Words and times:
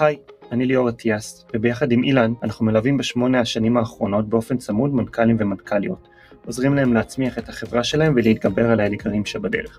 היי, 0.00 0.16
אני 0.52 0.66
ליאור 0.66 0.88
אטיאס, 0.88 1.44
וביחד 1.54 1.92
עם 1.92 2.04
אילן 2.04 2.32
אנחנו 2.42 2.66
מלווים 2.66 2.96
בשמונה 2.96 3.40
השנים 3.40 3.76
האחרונות 3.76 4.28
באופן 4.28 4.56
צמוד 4.56 4.94
מנכ"לים 4.94 5.36
ומנכ"ליות, 5.38 6.08
עוזרים 6.46 6.74
להם 6.74 6.94
להצמיח 6.94 7.38
את 7.38 7.48
החברה 7.48 7.84
שלהם 7.84 8.12
ולהתגבר 8.16 8.70
על 8.70 8.80
האתגרים 8.80 9.24
שבדרך. 9.24 9.78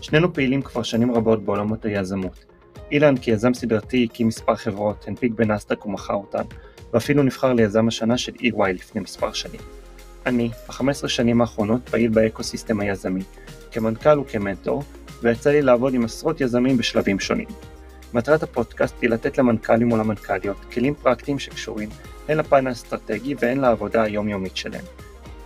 שנינו 0.00 0.34
פעילים 0.34 0.62
כבר 0.62 0.82
שנים 0.82 1.12
רבות 1.12 1.44
בעולמות 1.44 1.84
היזמות. 1.84 2.44
אילן 2.92 3.16
כיזם 3.16 3.54
סדרתי 3.54 4.08
הקים 4.10 4.28
מספר 4.28 4.54
חברות, 4.54 5.04
הנפיק 5.08 5.32
בנסדק 5.32 5.86
ומכר 5.86 6.14
אותן, 6.14 6.42
ואפילו 6.92 7.22
נבחר 7.22 7.52
ליזם 7.52 7.88
השנה 7.88 8.18
של 8.18 8.32
EY 8.32 8.72
לפני 8.74 9.00
מספר 9.00 9.32
שנים. 9.32 9.60
אני, 10.26 10.48
ב-15 10.48 11.08
שנים 11.08 11.40
האחרונות 11.40 11.88
פעיל 11.88 12.10
באקוסיסטם 12.10 12.80
היזמי, 12.80 13.22
כמנכ"ל 13.70 14.18
וכמנטור, 14.18 14.82
ויצא 15.22 15.50
לי 15.50 15.62
לעבוד 15.62 15.94
עם 15.94 16.04
עשרות 16.04 16.40
יזמים 16.40 16.76
בשלבים 16.76 17.20
שונים. 17.20 17.48
מטרת 18.14 18.42
הפודקאסט 18.42 18.94
היא 19.02 19.10
לתת 19.10 19.38
למנכ"לים 19.38 19.92
ולמנכ"ליות 19.92 20.56
כלים 20.72 20.94
פרקטיים 20.94 21.38
שקשורים 21.38 21.88
הן 22.28 22.38
לפן 22.38 22.66
האסטרטגי 22.66 23.34
והן 23.38 23.58
לעבודה 23.60 24.02
היומיומית 24.02 24.56
שלהם. 24.56 24.84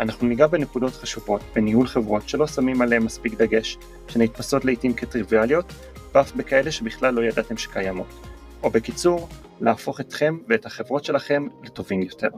אנחנו 0.00 0.28
ניגע 0.28 0.46
בנקודות 0.46 0.92
חשובות 0.92 1.40
בניהול 1.54 1.86
חברות 1.86 2.28
שלא 2.28 2.46
שמים 2.46 2.82
עליהן 2.82 3.02
מספיק 3.02 3.34
דגש, 3.34 3.78
שנתפסות 4.08 4.64
לעיתים 4.64 4.94
כטריוויאליות, 4.94 5.72
ואף 6.14 6.32
בכאלה 6.32 6.72
שבכלל 6.72 7.14
לא 7.14 7.24
ידעתם 7.24 7.56
שקיימות. 7.56 8.26
או 8.62 8.70
בקיצור, 8.70 9.28
להפוך 9.60 10.00
אתכם 10.00 10.38
ואת 10.48 10.66
החברות 10.66 11.04
שלכם 11.04 11.46
לטובים 11.62 12.02
יותר. 12.02 12.28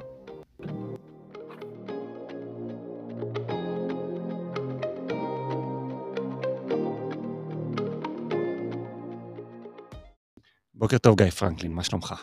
בוקר 10.85 10.99
טוב 10.99 11.17
גיא 11.17 11.31
פרנקלין, 11.31 11.73
מה 11.73 11.85
שלומך? 11.85 12.15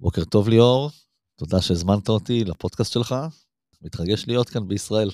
בוקר 0.00 0.24
טוב 0.24 0.48
ליאור, 0.48 0.90
תודה 1.36 1.62
שהזמנת 1.62 2.08
אותי 2.08 2.44
לפודקאסט 2.44 2.92
שלך, 2.92 3.14
מתרגש 3.82 4.24
להיות 4.26 4.48
כאן 4.48 4.68
בישראל. 4.68 5.10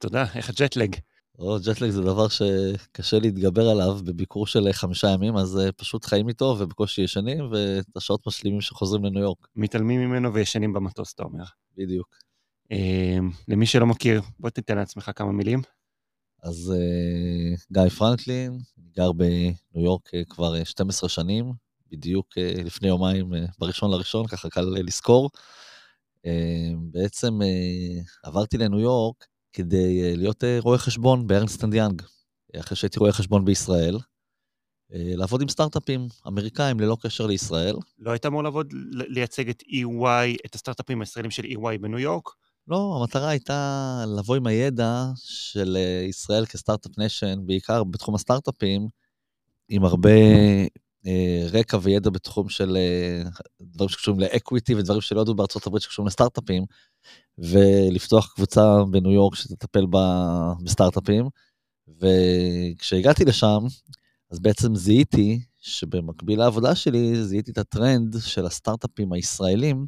תודה, 0.00 0.24
איך 0.34 0.50
הג'טלג? 0.50 0.96
או, 1.38 1.56
ג'טלג 1.66 1.90
זה 1.90 2.02
דבר 2.02 2.28
שקשה 2.28 3.18
להתגבר 3.18 3.68
עליו 3.68 3.98
בביקור 4.04 4.46
של 4.46 4.72
חמישה 4.72 5.08
ימים, 5.08 5.36
אז 5.36 5.58
אה, 5.58 5.72
פשוט 5.72 6.04
חיים 6.04 6.28
איתו 6.28 6.56
ובקושי 6.58 7.02
ישנים, 7.02 7.52
ואת 7.52 7.96
השעות 7.96 8.26
משלימים 8.26 8.60
שחוזרים 8.60 9.04
לניו 9.04 9.22
יורק. 9.22 9.48
מתעלמים 9.56 10.00
ממנו 10.00 10.34
וישנים 10.34 10.72
במטוס, 10.72 11.14
אתה 11.14 11.22
אומר. 11.22 11.44
בדיוק. 11.76 12.16
אמ, 12.70 13.30
למי 13.48 13.66
שלא 13.66 13.86
מכיר, 13.86 14.22
בוא 14.40 14.50
תיתן 14.50 14.76
לעצמך 14.76 15.10
כמה 15.16 15.32
מילים. 15.32 15.62
אז 16.42 16.72
אה, 16.76 17.56
גיא 17.72 17.88
פרנקלין, 17.88 18.58
גר 18.96 19.12
בניו 19.12 19.52
יורק 19.74 20.14
אה, 20.14 20.22
כבר 20.24 20.64
12 20.64 21.08
שנים, 21.08 21.67
בדיוק 21.90 22.26
לפני 22.38 22.88
יומיים, 22.88 23.32
בראשון 23.58 23.90
לראשון, 23.90 24.26
ככה 24.26 24.50
קל 24.50 24.60
לזכור. 24.60 25.30
בעצם 26.80 27.38
עברתי 28.22 28.58
לניו 28.58 28.78
יורק 28.80 29.26
כדי 29.52 30.16
להיות 30.16 30.44
רואה 30.60 30.78
חשבון 30.78 31.26
ב 31.26 31.32
Ernst & 31.32 31.74
Young, 31.74 32.02
אחרי 32.60 32.76
שהייתי 32.76 32.98
רואה 32.98 33.12
חשבון 33.12 33.44
בישראל, 33.44 33.98
לעבוד 34.90 35.42
עם 35.42 35.48
סטארט-אפים 35.48 36.08
אמריקאים 36.26 36.80
ללא 36.80 36.96
קשר 37.00 37.26
לישראל. 37.26 37.76
לא 37.98 38.10
היית 38.10 38.26
אמור 38.26 38.42
לעבוד, 38.42 38.72
לייצג 38.92 39.48
את 39.48 39.62
EY, 39.62 40.36
את 40.46 40.54
הסטארט-אפים 40.54 41.00
הישראלים 41.00 41.30
של 41.30 41.42
EY 41.42 41.78
בניו 41.80 41.98
יורק? 41.98 42.28
לא, 42.68 42.98
המטרה 43.00 43.28
הייתה 43.28 44.04
לבוא 44.18 44.36
עם 44.36 44.46
הידע 44.46 45.04
של 45.16 45.76
ישראל 46.08 46.46
כ 46.46 46.58
Startup 46.58 46.98
Nation, 46.98 47.38
בעיקר 47.46 47.84
בתחום 47.84 48.14
הסטארט-אפים, 48.14 48.88
עם 49.68 49.84
הרבה 49.84 50.10
אה, 50.10 50.66
רקע 51.52 51.78
וידע 51.82 52.10
בתחום 52.10 52.48
של 52.48 52.76
אה, 52.76 53.30
דברים 53.60 53.88
שקשורים 53.88 54.20
ל 54.20 54.28
equity 54.28 54.74
ודברים 54.74 55.00
שלא 55.00 55.20
ידעו 55.20 55.34
בארצות 55.34 55.66
הברית 55.66 55.82
שקשורים 55.82 56.06
לסטארט-אפים, 56.06 56.64
ולפתוח 57.38 58.32
קבוצה 58.34 58.84
בניו 58.90 59.12
יורק 59.12 59.34
שתטפל 59.34 59.86
בסטארט-אפים. 60.64 61.28
וכשהגעתי 62.00 63.24
לשם, 63.24 63.58
אז 64.30 64.38
בעצם 64.38 64.74
זיהיתי 64.74 65.40
שבמקביל 65.60 66.38
לעבודה 66.38 66.74
שלי, 66.74 67.24
זיהיתי 67.24 67.50
את 67.50 67.58
הטרנד 67.58 68.16
של 68.20 68.46
הסטארט-אפים 68.46 69.12
הישראלים 69.12 69.86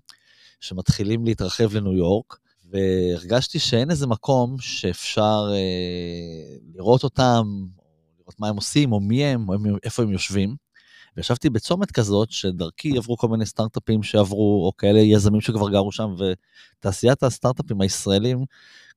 שמתחילים 0.60 1.24
להתרחב 1.24 1.74
לניו 1.74 1.92
יורק, 1.92 2.36
והרגשתי 2.70 3.58
שאין 3.58 3.90
איזה 3.90 4.06
מקום 4.06 4.56
שאפשר 4.58 5.50
אה, 5.52 6.56
לראות 6.74 7.04
אותם, 7.04 7.42
לראות 8.18 8.40
מה 8.40 8.48
הם 8.48 8.56
עושים, 8.56 8.92
או 8.92 9.00
מי 9.00 9.24
הם, 9.24 9.48
או 9.48 9.54
איפה 9.84 10.02
הם 10.02 10.10
יושבים. 10.10 10.69
וישבתי 11.16 11.50
בצומת 11.50 11.90
כזאת, 11.90 12.30
שדרכי 12.30 12.96
עברו 12.96 13.16
כל 13.16 13.28
מיני 13.28 13.46
סטארט-אפים 13.46 14.02
שעברו, 14.02 14.66
או 14.66 14.72
כאלה 14.78 15.00
יזמים 15.00 15.40
שכבר 15.40 15.70
גרו 15.70 15.92
שם, 15.92 16.14
ותעשיית 16.18 17.22
הסטארט-אפים 17.22 17.80
הישראלים, 17.80 18.44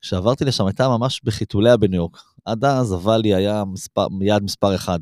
כשעברתי 0.01 0.46
לשם 0.46 0.66
הייתה 0.66 0.88
ממש 0.88 1.22
בחיתוליה 1.24 1.78
בניו 1.78 1.97
יורק. 1.97 2.18
עד 2.46 2.66
אז 2.66 2.91
הוואלי 2.91 3.35
היה 3.35 3.63
מספר, 3.66 4.09
מיד 4.09 4.44
מספר 4.44 4.75
אחד. 4.75 5.00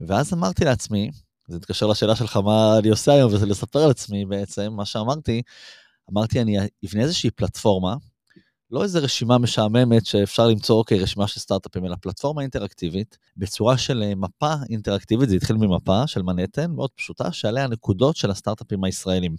ואז 0.00 0.32
אמרתי 0.32 0.64
לעצמי, 0.64 1.10
זה 1.48 1.56
מתקשר 1.56 1.86
לשאלה 1.86 2.16
שלך 2.16 2.36
מה 2.36 2.78
אני 2.78 2.88
עושה 2.88 3.12
היום, 3.12 3.34
וזה 3.34 3.46
לספר 3.46 3.84
על 3.84 3.90
עצמי 3.90 4.24
בעצם, 4.24 4.72
מה 4.72 4.84
שאמרתי, 4.84 5.42
אמרתי, 6.12 6.40
אני 6.40 6.56
אבנה 6.86 7.02
איזושהי 7.02 7.30
פלטפורמה, 7.30 7.94
לא 8.70 8.82
איזה 8.82 8.98
רשימה 8.98 9.38
משעממת 9.38 10.06
שאפשר 10.06 10.46
למצוא, 10.46 10.78
אוקיי, 10.78 10.98
רשימה 10.98 11.26
של 11.26 11.40
סטארט-אפים, 11.40 11.84
אלא 11.84 11.96
פלטפורמה 12.00 12.42
אינטראקטיבית, 12.42 13.18
בצורה 13.36 13.78
של 13.78 14.02
אה, 14.02 14.14
מפה 14.14 14.54
אינטראקטיבית, 14.70 15.28
זה 15.28 15.36
התחיל 15.36 15.56
ממפה 15.56 16.06
של 16.06 16.22
מנהטן, 16.22 16.70
מאוד 16.70 16.90
פשוטה, 16.90 17.32
שעליה 17.32 17.64
הנקודות 17.64 18.16
של 18.16 18.30
הסטארט-אפים 18.30 18.84
הישראלים. 18.84 19.36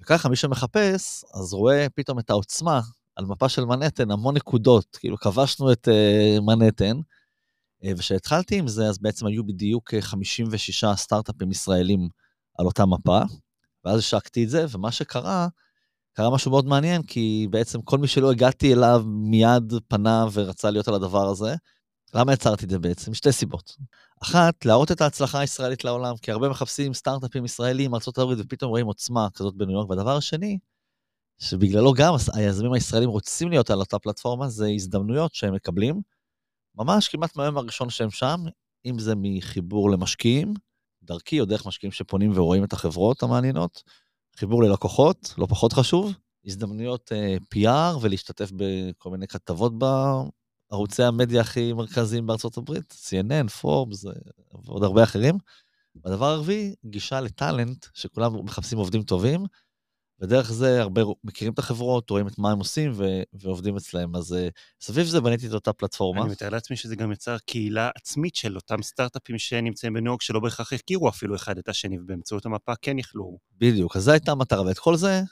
וככה 0.00 0.28
מי 0.28 0.36
שמחפש, 0.36 1.24
אז 1.34 1.52
רואה 1.52 1.86
פתאום 1.94 2.18
את 2.18 2.30
העוצמה 2.30 2.80
על 3.16 3.24
מפה 3.24 3.48
של 3.48 3.64
מנהטן, 3.64 4.10
המון 4.10 4.36
נקודות, 4.36 4.96
כאילו 4.96 5.16
כבשנו 5.16 5.72
את 5.72 5.88
uh, 5.88 6.40
מנהטן, 6.40 6.96
uh, 6.96 7.86
וכשהתחלתי 7.96 8.58
עם 8.58 8.68
זה, 8.68 8.86
אז 8.86 8.98
בעצם 8.98 9.26
היו 9.26 9.46
בדיוק 9.46 9.94
56 10.00 10.84
סטארט-אפים 10.94 11.50
ישראלים 11.50 12.08
על 12.58 12.66
אותה 12.66 12.86
מפה, 12.86 13.20
ואז 13.84 13.98
השקתי 13.98 14.44
את 14.44 14.50
זה, 14.50 14.64
ומה 14.70 14.92
שקרה, 14.92 15.48
קרה 16.16 16.30
משהו 16.30 16.50
מאוד 16.50 16.66
מעניין, 16.66 17.02
כי 17.02 17.46
בעצם 17.50 17.82
כל 17.82 17.98
מי 17.98 18.06
שלא 18.06 18.30
הגעתי 18.30 18.72
אליו 18.72 19.02
מיד 19.06 19.72
פנה 19.88 20.26
ורצה 20.32 20.70
להיות 20.70 20.88
על 20.88 20.94
הדבר 20.94 21.28
הזה. 21.28 21.54
למה 22.14 22.32
יצרתי 22.32 22.64
את 22.64 22.70
זה 22.70 22.78
בעצם? 22.78 23.10
משתי 23.10 23.32
סיבות. 23.32 23.76
אחת, 24.22 24.64
להראות 24.64 24.92
את 24.92 25.00
ההצלחה 25.00 25.40
הישראלית 25.40 25.84
לעולם, 25.84 26.16
כי 26.16 26.32
הרבה 26.32 26.48
מחפשים 26.48 26.94
סטארט-אפים 26.94 27.44
ישראלים, 27.44 27.94
ארה"ב, 27.94 28.34
ופתאום 28.38 28.70
רואים 28.70 28.86
עוצמה 28.86 29.28
כזאת 29.34 29.54
בניו 29.54 29.72
יורק. 29.72 29.90
והדבר 29.90 30.16
השני, 30.16 30.58
שבגללו 31.38 31.92
גם 31.92 32.14
היזמים 32.34 32.72
הישראלים 32.72 33.08
רוצים 33.08 33.50
להיות 33.50 33.70
על 33.70 33.78
אותה 33.78 33.98
פלטפורמה, 33.98 34.48
זה 34.48 34.68
הזדמנויות 34.68 35.34
שהם 35.34 35.54
מקבלים, 35.54 36.00
ממש 36.74 37.08
כמעט 37.08 37.36
מהיום 37.36 37.58
הראשון 37.58 37.90
שהם 37.90 38.10
שם, 38.10 38.44
אם 38.86 38.98
זה 38.98 39.14
מחיבור 39.16 39.90
למשקיעים, 39.90 40.54
דרכי 41.02 41.40
או 41.40 41.44
דרך 41.44 41.66
משקיעים 41.66 41.92
שפונים 41.92 42.32
ורואים 42.34 42.64
את 42.64 42.72
החברות 42.72 43.22
המעניינות, 43.22 43.82
חיבור 44.36 44.62
ללקוחות, 44.62 45.34
לא 45.38 45.46
פחות 45.46 45.72
חשוב, 45.72 46.12
הזדמנויות 46.46 47.12
uh, 47.12 47.42
PR 47.54 47.98
ולהשתתף 48.00 48.50
בכל 48.56 49.10
מיני 49.10 49.26
כתבות 49.26 49.72
בערוצי 49.78 51.02
המדיה 51.02 51.40
הכי 51.40 51.72
מרכזיים 51.72 52.26
בארצות 52.26 52.56
הברית, 52.56 52.94
CNN, 53.08 53.48
פורבס 53.48 54.04
ועוד 54.64 54.82
הרבה 54.82 55.02
אחרים. 55.02 55.38
והדבר 56.04 56.26
הרביעי, 56.26 56.74
גישה 56.84 57.20
לטאלנט, 57.20 57.86
שכולם 57.94 58.44
מחפשים 58.44 58.78
עובדים 58.78 59.02
טובים, 59.02 59.44
ודרך 60.20 60.52
זה 60.52 60.82
הרבה 60.82 61.02
מכירים 61.24 61.52
את 61.52 61.58
החברות, 61.58 62.10
רואים 62.10 62.28
את 62.28 62.38
מה 62.38 62.50
הם 62.50 62.58
עושים 62.58 62.92
ו- 62.94 63.22
ועובדים 63.32 63.76
אצלהם. 63.76 64.16
אז 64.16 64.32
uh, 64.32 64.36
סביב 64.80 65.06
זה 65.06 65.20
בניתי 65.20 65.46
את 65.46 65.52
אותה 65.52 65.72
פלטפורמה. 65.72 66.22
אני 66.22 66.30
מתאר 66.30 66.48
לעצמי 66.48 66.76
שזה 66.76 66.96
גם 66.96 67.12
יצר 67.12 67.36
קהילה 67.38 67.90
עצמית 67.96 68.36
של 68.36 68.56
אותם 68.56 68.82
סטארט-אפים 68.82 69.38
שנמצאים 69.38 69.92
בניו 69.92 70.06
יורק, 70.06 70.22
שלא 70.22 70.40
בהכרח 70.40 70.72
הכירו 70.72 71.08
אפילו 71.08 71.36
אחד 71.36 71.58
את 71.58 71.68
השני, 71.68 71.98
ובאמצעות 71.98 72.46
המפה 72.46 72.72
כן 72.82 72.98
יכלו. 72.98 73.38
בדיוק, 73.58 73.96
אז 73.96 74.02
זו 74.02 74.10
הייתה 74.10 74.32
המטרה, 74.32 74.62
ואת 74.62 74.78
כל 74.78 74.96
זה, 74.96 75.22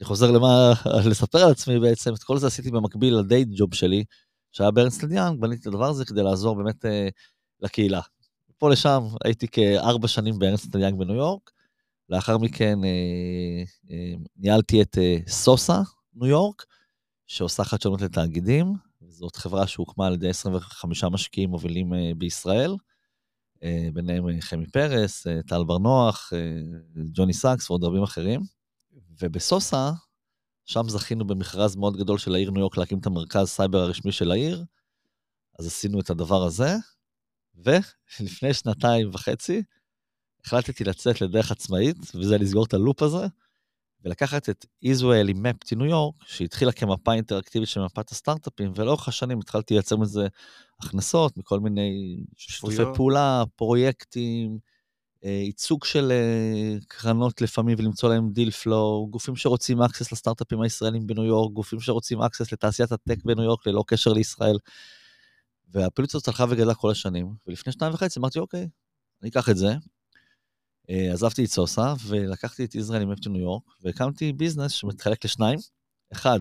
אני 0.00 0.04
חוזר 0.04 0.30
למה, 0.30 0.72
לספר 1.10 1.38
על 1.38 1.50
עצמי 1.50 1.80
בעצם, 1.80 2.14
את 2.14 2.22
כל 2.22 2.38
זה 2.38 2.46
עשיתי 2.46 2.70
במקביל 2.70 3.14
לדיי 3.18 3.44
ג'וב 3.44 3.74
שלי, 3.74 4.04
שהיה 4.52 4.70
בארנסטד 4.70 5.12
יאנג, 5.12 5.40
בניתי 5.40 5.62
את 5.62 5.66
הדבר 5.66 5.88
הזה 5.88 6.04
כדי 6.04 6.22
לעזור 6.22 6.56
באמת 6.56 6.84
uh, 6.84 6.88
לקהילה. 7.60 8.00
פה 8.58 8.70
לשם 8.70 9.02
הייתי 9.24 9.48
כארבע 9.48 10.08
שנים 10.08 10.38
בארנסטד 10.38 10.80
יאנג 10.80 10.98
בניו 10.98 11.14
יורק, 11.14 11.50
לאחר 12.10 12.38
מכן 12.38 12.84
אה, 12.84 13.62
אה, 13.90 14.12
ניהלתי 14.36 14.82
את 14.82 14.98
אה, 14.98 15.16
סוסה, 15.28 15.80
ניו 16.14 16.26
יורק, 16.26 16.64
שעושה 17.26 17.64
חדשנות 17.64 18.00
לתאגידים. 18.00 18.74
זאת 19.08 19.36
חברה 19.36 19.66
שהוקמה 19.66 20.06
על 20.06 20.14
ידי 20.14 20.28
25 20.28 21.04
משקיעים 21.04 21.50
מובילים 21.50 21.94
אה, 21.94 22.10
בישראל, 22.18 22.76
אה, 23.62 23.88
ביניהם 23.94 24.28
אה, 24.28 24.40
חמי 24.40 24.66
פרס, 24.66 25.26
אה, 25.26 25.40
טל 25.46 25.64
בר 25.64 25.78
נוח, 25.78 26.32
אה, 26.32 27.02
ג'וני 27.12 27.32
סאקס 27.32 27.70
ועוד 27.70 27.84
רבים 27.84 28.02
אחרים. 28.02 28.40
ובסוסה, 29.20 29.90
שם 30.64 30.88
זכינו 30.88 31.26
במכרז 31.26 31.76
מאוד 31.76 31.96
גדול 31.96 32.18
של 32.18 32.34
העיר 32.34 32.50
ניו 32.50 32.60
יורק 32.60 32.76
להקים 32.76 32.98
את 32.98 33.06
המרכז 33.06 33.48
סייבר 33.48 33.78
הרשמי 33.78 34.12
של 34.12 34.30
העיר, 34.30 34.64
אז 35.58 35.66
עשינו 35.66 36.00
את 36.00 36.10
הדבר 36.10 36.42
הזה, 36.44 36.76
ולפני 37.54 38.54
שנתיים 38.54 39.10
וחצי, 39.12 39.62
החלטתי 40.44 40.84
לצאת 40.84 41.20
לדרך 41.20 41.50
עצמאית, 41.50 41.96
וזה 42.14 42.38
לסגור 42.38 42.64
את 42.64 42.74
ה 42.74 42.80
loop 42.80 43.02
הזה, 43.02 43.26
ולקחת 44.04 44.48
את 44.48 44.66
Israeli 44.84 45.34
Mapped 45.34 45.68
in 45.68 45.76
ניו 45.76 45.86
יורק, 45.86 46.14
שהתחילה 46.26 46.72
כמפה 46.72 47.12
אינטראקטיבית 47.12 47.68
של 47.68 47.80
מפת 47.80 48.10
הסטארט-אפים, 48.10 48.72
ולאורך 48.76 49.08
השנים 49.08 49.38
התחלתי 49.38 49.74
לייצר 49.74 49.96
מזה 49.96 50.26
הכנסות 50.82 51.36
מכל 51.36 51.60
מיני 51.60 52.16
שיתופי 52.36 52.76
פעולה, 52.94 53.42
פרויקטים, 53.56 54.58
אה, 55.24 55.30
ייצוג 55.30 55.84
של 55.84 56.12
אה, 56.12 56.78
קרנות 56.88 57.40
לפעמים 57.40 57.76
ולמצוא 57.78 58.08
להם 58.08 58.30
deal 58.32 58.50
flow, 58.50 59.08
גופים 59.10 59.36
שרוצים 59.36 59.82
access 59.82 60.08
לסטארט-אפים 60.12 60.60
הישראלים 60.60 61.06
בניו 61.06 61.24
יורק, 61.24 61.52
גופים 61.52 61.80
שרוצים 61.80 62.22
access 62.22 62.46
לתעשיית 62.52 62.92
הטק 62.92 63.24
בניו 63.24 63.44
יורק 63.44 63.66
ללא 63.66 63.84
קשר 63.86 64.12
לישראל. 64.12 64.58
והפעילות 65.68 66.14
הזאת 66.14 66.28
הלכה 66.28 66.44
וגדלה 66.48 66.74
כל 66.74 66.90
השנים, 66.90 67.34
ולפני 67.46 67.72
שנתיים 67.72 67.94
וחצי 67.94 68.20
אמרתי, 68.20 68.38
אוקיי, 68.38 68.68
אני 69.22 69.30
אקח 69.30 69.48
את 69.48 69.56
זה. 69.56 69.74
אה, 70.90 71.12
עזבתי 71.12 71.44
את 71.44 71.50
סוסה 71.50 71.94
ולקחתי 72.06 72.64
את 72.64 72.74
Israeli 72.74 73.02
Mapped 73.02 73.12
in 73.12 73.28
ניו 73.28 73.40
יורק, 73.40 73.62
והקמתי 73.80 74.32
business 74.32 74.72
שמתחלק 74.72 75.24
לשניים. 75.24 75.58
אחד, 76.12 76.40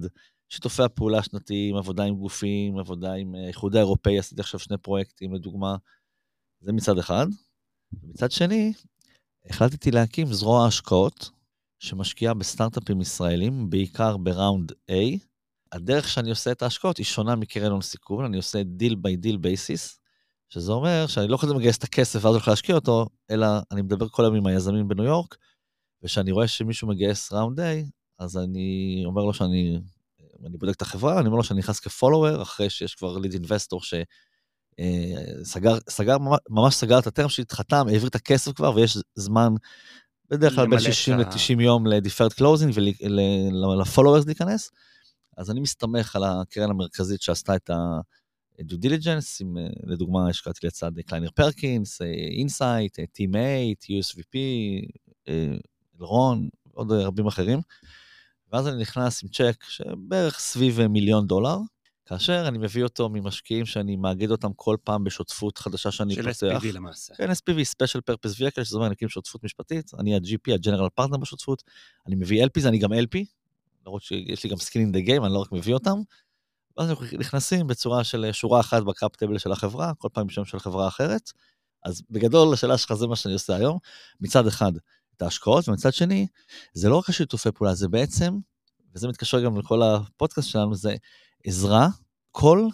שיתופי 0.49 0.83
הפעולה 0.83 1.17
השנתיים, 1.17 1.75
עבודה 1.75 2.03
עם 2.03 2.15
גופים, 2.15 2.77
עבודה 2.77 3.13
עם 3.13 3.35
האיחוד 3.35 3.75
האירופאי, 3.75 4.19
עשיתי 4.19 4.41
עכשיו 4.41 4.59
שני 4.59 4.77
פרויקטים, 4.77 5.33
לדוגמה, 5.33 5.75
זה 6.61 6.73
מצד 6.73 6.97
אחד. 6.97 7.27
מצד 8.03 8.31
שני, 8.31 8.73
החלטתי 9.45 9.91
להקים 9.91 10.33
זרוע 10.33 10.67
השקעות 10.67 11.29
שמשקיעה 11.79 12.33
בסטארט-אפים 12.33 13.01
ישראלים, 13.01 13.69
בעיקר 13.69 14.17
ב 14.17 14.26
round 14.26 14.71
A. 14.71 14.93
הדרך 15.71 16.09
שאני 16.09 16.29
עושה 16.29 16.51
את 16.51 16.61
ההשקעות 16.61 16.97
היא 16.97 17.05
שונה 17.05 17.35
מקרן 17.35 17.71
הון 17.71 17.81
סיכון, 17.81 18.25
אני 18.25 18.37
עושה 18.37 18.63
deal 18.63 18.95
by 18.95 19.15
deal 19.17 19.37
basis, 19.37 19.98
שזה 20.49 20.71
אומר 20.71 21.07
שאני 21.07 21.27
לא 21.27 21.35
יכול 21.35 21.49
לגייס 21.49 21.77
את 21.77 21.83
הכסף 21.83 22.25
ואז 22.25 22.33
הולך 22.33 22.47
להשקיע 22.47 22.75
אותו, 22.75 23.05
אלא 23.31 23.47
אני 23.71 23.81
מדבר 23.81 24.09
כל 24.09 24.25
היום 24.25 24.35
עם 24.35 24.47
היזמים 24.47 24.87
בניו 24.87 25.05
יורק, 25.05 25.37
וכשאני 26.03 26.31
רואה 26.31 26.47
שמישהו 26.47 26.87
מגייס 26.87 27.33
round 27.33 27.59
A, 27.59 27.63
אז 28.19 28.37
אני 28.37 29.01
אומר 29.05 29.23
לו 29.23 29.33
שאני 29.33 29.79
אני 30.45 30.57
בודק 30.57 30.75
את 30.75 30.81
החברה, 30.81 31.19
אני 31.19 31.27
אומר 31.27 31.37
לו 31.37 31.43
שאני 31.43 31.59
נכנס 31.59 31.79
כ 31.79 31.91
follower, 31.91 32.41
אחרי 32.41 32.69
שיש 32.69 32.95
כבר 32.95 33.17
lead 33.17 33.33
investor 33.33 33.83
ש... 33.83 33.93
אה, 34.79 35.43
סגר, 35.43 35.77
סגר, 35.89 36.17
ממש 36.49 36.75
סגר 36.75 36.99
את 36.99 37.07
ה 37.07 37.12
term 37.12 37.29
sheet, 37.29 37.51
חתם, 37.51 37.85
העביר 37.87 38.07
את 38.07 38.15
הכסף 38.15 38.51
כבר, 38.51 38.75
ויש 38.75 38.97
זמן, 39.15 39.53
בדרך 40.29 40.55
כלל 40.55 40.69
בין 40.69 40.79
60 40.79 41.19
ל-90 41.19 41.61
יום 41.61 41.87
ל-deferred 41.87 42.39
closing 42.39 42.79
ול 42.79 43.06
followers 43.06 44.25
להיכנס. 44.25 44.71
אז 45.37 45.51
אני 45.51 45.59
מסתמך 45.59 46.15
על 46.15 46.23
הקרן 46.23 46.69
המרכזית 46.69 47.21
שעשתה 47.21 47.55
את 47.55 47.69
ה-due 47.69 48.18
diligence, 48.59 49.37
עם, 49.41 49.57
אה, 49.57 49.67
לדוגמה, 49.83 50.29
השקעתי 50.29 50.67
לצד 50.67 50.91
Kleiner 51.05 51.29
Perkins, 51.31 52.01
Insight, 52.37 52.99
Team8, 52.99 53.85
USVP, 53.85 54.37
אלרון, 55.99 56.49
עוד 56.73 56.91
רבים 56.91 57.27
אחרים. 57.27 57.59
ואז 58.51 58.67
אני 58.67 58.81
נכנס 58.81 59.23
עם 59.23 59.29
צ'ק 59.29 59.63
שבערך 59.69 60.39
סביב 60.39 60.87
מיליון 60.87 61.27
דולר, 61.27 61.57
כאשר 62.05 62.47
אני 62.47 62.57
מביא 62.57 62.83
אותו 62.83 63.09
ממשקיעים 63.09 63.65
שאני 63.65 63.95
מאגד 63.95 64.31
אותם 64.31 64.53
כל 64.55 64.77
פעם 64.83 65.03
בשותפות 65.03 65.57
חדשה 65.57 65.91
שאני 65.91 66.15
של 66.15 66.21
פותח. 66.21 66.37
של 66.37 66.55
SPV 66.55 66.71
למעשה. 66.73 67.15
כן, 67.15 67.31
SPV, 67.31 67.53
Special 67.53 67.99
Purpose 68.11 68.35
Vehicle, 68.35 68.63
שזה 68.63 68.75
אומר 68.75 68.87
אני 68.87 68.95
אקים 68.95 69.09
שותפות 69.09 69.43
משפטית, 69.43 69.91
אני 69.99 70.15
ה-GP, 70.15 70.53
ה-General 70.53 71.03
Partner 71.03 71.17
בשותפות, 71.17 71.63
אני 72.07 72.15
מביא 72.15 72.45
LPs, 72.45 72.67
אני 72.67 72.77
גם 72.77 72.93
LP, 72.93 73.17
למרות 73.85 74.01
שיש 74.01 74.43
לי 74.43 74.49
גם 74.49 74.57
skin 74.57 74.89
in 74.89 74.95
the 74.95 75.07
game, 75.07 75.25
אני 75.25 75.33
לא 75.33 75.39
רק 75.39 75.51
מביא 75.51 75.73
אותם. 75.73 76.01
ואז 76.77 76.89
אנחנו 76.89 77.05
נכנסים 77.19 77.67
בצורה 77.67 78.03
של 78.03 78.31
שורה 78.31 78.59
אחת 78.59 78.83
בקאפ 78.83 79.15
טבל 79.15 79.37
של 79.37 79.51
החברה, 79.51 79.93
כל 79.97 80.07
פעם 80.13 80.27
בשם 80.27 80.45
של 80.45 80.59
חברה 80.59 80.87
אחרת. 80.87 81.31
אז 81.85 82.01
בגדול, 82.09 82.53
השאלה 82.53 82.77
שלך 82.77 82.93
זה 82.93 83.07
מה 83.07 83.15
שאני 83.15 83.33
עושה 83.33 83.55
היום. 83.55 83.77
מצד 84.21 84.47
אחד, 84.47 84.71
את 85.17 85.21
ההשקעות, 85.21 85.69
ומצד 85.69 85.93
שני, 85.93 86.27
זה 86.73 86.89
לא 86.89 86.97
רק 86.97 87.09
השיתופי 87.09 87.51
פעולה, 87.51 87.75
זה 87.75 87.87
בעצם, 87.87 88.37
וזה 88.93 89.07
מתקשר 89.07 89.43
גם 89.43 89.57
לכל 89.57 89.81
הפודקאסט 89.81 90.49
שלנו, 90.49 90.75
זה 90.75 90.95
עזרה, 91.43 91.87
כל 92.31 92.67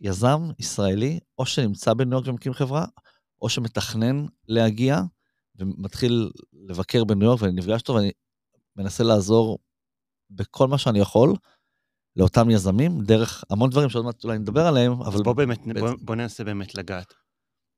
יזם 0.00 0.40
ישראלי, 0.58 1.20
או 1.38 1.46
שנמצא 1.46 1.94
בניו 1.94 2.12
יורק 2.12 2.28
ומקים 2.28 2.52
חברה, 2.52 2.86
או 3.42 3.48
שמתכנן 3.48 4.26
להגיע 4.48 5.00
ומתחיל 5.56 6.30
לבקר 6.52 7.04
בניו 7.04 7.28
יורק, 7.28 7.42
ואני 7.42 7.52
נפגש 7.52 7.80
איתו 7.80 7.94
ואני 7.94 8.10
מנסה 8.76 9.04
לעזור 9.04 9.58
בכל 10.30 10.68
מה 10.68 10.78
שאני 10.78 10.98
יכול 10.98 11.34
לאותם 12.18 12.50
יזמים, 12.50 13.00
דרך 13.00 13.44
המון 13.50 13.70
דברים 13.70 13.88
שעוד 13.88 14.04
מעט 14.04 14.24
אולי 14.24 14.38
נדבר 14.38 14.66
עליהם, 14.66 14.92
אבל... 14.92 15.22
בוא 15.22 15.32
באמת. 15.32 15.66
בוא, 15.80 15.90
בוא 16.00 16.14
ננסה 16.14 16.44
באמת 16.44 16.74
לגעת. 16.74 17.14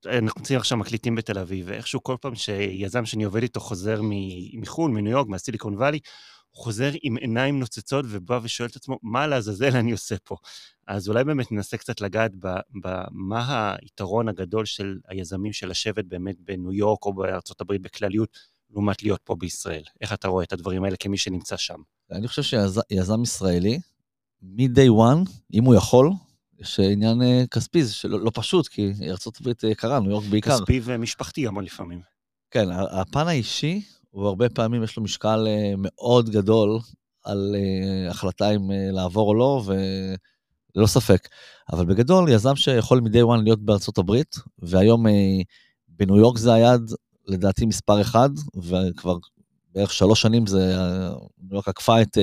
אנחנו 0.07 0.41
נמצאים 0.41 0.59
עכשיו 0.59 0.79
מקליטים 0.79 1.15
בתל 1.15 1.39
אביב, 1.39 1.67
ואיכשהו 1.69 2.03
כל 2.03 2.17
פעם 2.21 2.35
שיזם 2.35 3.07
שאני 3.07 3.25
עובד 3.25 3.43
איתו 3.43 3.61
חוזר 3.61 4.01
מחו"ל, 4.55 4.91
מניו 4.91 5.13
יורק, 5.13 5.27
מהסיליקון 5.27 5.75
וואלי, 5.75 5.99
הוא 6.51 6.65
חוזר 6.65 6.91
עם 7.03 7.17
עיניים 7.17 7.61
נוצצות 7.61 8.05
ובא 8.09 8.41
ושואל 8.43 8.69
את 8.69 8.77
עצמו, 8.77 8.99
מה 9.03 9.27
לעזאזל 9.27 9.77
אני 9.77 9.93
עושה 9.93 10.15
פה? 10.25 10.37
אז 10.87 11.09
אולי 11.09 11.25
באמת 11.25 11.53
ננסה 11.53 11.77
קצת 11.77 12.01
לגעת 12.01 12.33
במה 12.83 13.75
היתרון 13.83 14.29
הגדול 14.29 14.65
של 14.65 14.99
היזמים 15.09 15.53
של 15.53 15.69
לשבת 15.69 16.05
באמת 16.05 16.37
בניו 16.41 16.73
יורק 16.73 17.05
או 17.05 17.13
בארצות 17.13 17.61
הברית 17.61 17.83
בכלליות, 17.83 18.39
לעומת 18.71 19.03
להיות 19.03 19.21
פה 19.25 19.37
בישראל. 19.37 19.83
איך 20.01 20.13
אתה 20.13 20.29
רואה 20.29 20.45
את 20.45 20.53
הדברים 20.53 20.85
האלה 20.85 20.97
כמי 20.97 21.19
שנמצא 21.19 21.57
שם? 21.57 21.81
אני 22.13 22.29
חושב 22.29 22.43
שיזם 22.43 23.23
ישראלי, 23.23 23.79
מ-day 24.43 24.89
one, 24.89 25.31
אם 25.55 25.65
הוא 25.65 25.75
יכול, 25.75 26.11
יש 26.59 26.81
עניין 26.81 27.23
אה, 27.23 27.45
כספי, 27.51 27.85
זה 27.85 27.95
שלא, 27.95 28.21
לא 28.21 28.31
פשוט, 28.35 28.69
כי 28.69 28.93
ארה"ב 29.03 29.65
יקרה, 29.65 30.01
ניו 30.01 30.11
יורק 30.11 30.25
בעיקר. 30.31 30.59
כספי 30.59 30.81
ומשפחתי 30.85 31.47
המון 31.47 31.65
לפעמים. 31.65 32.01
כן, 32.51 32.69
הפן 32.91 33.29
האישי, 33.29 33.83
הוא 34.11 34.27
הרבה 34.27 34.49
פעמים 34.49 34.83
יש 34.83 34.97
לו 34.97 35.03
משקל 35.03 35.47
אה, 35.47 35.75
מאוד 35.79 36.31
גדול 36.31 36.79
על 37.25 37.57
אה, 37.57 38.11
החלטה 38.11 38.51
אם 38.51 38.71
לעבור 38.93 39.29
או 39.29 39.35
לא, 39.35 39.63
וללא 39.65 40.87
ספק. 40.87 41.29
אבל 41.73 41.85
בגדול, 41.85 42.29
יזם 42.29 42.57
שיכול 42.57 43.01
מ-day 43.01 43.39
one 43.39 43.43
להיות 43.43 43.65
בארצות 43.65 43.99
הברית, 43.99 44.37
והיום 44.59 45.07
בניו 45.89 46.17
יורק 46.17 46.39
זה 46.39 46.53
היעד, 46.55 46.91
לדעתי, 47.27 47.67
מספר 47.67 48.01
אחד, 48.01 48.31
וכבר 48.57 49.17
בערך 49.75 49.93
שלוש 49.93 50.23
שנים 50.23 50.47
זה, 50.47 50.77
ניו 51.51 51.59
עקפה 51.59 52.03
את 52.03 52.17
uh, 52.17 52.21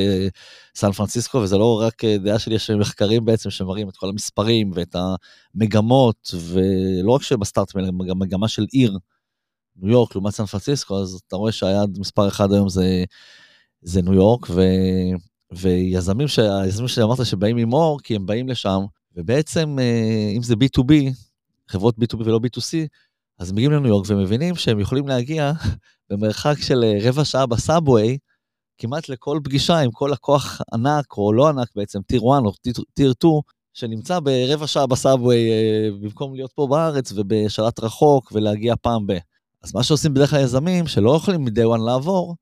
סן 0.76 0.92
פרנסיסקו, 0.92 1.38
וזה 1.38 1.58
לא 1.58 1.82
רק 1.82 2.04
uh, 2.04 2.08
דעה 2.24 2.40
שלי, 2.40 2.56
יש 2.56 2.70
מחקרים 2.70 3.26
בעצם 3.26 3.50
שמראים 3.50 3.90
את 3.90 3.98
כל 3.98 4.10
המספרים 4.10 4.72
ואת 4.74 4.96
המגמות, 5.56 6.34
ולא 6.52 7.12
רק 7.12 7.22
שבסטארט-אפים, 7.22 7.82
אלא 7.82 7.92
גם 8.08 8.20
מגמה 8.20 8.48
של 8.48 8.66
עיר, 8.72 8.98
ניו 9.76 9.92
יורק 9.92 10.16
לעומת 10.16 10.34
סן 10.34 10.46
פרנסיסקו, 10.46 11.00
אז 11.00 11.22
אתה 11.28 11.36
רואה 11.36 11.52
שהיעד 11.52 11.98
מספר 12.00 12.28
אחד 12.28 12.54
היום 12.54 12.70
זה, 12.70 13.04
זה 13.82 14.02
ניו 14.02 14.14
יורק, 14.14 14.48
ו, 14.50 14.62
ויזמים, 15.52 16.28
ש, 16.28 16.40
שאמרת 16.88 17.26
שבאים 17.26 17.56
ממור, 17.56 18.00
כי 18.04 18.16
הם 18.16 18.26
באים 18.26 18.50
לשם, 18.50 18.80
ובעצם 19.16 19.76
uh, 19.80 20.38
אם 20.38 20.44
זה 20.44 20.54
B2B, 20.54 20.94
חברות 21.68 21.96
B2B 21.96 22.18
ולא 22.26 22.40
B2C, 22.44 22.88
אז 23.40 23.52
מגיעים 23.52 23.72
לניו 23.72 23.88
יורק 23.88 24.06
ומבינים 24.10 24.56
שהם 24.56 24.80
יכולים 24.80 25.08
להגיע 25.08 25.52
במרחק 26.10 26.56
של 26.62 26.84
אה, 26.84 26.98
רבע 27.10 27.26
שעה 27.26 27.46
בסאבווי, 27.46 28.18
כמעט 28.78 29.10
לכל 29.10 29.40
פגישה 29.44 29.78
עם 29.80 29.92
כל 29.92 30.10
לקוח 30.14 30.62
ענק, 30.74 31.18
או 31.18 31.34
לא 31.34 31.48
ענק 31.50 31.68
בעצם, 31.76 32.02
טיר 32.02 32.20
1 32.20 32.26
או 32.46 32.52
טיר 32.94 33.12
2, 33.12 33.34
שנמצא 33.74 34.20
ברבע 34.20 34.68
שעה 34.68 34.88
בסאבווי, 34.88 35.52
אה, 35.52 35.90
במקום 36.02 36.36
להיות 36.36 36.52
פה 36.56 36.68
בארץ 36.70 37.12
ובשלט 37.16 37.80
רחוק 37.80 38.32
ולהגיע 38.32 38.76
פעם 38.82 39.08
ב. 39.08 39.18
אז 39.64 39.76
מה 39.76 39.84
שעושים 39.84 40.14
בדרך 40.14 40.30
כלל 40.30 40.44
יזמים, 40.44 40.88
שלא 40.88 41.16
יכולים 41.16 41.46
מ-day 41.46 41.76
one 41.76 41.86
לעבור, 41.86 42.36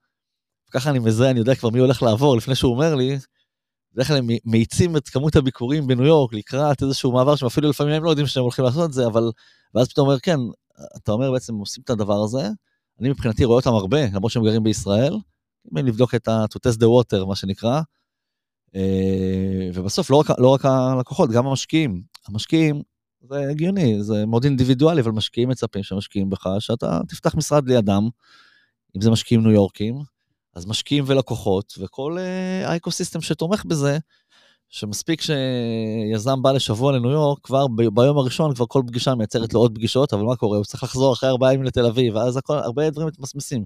ככה 0.72 0.90
אני 0.90 1.00
מזהה, 1.00 1.32
אני 1.32 1.40
יודע 1.40 1.56
כבר 1.56 1.70
מי 1.70 1.80
הולך 1.80 2.04
לעבור 2.04 2.38
לפני 2.38 2.56
שהוא 2.56 2.74
אומר 2.74 2.96
לי, 2.96 3.18
בדרך 3.94 4.08
כלל 4.08 4.18
הם 4.18 4.28
מאיצים 4.46 4.98
את 4.98 5.10
כמות 5.10 5.36
הביקורים 5.36 5.88
בניו 5.88 6.06
יורק 6.06 6.34
לקראת 6.34 6.84
איזשהו 6.84 7.12
מעבר 7.12 7.36
שהם 7.36 7.48
אפילו 7.48 7.70
לפעמים 7.70 7.94
הם 7.94 8.04
לא 8.04 8.10
יודעים 8.10 8.28
שהם 8.28 8.44
הולכים 8.44 8.66
לעשות 8.66 8.90
את 8.90 8.94
זה, 8.94 9.08
אבל, 9.08 9.32
ואז 9.76 9.90
פתאום 9.90 10.08
אומר, 10.08 10.20
כן, 10.20 10.38
אתה 10.98 11.12
אומר 11.12 11.32
בעצם 11.32 11.56
עושים 11.56 11.84
את 11.84 11.90
הדבר 11.90 12.24
הזה, 12.24 12.50
אני 13.00 13.10
מבחינתי 13.10 13.46
רואה 13.46 13.58
אותם 13.58 13.74
הרבה, 13.74 14.06
למרות 14.06 14.32
שהם 14.32 14.44
גרים 14.44 14.64
בישראל, 14.64 15.14
אם 15.72 15.86
לבדוק 15.86 16.16
את 16.16 16.28
ה- 16.28 16.46
to 16.46 16.70
test 16.70 16.78
the 16.78 16.86
water, 16.86 17.26
מה 17.26 17.36
שנקרא, 17.36 17.82
אה, 18.76 19.70
ובסוף 19.74 20.10
לא 20.10 20.16
רק, 20.16 20.30
לא 20.38 20.48
רק 20.54 20.66
הלקוחות, 20.66 21.30
גם 21.32 21.48
המשקיעים. 21.48 22.02
המשקיעים, 22.28 22.82
זה 23.30 23.50
הגיוני, 23.50 24.04
זה 24.04 24.26
מאוד 24.26 24.44
אינדיבידואלי, 24.44 25.02
אבל 25.02 25.12
משקיעים 25.12 25.50
מצפים 25.50 25.84
שמשקיעים 25.84 26.30
בך, 26.30 26.48
שאתה 26.60 27.00
תפתח 27.08 27.36
משרד 27.36 27.70
לידם, 27.70 28.10
אם 28.98 29.02
זה 29.02 29.12
משקיעים 29.12 29.44
ניו 29.44 29.52
יורקים, 29.52 29.96
אז 30.56 30.66
משקיעים 30.66 31.04
ולקוחות, 31.08 31.74
וכל 31.80 32.18
אה, 32.20 32.70
האקוסיסטם 32.70 33.22
שתומך 33.22 33.66
בזה, 33.66 33.98
שמספיק 34.76 35.22
שיזם 35.22 36.42
בא 36.42 36.52
לשבוע 36.52 36.92
לניו 36.92 37.12
יורק, 37.12 37.40
כבר 37.44 37.68
ב- 37.68 37.94
ביום 37.94 38.18
הראשון 38.18 38.56
כבר 38.56 38.66
כל 38.70 38.82
פגישה 38.88 39.16
מייצרת 39.16 39.54
לו 39.54 39.60
עוד 39.60 39.76
פגישות, 39.76 40.14
אבל 40.14 40.24
מה 40.24 40.36
קורה? 40.36 40.58
הוא 40.58 40.66
צריך 40.66 40.84
לחזור 40.84 41.14
אחרי 41.14 41.30
ארבעה 41.30 41.54
ימים 41.54 41.66
לתל 41.66 41.86
אביב, 41.86 42.16
ואז 42.16 42.38
הכל, 42.38 42.58
הרבה 42.58 42.90
דברים 42.90 43.08
מתמסמסים. 43.08 43.64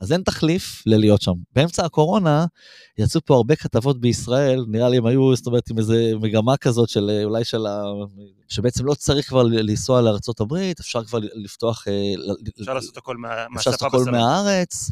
אז 0.00 0.12
אין 0.12 0.22
תחליף 0.22 0.82
ללהיות 0.86 1.22
שם. 1.22 1.32
באמצע 1.52 1.84
הקורונה 1.84 2.46
יצאו 2.98 3.20
פה 3.24 3.34
הרבה 3.34 3.56
כתבות 3.56 4.00
בישראל, 4.00 4.64
נראה 4.68 4.88
לי 4.88 4.96
הם 4.96 5.06
היו, 5.06 5.36
זאת 5.36 5.46
אומרת, 5.46 5.70
עם 5.70 5.78
איזה 5.78 6.12
מגמה 6.20 6.56
כזאת 6.56 6.88
של 6.88 7.20
אולי 7.24 7.44
של 7.44 7.66
ה... 7.66 7.82
שבעצם 8.48 8.84
לא 8.84 8.94
צריך 8.94 9.28
כבר 9.28 9.42
לנסוע 9.42 10.00
לארה"ב, 10.00 10.54
אפשר 10.80 11.04
כבר 11.04 11.18
לפתוח... 11.34 11.88
אה, 11.88 12.14
אפשר 12.60 12.74
לעשות 12.74 12.96
הכל 12.96 13.16
בסלון. 13.16 13.56
אפשר 13.56 13.70
לעשות 13.70 13.94
הכל 13.94 14.10
מהארץ. 14.10 14.90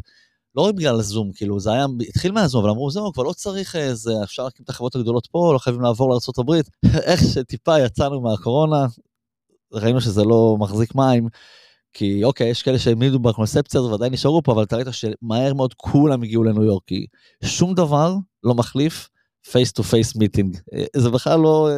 לא 0.55 0.61
רק 0.61 0.75
בגלל 0.75 0.99
הזום, 0.99 1.31
כאילו, 1.33 1.59
זה 1.59 1.71
היה, 1.71 1.85
התחיל 2.09 2.31
מהזום, 2.31 2.61
אבל 2.63 2.69
אמרו, 2.69 2.91
זהו, 2.91 3.13
כבר 3.13 3.23
לא 3.23 3.33
צריך 3.33 3.75
איזה, 3.75 4.11
אפשר 4.23 4.43
להקים 4.43 4.63
את 4.63 4.69
החברות 4.69 4.95
הגדולות 4.95 5.27
פה, 5.31 5.51
לא 5.53 5.59
חייבים 5.59 5.81
לעבור 5.81 6.09
לארה"ב. 6.09 6.51
איך 7.09 7.21
שטיפה 7.33 7.79
יצאנו 7.79 8.21
מהקורונה, 8.21 8.85
ראינו 9.73 10.01
שזה 10.01 10.23
לא 10.23 10.57
מחזיק 10.59 10.95
מים, 10.95 11.27
כי 11.93 12.23
אוקיי, 12.23 12.49
יש 12.49 12.63
כאלה 12.63 12.79
שהאמינו 12.79 13.19
בקונספציה 13.19 13.79
הזאת 13.79 13.91
ועדיין 13.91 14.13
נשארו 14.13 14.43
פה, 14.43 14.51
אבל 14.51 14.63
אתה 14.63 14.75
ראית 14.75 14.87
שמהר 14.91 15.53
מאוד 15.53 15.73
כולם 15.73 16.23
הגיעו 16.23 16.43
לניו 16.43 16.63
יורק, 16.63 16.83
כי 16.87 17.05
שום 17.43 17.73
דבר 17.73 18.15
לא 18.43 18.53
מחליף 18.53 19.09
face 19.51 19.71
to 19.71 19.83
face 19.83 20.15
meeting. 20.15 20.57
זה 20.95 21.09
בכלל 21.09 21.39
לא 21.39 21.69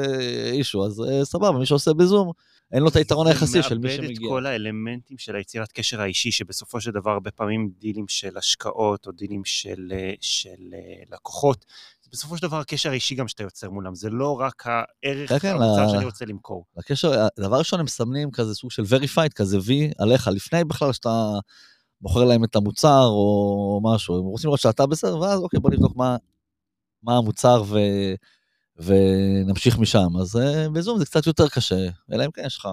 אישו, 0.51 0.85
אז 0.85 1.03
אה, 1.09 1.25
סבבה, 1.25 1.59
מי 1.59 1.65
שעושה 1.65 1.93
בזום, 1.93 2.31
אין 2.71 2.83
לו 2.83 2.89
את 2.89 2.95
היתרון 2.95 3.27
היחסי 3.27 3.63
של 3.63 3.77
מי 3.77 3.89
שמגיע. 3.89 3.95
זה 3.95 4.01
מאבד 4.01 4.11
את 4.11 4.29
כל 4.29 4.45
האלמנטים 4.45 5.17
של 5.17 5.35
היצירת 5.35 5.71
קשר 5.71 6.01
האישי, 6.01 6.31
שבסופו 6.31 6.81
של 6.81 6.91
דבר 6.91 7.11
הרבה 7.11 7.31
פעמים 7.31 7.69
דילים 7.79 8.07
של 8.07 8.37
השקעות 8.37 9.07
או 9.07 9.11
דילים 9.11 9.45
של, 9.45 9.91
אה, 9.91 10.13
של 10.21 10.73
אה, 10.73 11.03
לקוחות. 11.11 11.65
בסופו 12.11 12.37
של 12.37 12.47
דבר 12.47 12.57
הקשר 12.57 12.89
האישי 12.89 13.15
גם 13.15 13.27
שאתה 13.27 13.43
יוצר 13.43 13.69
מולם, 13.69 13.95
זה 13.95 14.09
לא 14.09 14.39
רק 14.39 14.63
הערך 14.65 15.29
כן, 15.29 15.39
כן 15.39 15.49
המוצר 15.49 15.85
ל... 15.85 15.89
שאני 15.89 16.05
רוצה 16.05 16.25
למכור. 16.25 16.65
הקשר, 16.77 17.27
דבר 17.39 17.57
ראשון 17.57 17.79
הם 17.79 17.85
מסמנים 17.85 18.31
כזה 18.31 18.55
סוג 18.55 18.71
של 18.71 18.83
verified, 18.83 19.33
כזה 19.35 19.57
V 19.57 19.71
עליך, 19.97 20.27
לפני 20.27 20.63
בכלל 20.63 20.93
שאתה 20.93 21.31
בוחר 22.01 22.23
להם 22.23 22.43
את 22.43 22.55
המוצר 22.55 23.03
או 23.05 23.81
משהו, 23.83 24.17
הם 24.17 24.23
רוצים 24.23 24.47
לראות 24.47 24.59
שאתה 24.59 24.85
בסדר, 24.85 25.19
ואז 25.19 25.39
אוקיי 25.39 25.59
בוא 25.59 25.69
נבדוק 25.69 25.95
מה, 25.95 26.17
מה 27.03 27.17
המוצר 27.17 27.63
ו... 27.67 27.77
ונמשיך 28.79 29.79
משם. 29.79 30.17
אז 30.21 30.35
uh, 30.35 30.69
בזום 30.73 30.99
זה 30.99 31.05
קצת 31.05 31.27
יותר 31.27 31.49
קשה, 31.49 31.89
אלא 32.13 32.25
אם 32.25 32.31
כן 32.31 32.43
יש 32.45 32.57
לך 32.57 32.67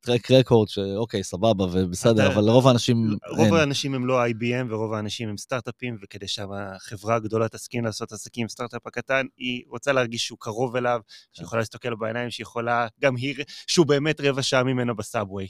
טרק 0.00 0.30
רקורד 0.30 0.68
שאוקיי, 0.68 1.22
סבבה 1.22 1.64
ובסדר, 1.64 2.32
אבל 2.32 2.44
לרוב 2.44 2.68
האנשים... 2.68 3.16
רוב 3.30 3.40
אין. 3.40 3.54
האנשים 3.54 3.94
הם 3.94 4.06
לא 4.06 4.26
IBM 4.26 4.66
ורוב 4.70 4.92
האנשים 4.92 5.28
הם 5.28 5.36
סטארט-אפים, 5.36 5.96
וכדי 6.02 6.28
שהחברה 6.28 7.14
הגדולה 7.14 7.48
תסכים 7.48 7.84
לעשות 7.84 8.12
עסקים 8.12 8.42
עם 8.42 8.48
סטארט-אפ 8.48 8.86
הקטן, 8.86 9.26
היא 9.36 9.62
רוצה 9.68 9.92
להרגיש 9.92 10.26
שהוא 10.26 10.38
קרוב 10.40 10.76
אליו, 10.76 11.00
שהיא 11.32 11.44
יכולה 11.44 11.60
להסתכל 11.60 11.94
בעיניים, 11.94 12.30
שיכולה, 12.30 12.86
גם 13.00 13.16
היא, 13.16 13.34
שהוא 13.66 13.86
באמת 13.86 14.20
רבע 14.20 14.42
שעה 14.42 14.62
ממנו 14.62 14.96
בסאבווי. 14.96 15.46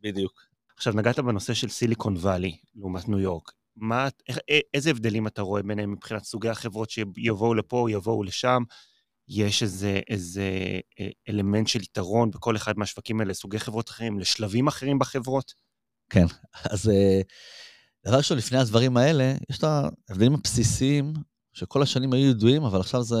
בדיוק. 0.00 0.32
עכשיו, 0.76 0.92
נגעת 0.96 1.18
בנושא 1.18 1.54
של 1.54 1.68
סיליקון 1.68 2.16
וואלי 2.16 2.56
לעומת 2.76 3.08
ניו 3.08 3.18
יורק. 3.18 3.52
מה, 3.76 4.08
איזה 4.74 4.90
הבדלים 4.90 5.26
אתה 5.26 5.42
רואה 5.42 5.62
ביניהם 5.62 5.92
מבחינת 5.92 6.24
סוגי 6.24 6.48
החברות 6.48 6.90
שיבואו 6.90 7.54
לפה 7.54 7.80
או 7.80 7.88
יבואו 7.88 8.22
לשם? 8.22 8.62
יש 9.28 9.62
איזה, 9.62 10.00
איזה 10.10 10.50
אה, 11.00 11.08
אלמנט 11.28 11.66
של 11.66 11.82
יתרון 11.82 12.30
בכל 12.30 12.56
אחד 12.56 12.78
מהשווקים 12.78 13.20
האלה, 13.20 13.34
סוגי 13.34 13.58
חברות 13.58 13.90
אחרים, 13.90 14.18
לשלבים 14.18 14.68
אחרים 14.68 14.98
בחברות? 14.98 15.52
כן, 16.10 16.26
אז 16.72 16.88
אה, 16.88 17.20
דבר 18.06 18.16
ראשון, 18.16 18.38
לפני 18.38 18.58
הדברים 18.58 18.96
האלה, 18.96 19.34
יש 19.50 19.58
את 19.58 19.64
ההבדלים 19.64 20.34
הבסיסיים 20.34 21.12
שכל 21.52 21.82
השנים 21.82 22.12
היו 22.12 22.30
ידועים, 22.30 22.62
אבל 22.62 22.80
עכשיו 22.80 23.02
זה 23.02 23.16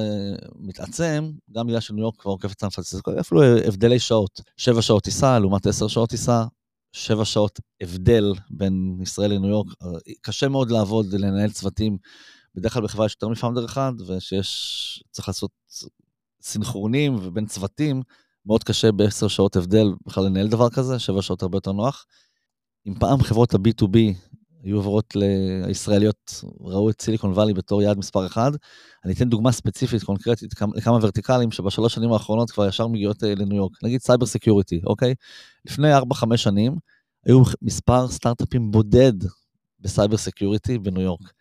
מתעצם, 0.56 1.30
גם 1.56 1.66
בגלל 1.66 1.80
שניו 1.80 2.00
יורק 2.00 2.20
כבר 2.20 2.30
עוקפת 2.30 2.60
סן 2.60 2.68
פרנסיסקו, 2.68 3.10
אפילו 3.20 3.42
הבדלי 3.42 3.98
שעות. 3.98 4.40
שבע 4.56 4.82
שעות 4.82 5.04
טיסה 5.04 5.38
לעומת 5.38 5.66
עשר 5.66 5.88
שעות 5.88 6.10
טיסה, 6.10 6.44
שבע 6.92 7.24
שעות 7.24 7.60
הבדל 7.80 8.32
בין 8.50 8.98
ישראל 9.02 9.30
לניו 9.30 9.50
יורק. 9.50 9.66
אה, 9.82 9.88
קשה 10.20 10.48
מאוד 10.48 10.70
לעבוד, 10.70 11.14
לנהל 11.14 11.50
צוותים. 11.50 11.98
בדרך 12.54 12.72
כלל 12.72 12.82
בחברה 12.82 13.06
יש 13.06 13.12
יותר 13.12 13.28
מ 13.28 13.32
founder 13.32 13.64
אחד, 13.64 13.92
ושיש, 14.06 15.04
צריך 15.10 15.28
לעשות 15.28 15.50
סינכרונים 16.42 17.14
ובין 17.22 17.46
צוותים, 17.46 18.02
מאוד 18.46 18.64
קשה 18.64 18.92
בעשר 18.92 19.28
שעות 19.28 19.56
הבדל 19.56 19.86
בכלל 20.06 20.24
לנהל 20.24 20.48
דבר 20.48 20.70
כזה, 20.70 20.98
שבע 20.98 21.22
שעות 21.22 21.42
הרבה 21.42 21.56
יותר 21.56 21.72
נוח. 21.72 22.06
אם 22.86 22.94
פעם 22.98 23.22
חברות 23.22 23.54
ה-B2B 23.54 23.96
היו 24.62 24.76
עוברות 24.76 25.16
לישראליות, 25.66 26.42
ראו 26.60 26.90
את 26.90 27.00
Silicon 27.00 27.32
Valley 27.32 27.54
בתור 27.54 27.82
יעד 27.82 27.98
מספר 27.98 28.26
אחד, 28.26 28.50
אני 29.04 29.12
אתן 29.12 29.28
דוגמה 29.28 29.52
ספציפית, 29.52 30.02
קונקרטית, 30.02 30.54
לכמה 30.74 30.98
verticalים 31.02 31.50
שבשלוש 31.50 31.94
שנים 31.94 32.12
האחרונות 32.12 32.50
כבר 32.50 32.68
ישר 32.68 32.86
מגיעות 32.86 33.24
אה, 33.24 33.34
לניו 33.34 33.56
יורק. 33.56 33.72
נגיד 33.84 34.00
cyber 34.00 34.26
security, 34.26 34.80
אוקיי? 34.86 35.14
לפני 35.64 35.98
4-5 35.98 36.36
שנים 36.36 36.76
היו 37.26 37.42
מספר 37.62 38.08
סטארט-אפים 38.08 38.70
בודד 38.70 39.12
ב 39.80 39.86
cyber 39.86 40.16
security 40.16 40.78
בניו 40.78 41.02
יורק. 41.02 41.32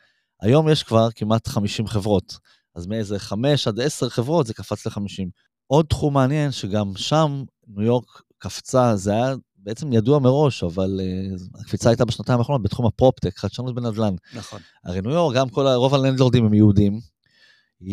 היום 0.42 0.70
יש 0.70 0.84
כבר 0.84 1.12
כמעט 1.16 1.48
50 1.48 1.88
חברות. 1.88 2.38
אז 2.76 2.88
מאיזה 2.88 3.20
5 3.20 3.68
עד 3.68 3.80
10 3.80 4.10
חברות 4.10 4.48
זה 4.48 4.54
קפץ 4.54 4.88
ל-50. 4.88 5.30
עוד 5.68 5.86
תחום 5.86 6.14
מעניין, 6.14 6.52
שגם 6.52 6.92
שם 6.96 7.44
ניו 7.68 7.86
יורק 7.86 8.22
קפצה, 8.38 8.96
זה 8.96 9.14
היה 9.14 9.36
בעצם 9.58 9.94
ידוע 9.94 10.20
מראש, 10.20 10.64
אבל 10.64 11.00
uh, 11.00 11.60
הקפיצה 11.62 11.90
הייתה 11.90 12.06
בשנתיים 12.06 12.40
האחרונות 12.40 12.64
בתחום 12.64 12.86
ה 12.86 12.91
PropTech, 12.91 13.38
חדשנות 13.38 13.76
בנדל"ן. 13.76 14.16
נכון. 14.36 14.62
הרי 14.86 15.02
ניו 15.02 15.12
יורק, 15.12 15.36
גם 15.36 15.50
כל, 15.50 15.68
רוב 15.68 15.96
ה 15.96 16.00
landlord־ים 16.00 16.46
הם 16.46 16.54
יהודים, 16.54 17.00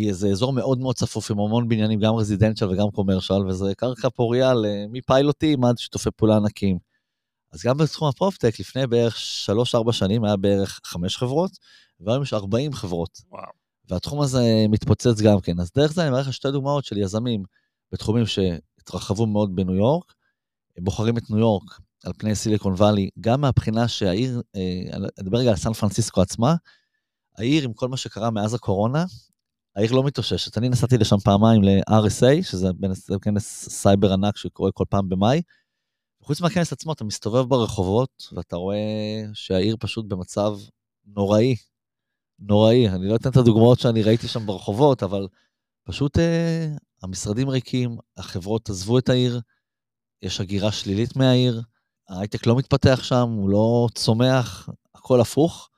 איזה 0.09 0.29
אזור 0.29 0.53
מאוד 0.53 0.79
מאוד 0.79 0.97
צפוף 0.97 1.31
עם 1.31 1.39
המון 1.39 1.69
בניינים, 1.69 2.01
גם 2.01 2.15
residential 2.15 2.71
וגם 2.71 2.91
commercial, 2.91 3.47
וזה 3.47 3.73
קרקע 3.77 4.09
פוריה 4.09 4.53
מפיילוטים 4.93 5.65
עד 5.65 5.79
שיתופי 5.79 6.11
פעולה 6.17 6.37
ענקיים. 6.37 6.79
אז 7.53 7.63
גם 7.63 7.79
בתחום 7.79 8.09
הפרופטק, 8.09 8.61
לפני 8.61 8.87
בערך 8.87 9.17
3-4 9.89 9.93
שנים 9.93 10.25
היה 10.25 10.37
בערך 10.37 10.81
5 10.85 11.17
חברות, 11.17 11.51
והיום 12.01 12.23
יש 12.23 12.33
40 12.33 12.73
חברות. 12.73 13.21
וואו. 13.31 13.53
והתחום 13.91 14.21
הזה 14.21 14.67
מתפוצץ 14.69 15.21
גם 15.21 15.41
כן. 15.41 15.61
אז 15.61 15.71
דרך 15.77 15.93
זה 15.93 16.03
אני 16.03 16.11
מראה 16.11 16.21
לך 16.21 16.33
שתי 16.33 16.51
דוגמאות 16.51 16.85
של 16.85 16.99
יזמים 16.99 17.43
בתחומים 17.93 18.25
שהתרחבו 18.27 19.27
מאוד 19.27 19.57
בניו 19.57 19.75
יורק, 19.75 20.13
בוחרים 20.79 21.19
את 21.19 21.31
ניו 21.31 21.39
יורק 21.39 21.79
על 22.05 22.13
פני 22.19 22.35
סיליקון 22.35 22.73
וואלי, 22.73 23.11
גם 23.21 23.41
מהבחינה 23.41 23.89
שהעיר, 23.89 24.43
אה, 24.57 24.97
אני 24.97 25.07
אדבר 25.21 25.39
רגע 25.39 25.51
על 25.51 25.57
סן 25.57 25.73
פרנסיסקו 25.73 26.21
עצמה, 26.21 26.55
העיר 27.39 27.65
עם 27.65 27.73
כל 27.73 27.89
מה 27.89 27.97
שקרה 27.97 28.31
מאז 28.31 28.55
הקורונה, 28.55 29.05
העיר 29.77 29.93
לא 29.93 30.05
מתאוששת. 30.05 30.59
אני 30.59 30.69
נסעתי 30.69 30.99
לשם 30.99 31.19
פעמיים 31.19 31.63
ל-RSA, 31.63 32.43
שזה 32.43 32.69
כנס 33.23 33.69
סייבר 33.69 34.13
ענק 34.13 34.37
שקורה 34.37 34.73
כל 34.73 34.85
פעם 34.89 35.09
במאי. 35.09 35.43
חוץ 36.29 36.41
מהכנס 36.41 36.73
עצמו, 36.73 36.93
אתה 36.93 37.05
מסתובב 37.05 37.49
ברחובות, 37.49 38.29
ואתה 38.33 38.57
רואה 38.57 38.77
שהעיר 39.35 39.77
פשוט 39.81 40.07
במצב 40.09 40.57
נוראי, 41.07 41.57
נוראי. 42.39 42.89
אני 42.89 43.09
לא 43.09 43.17
אתן 43.17 43.31
את 43.31 43.37
הדוגמאות 43.37 43.81
שאני 43.81 44.03
ראיתי 44.03 44.29
שם 44.29 44.47
ברחובות, 44.47 45.03
אבל 45.03 45.29
פשוט 45.85 46.19
אה, 46.19 46.67
המשרדים 47.03 47.49
ריקים, 47.49 47.97
החברות 48.17 48.71
עזבו 48.71 48.99
את 48.99 49.09
העיר, 49.09 49.41
יש 50.23 50.41
הגירה 50.41 50.73
שלילית 50.73 51.17
מהעיר, 51.17 51.63
ההייטק 52.09 52.47
לא 52.47 52.57
מתפתח 52.57 53.01
שם, 53.03 53.29
הוא 53.29 53.51
לא 53.51 53.89
צומח, 53.95 54.69
הכל 54.95 55.21
הפוך. 55.21 55.71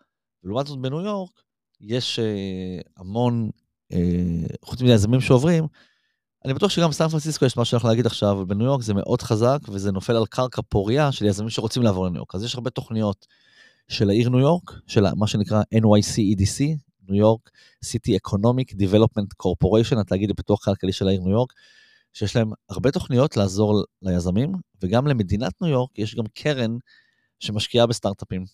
ולעומת 0.44 0.66
זאת 0.66 0.78
בניו 0.78 1.00
יורק, 1.00 1.40
יש 1.80 2.18
אה, 2.18 2.80
המון, 2.96 3.50
אה, 3.92 4.46
חוץ 4.64 4.82
מיזמים 4.82 5.20
שעוברים, 5.20 5.66
אני 6.44 6.54
בטוח 6.54 6.70
שגם 6.70 6.90
בסן 6.90 7.08
פרנסיסקו 7.08 7.44
יש 7.44 7.54
שאני 7.64 7.76
יכול 7.78 7.90
להגיד 7.90 8.06
עכשיו, 8.06 8.32
אבל 8.32 8.44
בניו 8.44 8.66
יורק 8.66 8.82
זה 8.82 8.94
מאוד 8.94 9.22
חזק, 9.22 9.58
וזה 9.68 9.92
נופל 9.92 10.16
על 10.16 10.26
קרקע 10.26 10.62
פוריה 10.68 11.12
של 11.12 11.24
יזמים 11.24 11.50
שרוצים 11.50 11.82
לעבור 11.82 12.06
לניו 12.06 12.16
יורק. 12.16 12.34
אז 12.34 12.44
יש 12.44 12.54
הרבה 12.54 12.70
תוכניות 12.70 13.26
של 13.88 14.10
העיר 14.10 14.28
ניו 14.28 14.40
יורק, 14.40 14.70
של 14.86 15.04
מה 15.16 15.26
שנקרא 15.26 15.62
NYC-EDC, 15.74 16.64
ניו 17.08 17.16
יורק 17.16 17.50
City 17.84 18.12
Economic 18.26 18.74
Development 18.74 19.46
Corporation, 19.46 20.00
התאגיד 20.00 20.30
לפיתוח 20.30 20.64
כלכלי 20.64 20.92
של 20.92 21.08
העיר 21.08 21.20
ניו 21.20 21.30
יורק, 21.30 21.52
שיש 22.12 22.36
להם 22.36 22.52
הרבה 22.70 22.90
תוכניות 22.90 23.36
לעזור 23.36 23.84
ליזמים, 24.02 24.52
וגם 24.82 25.06
למדינת 25.06 25.62
ניו 25.62 25.70
יורק 25.70 25.98
יש 25.98 26.14
גם 26.14 26.24
קרן 26.34 26.76
שמשקיעה 27.38 27.86
בסטארט-אפים, 27.86 28.44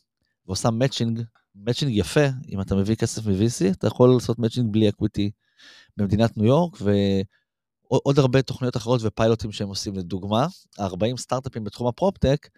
ועושה 0.47 0.71
matching, 0.71 1.23
matching 1.55 1.93
יפה, 1.95 2.27
אם 2.49 2.61
אתה 2.61 2.75
מביא 2.75 2.95
כסף 2.95 3.27
מ-VC, 3.27 3.71
אתה 3.71 3.87
יכול 3.87 4.15
לעשות 4.15 4.39
matching 4.39 4.73
בלי 4.73 4.89
equity 4.89 5.31
במדינת 5.97 6.37
ניו 6.37 6.47
יורק, 6.47 6.77
ועוד 7.91 8.19
הרבה 8.19 8.43
תוכניות 8.43 8.77
אחרות 8.77 9.01
ופיילוטים 9.05 9.53
שהם 9.53 9.69
עושים. 9.69 9.95
לדוגמה, 9.95 10.47
40 10.81 11.17
סטארט-אפים 11.17 11.65
בתחום 11.65 11.87
ה 11.87 11.93
PropTech, 11.93 12.49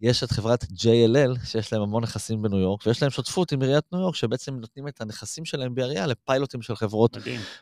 יש 0.00 0.24
את 0.24 0.30
חברת 0.30 0.64
JLL, 0.64 1.46
שיש 1.46 1.72
להם 1.72 1.82
המון 1.82 2.02
נכסים 2.02 2.42
בניו 2.42 2.58
יורק, 2.58 2.86
ויש 2.86 3.02
להם 3.02 3.10
שותפות 3.10 3.52
עם 3.52 3.62
עיריית 3.62 3.84
ניו 3.92 4.00
יורק, 4.00 4.14
שבעצם 4.14 4.54
נותנים 4.54 4.88
את 4.88 5.00
הנכסים 5.00 5.44
שלהם 5.44 5.74
בעירייה 5.74 6.06
לפיילוטים 6.06 6.62
של 6.62 6.76
חברות 6.76 7.16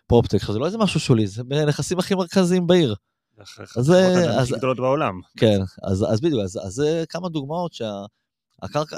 PropTech. 0.07 0.45
זה 0.53 0.59
לא 0.59 0.67
איזה 0.67 0.79
משהו 0.79 1.01
שולי, 1.01 1.27
זה 1.27 1.43
הנכסים 1.51 1.99
הכי 1.99 2.15
מרכזיים 2.15 2.67
בעיר. 2.67 2.95
אז 3.77 3.85
זה... 3.85 4.31
אז... 4.31 4.51
הכי 4.51 4.59
גדולות 4.59 4.77
בעולם. 4.77 5.21
כן, 5.37 5.61
אז, 5.83 6.05
אז 6.13 6.21
בדיוק, 6.21 6.41
אז, 6.45 6.61
אז 6.65 6.73
זה 6.73 7.05
כמה 7.09 7.29
דוגמאות 7.29 7.73
שהקרקע, 7.73 8.97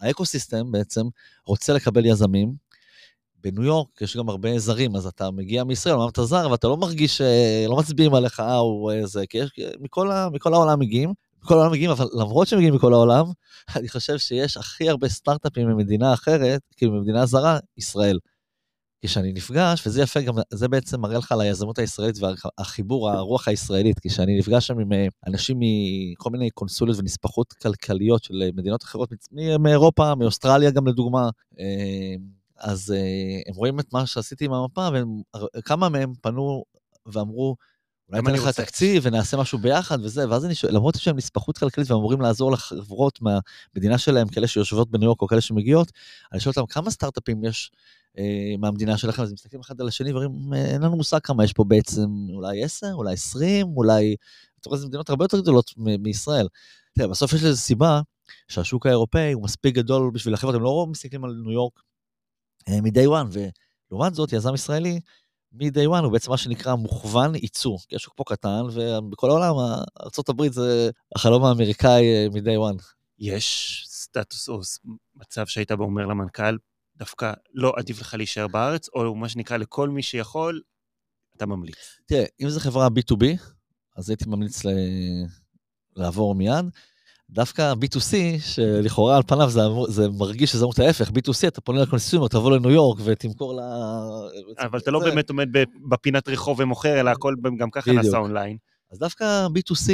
האקוסיסטם 0.00 0.72
בעצם 0.72 1.02
רוצה 1.44 1.72
לקבל 1.72 2.06
יזמים. 2.06 2.67
בניו 3.42 3.64
יורק 3.64 4.00
יש 4.00 4.16
גם 4.16 4.28
הרבה 4.28 4.58
זרים, 4.58 4.96
אז 4.96 5.06
אתה 5.06 5.30
מגיע 5.30 5.64
מישראל, 5.64 5.94
אמרת 5.94 6.12
אתה 6.12 6.24
זר, 6.24 6.48
ואתה 6.50 6.68
לא 6.68 6.76
מרגיש, 6.76 7.20
לא 7.68 7.76
מצביעים 7.76 8.14
עליך, 8.14 8.40
אה, 8.40 8.56
הוא 8.56 8.92
איזה, 8.92 9.26
כי 9.26 9.38
יש, 9.38 9.50
מכל, 9.80 10.10
מכל 10.32 10.54
העולם 10.54 10.78
מגיעים. 10.78 11.12
מכל 11.44 11.54
העולם 11.54 11.72
מגיעים, 11.72 11.90
אבל 11.90 12.06
למרות 12.12 12.48
שהם 12.48 12.58
מגיעים 12.58 12.74
מכל 12.74 12.92
העולם, 12.92 13.24
אני 13.76 13.88
חושב 13.88 14.18
שיש 14.18 14.56
הכי 14.56 14.88
הרבה 14.88 15.08
סטארט-אפים 15.08 15.68
ממדינה 15.68 16.14
אחרת, 16.14 16.60
כאילו 16.76 16.92
ממדינה 16.92 17.26
זרה, 17.26 17.58
ישראל. 17.76 18.18
כשאני 19.04 19.32
נפגש, 19.32 19.86
וזה 19.86 20.02
יפה, 20.02 20.20
גם 20.20 20.34
זה 20.50 20.68
בעצם 20.68 21.00
מראה 21.00 21.18
לך 21.18 21.32
על 21.32 21.40
היזמות 21.40 21.78
הישראלית 21.78 22.16
והחיבור, 22.58 23.10
הרוח 23.10 23.48
הישראלית, 23.48 23.96
כשאני 23.98 24.38
נפגש 24.38 24.66
שם 24.66 24.78
עם 24.78 24.92
אה, 24.92 25.06
אנשים 25.26 25.56
מכל 25.60 26.30
מיני 26.30 26.50
קונסוליות 26.50 26.98
ונספחות 26.98 27.52
כלכליות 27.52 28.24
של 28.24 28.42
אה, 28.42 28.48
מדינות 28.54 28.82
אחרות, 28.82 29.08
מאירופה, 29.60 30.14
מאוסטרליה 30.14 30.70
גם 30.70 30.88
לדוגמה, 30.88 31.30
אה, 31.60 32.14
אז 32.60 32.94
הם 33.48 33.54
רואים 33.54 33.80
את 33.80 33.92
מה 33.92 34.06
שעשיתי 34.06 34.44
עם 34.44 34.52
המפה, 34.52 34.88
וכמה 35.56 35.88
מהם 35.88 36.12
פנו 36.22 36.64
ואמרו, 37.06 37.56
אולי 38.08 38.22
ניתן 38.22 38.34
לך 38.34 38.60
תקציב 38.60 39.02
ונעשה 39.06 39.36
משהו 39.36 39.58
ביחד 39.58 39.98
וזה, 40.04 40.28
ואז 40.30 40.44
אני 40.44 40.54
שואל, 40.54 40.74
למרות 40.74 40.94
שהם 40.94 41.16
נספחות 41.16 41.58
כלכלית 41.58 41.90
והם 41.90 41.98
אמורים 41.98 42.20
לעזור 42.20 42.52
לחברות 42.52 43.18
מהמדינה 43.22 43.98
שלהם, 43.98 44.28
כאלה 44.28 44.46
שיושבות 44.46 44.90
בניו 44.90 45.04
יורק 45.04 45.22
או 45.22 45.26
כאלה 45.26 45.40
שמגיעות, 45.40 45.92
אני 46.32 46.40
שואל 46.40 46.54
אותם, 46.56 46.72
כמה 46.72 46.90
סטארט-אפים 46.90 47.44
יש 47.44 47.70
אה, 48.18 48.54
מהמדינה 48.58 48.98
שלכם, 48.98 49.22
אז 49.22 49.32
מסתכלים 49.32 49.60
אחד 49.60 49.80
על 49.80 49.88
השני 49.88 50.12
ואומרים, 50.12 50.52
אה, 50.54 50.64
אין 50.64 50.82
לנו 50.82 50.96
מושג 50.96 51.18
כמה 51.22 51.44
יש 51.44 51.52
פה 51.52 51.64
בעצם, 51.64 52.06
אולי 52.34 52.64
10, 52.64 52.86
אולי 52.92 53.12
20, 53.12 53.66
אולי... 53.76 54.16
אתה 54.60 54.68
רואה, 54.68 54.80
זה 54.80 54.86
מדינות 54.86 55.10
הרבה 55.10 55.24
יותר 55.24 55.40
גדולות 55.40 55.74
מישראל. 55.76 56.48
תראה, 56.94 57.08
בסוף 57.08 57.32
יש 57.32 57.42
לזה 57.42 57.56
סיבה 57.56 58.00
שהשוק 58.48 58.86
האירופאי 58.86 59.32
הוא 59.32 59.42
מספיק 59.42 59.74
גדול 59.74 60.10
בשביל 60.10 60.34
החברות, 60.34 60.54
הם 60.54 60.62
לא 60.62 60.86
מסתכלים 60.90 61.24
על 61.24 61.30
ניו 61.42 61.52
יורק 61.52 61.72
אה, 61.78 61.82
מ-day 62.68 63.06
one, 63.06 63.38
ולעומת 63.90 64.14
זאת, 64.14 64.32
יזם 64.32 64.54
ישראלי, 64.54 65.00
מ-day 65.52 65.88
one 65.88 66.04
הוא 66.04 66.12
בעצם 66.12 66.30
מה 66.30 66.36
שנקרא 66.36 66.74
מוכוון 66.74 67.34
ייצוא, 67.34 67.78
כי 67.88 67.96
השוק 67.96 68.14
פה 68.16 68.24
קטן, 68.26 68.62
ובכל 68.72 69.30
העולם, 69.30 69.54
ארה"ב 70.00 70.52
זה 70.52 70.90
החלום 71.14 71.44
האמריקאי 71.44 72.28
מ-day 72.28 72.72
one. 72.72 72.82
יש 73.18 73.84
סטטוס 73.88 74.48
או 74.48 74.60
מצב 75.16 75.46
שהיית 75.46 75.72
בו 75.72 75.84
אומר 75.84 76.06
למנכ"ל, 76.06 76.56
דווקא 76.96 77.32
לא 77.54 77.72
עדיף 77.76 78.00
לך 78.00 78.14
להישאר 78.14 78.48
בארץ, 78.48 78.88
או 78.94 79.14
מה 79.14 79.28
שנקרא 79.28 79.56
לכל 79.56 79.88
מי 79.88 80.02
שיכול, 80.02 80.62
אתה 81.36 81.46
ממליץ. 81.46 81.76
תראה, 82.06 82.24
אם 82.40 82.48
זו 82.48 82.60
חברה 82.60 82.86
B2B, 82.86 83.24
אז 83.96 84.10
הייתי 84.10 84.24
ממליץ 84.28 84.64
ל... 84.64 84.68
לעבור 85.96 86.34
מיד. 86.34 86.64
דווקא 87.30 87.72
B2C, 87.72 88.40
שלכאורה 88.40 89.16
על 89.16 89.22
פניו 89.26 89.50
זה, 89.50 89.60
זה 89.88 90.08
מרגיש 90.08 90.52
שזה 90.52 90.64
אמור 90.64 90.72
את 90.72 90.78
ההפך, 90.78 91.08
B2C, 91.08 91.48
אתה 91.48 91.60
פונה 91.60 91.82
לקונסיומר, 91.82 92.28
תבוא 92.28 92.56
לניו 92.56 92.70
יורק 92.70 92.98
ותמכור 93.04 93.54
ל... 93.54 93.60
אבל 94.58 94.78
אתה 94.78 94.90
לא 94.90 95.00
באמת 95.00 95.30
עומד 95.30 95.48
בפינת 95.88 96.28
רחוב 96.28 96.60
ומוכר, 96.60 97.00
אלא 97.00 97.10
הכל 97.10 97.34
גם 97.58 97.70
ככה 97.70 97.92
נעשה 97.92 98.16
אונליין. 98.16 98.56
אז 98.92 98.98
דווקא 98.98 99.46
B2C, 99.46 99.90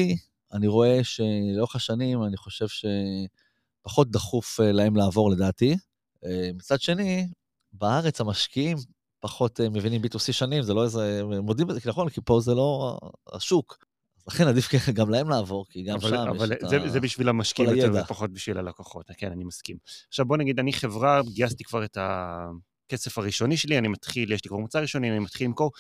אני 0.53 0.67
רואה 0.67 1.01
שלאורך 1.05 1.77
השנים, 1.77 2.25
אני 2.25 2.37
חושב 2.37 2.67
שפחות 2.69 4.11
דחוף 4.11 4.61
אה, 4.61 4.73
להם 4.73 4.97
לעבור 4.97 5.31
לדעתי. 5.31 5.77
אה, 6.25 6.51
מצד 6.55 6.81
שני, 6.81 7.29
בארץ 7.73 8.21
המשקיעים 8.21 8.77
פחות 9.21 9.61
אה, 9.61 9.69
מבינים 9.69 10.03
B2C 10.03 10.33
שנים, 10.33 10.63
זה 10.63 10.75
לא 10.75 10.85
איזה, 10.85 11.23
מודים 11.43 11.67
בזה, 11.67 11.81
נכון, 11.87 12.09
כי 12.09 12.21
פה 12.25 12.41
זה 12.41 12.55
לא 12.55 12.99
השוק. 13.33 13.85
לכן 14.27 14.49
עדיף 14.49 14.69
גם 14.93 15.11
להם 15.11 15.29
לעבור, 15.29 15.67
כי 15.69 15.83
גם 15.83 15.97
אבל, 15.97 16.09
שם 16.11 16.17
אבל 16.17 16.53
יש 16.53 16.71
זה, 16.71 16.77
את 16.77 16.83
ה... 16.83 16.89
זה 16.89 17.01
בשביל 17.01 17.29
המשקיעים 17.29 17.77
יותר 17.77 18.03
ופחות 18.05 18.33
בשביל 18.33 18.59
הלקוחות, 18.59 19.07
כן, 19.17 19.33
אני 19.33 19.45
מסכים. 19.45 19.77
עכשיו 20.09 20.27
בוא 20.27 20.37
נגיד, 20.37 20.59
אני 20.59 20.73
חברה, 20.73 21.21
גייסתי 21.35 21.65
כבר 21.65 21.85
את 21.85 21.99
הכסף 22.01 23.19
הראשוני 23.19 23.57
שלי, 23.57 23.79
אני 23.79 23.89
מתחיל, 23.89 24.33
יש 24.33 24.45
לי 24.45 24.49
כבר 24.49 24.59
מוצר 24.59 24.79
ראשוני, 24.79 25.11
אני 25.11 25.19
מתחיל 25.19 25.47
למכור. 25.47 25.71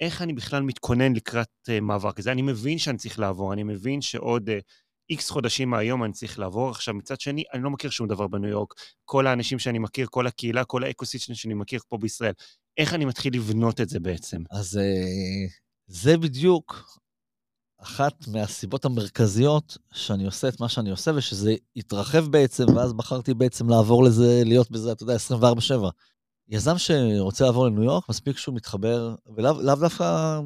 איך 0.00 0.22
אני 0.22 0.32
בכלל 0.32 0.62
מתכונן 0.62 1.12
לקראת 1.12 1.48
uh, 1.68 1.80
מעבר 1.80 2.12
כזה? 2.12 2.32
אני 2.32 2.42
מבין 2.42 2.78
שאני 2.78 2.98
צריך 2.98 3.18
לעבור, 3.18 3.52
אני 3.52 3.62
מבין 3.62 4.00
שעוד 4.00 4.50
איקס 5.10 5.30
חודשים 5.30 5.70
מהיום 5.70 6.04
אני 6.04 6.12
צריך 6.12 6.38
לעבור. 6.38 6.70
עכשיו, 6.70 6.94
מצד 6.94 7.20
שני, 7.20 7.44
אני 7.54 7.62
לא 7.62 7.70
מכיר 7.70 7.90
שום 7.90 8.08
דבר 8.08 8.26
בניו 8.26 8.50
יורק. 8.50 8.74
כל 9.04 9.26
האנשים 9.26 9.58
שאני 9.58 9.78
מכיר, 9.78 10.06
כל 10.10 10.26
הקהילה, 10.26 10.64
כל 10.64 10.84
האקוסיסטם 10.84 11.34
שאני 11.34 11.54
מכיר 11.54 11.80
פה 11.88 11.98
בישראל. 11.98 12.32
איך 12.78 12.94
אני 12.94 13.04
מתחיל 13.04 13.34
לבנות 13.34 13.80
את 13.80 13.88
זה 13.88 14.00
בעצם? 14.00 14.42
אז 14.50 14.78
אה, 14.78 15.46
זה 15.86 16.16
בדיוק 16.16 16.98
אחת 17.86 18.28
מהסיבות 18.28 18.84
המרכזיות 18.84 19.78
שאני 19.92 20.24
עושה 20.24 20.48
את 20.48 20.60
מה 20.60 20.68
שאני 20.68 20.90
עושה, 20.90 21.10
ושזה 21.14 21.54
יתרחב 21.76 22.26
בעצם, 22.26 22.64
ואז 22.76 22.92
בחרתי 22.92 23.34
בעצם 23.34 23.68
לעבור 23.68 24.04
לזה, 24.04 24.42
להיות 24.44 24.70
בזה, 24.70 24.92
אתה 24.92 25.02
יודע, 25.02 25.16
24-7. 25.16 25.90
יזם 26.48 26.78
שרוצה 26.78 27.44
לעבור 27.44 27.66
לניו 27.66 27.82
יורק, 27.82 28.08
מספיק 28.08 28.38
שהוא 28.38 28.54
מתחבר, 28.54 29.14
ולאו 29.36 29.76
דווקא 29.76 30.40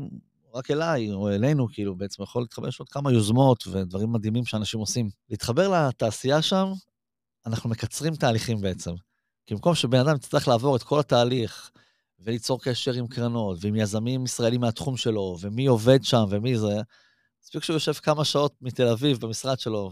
רק 0.54 0.70
אליי 0.70 1.12
או 1.12 1.28
אלינו, 1.28 1.68
כאילו, 1.72 1.96
בעצם 1.96 2.22
יכול 2.22 2.42
להתחבר, 2.42 2.68
יש 2.68 2.78
עוד 2.78 2.88
כמה 2.88 3.12
יוזמות 3.12 3.66
ודברים 3.66 4.12
מדהימים 4.12 4.44
שאנשים 4.44 4.80
עושים. 4.80 5.10
להתחבר 5.30 5.88
לתעשייה 5.88 6.42
שם, 6.42 6.72
אנחנו 7.46 7.70
מקצרים 7.70 8.14
תהליכים 8.14 8.60
בעצם. 8.60 8.92
כי 9.46 9.54
במקום 9.54 9.74
שבן 9.74 9.98
אדם 9.98 10.16
יצטרך 10.16 10.48
לעבור 10.48 10.76
את 10.76 10.82
כל 10.82 11.00
התהליך, 11.00 11.70
וליצור 12.20 12.60
קשר 12.60 12.92
עם 12.92 13.06
קרנות, 13.06 13.58
ועם 13.60 13.76
יזמים 13.76 14.24
ישראלים 14.24 14.60
מהתחום 14.60 14.96
שלו, 14.96 15.36
ומי 15.40 15.66
עובד 15.66 16.04
שם 16.04 16.24
ומי 16.30 16.58
זה, 16.58 16.80
מספיק 17.50 17.64
שהוא 17.64 17.74
יושב 17.74 17.92
כמה 17.92 18.24
שעות 18.24 18.54
מתל 18.60 18.86
אביב 18.86 19.20
במשרד 19.20 19.58
שלו, 19.58 19.90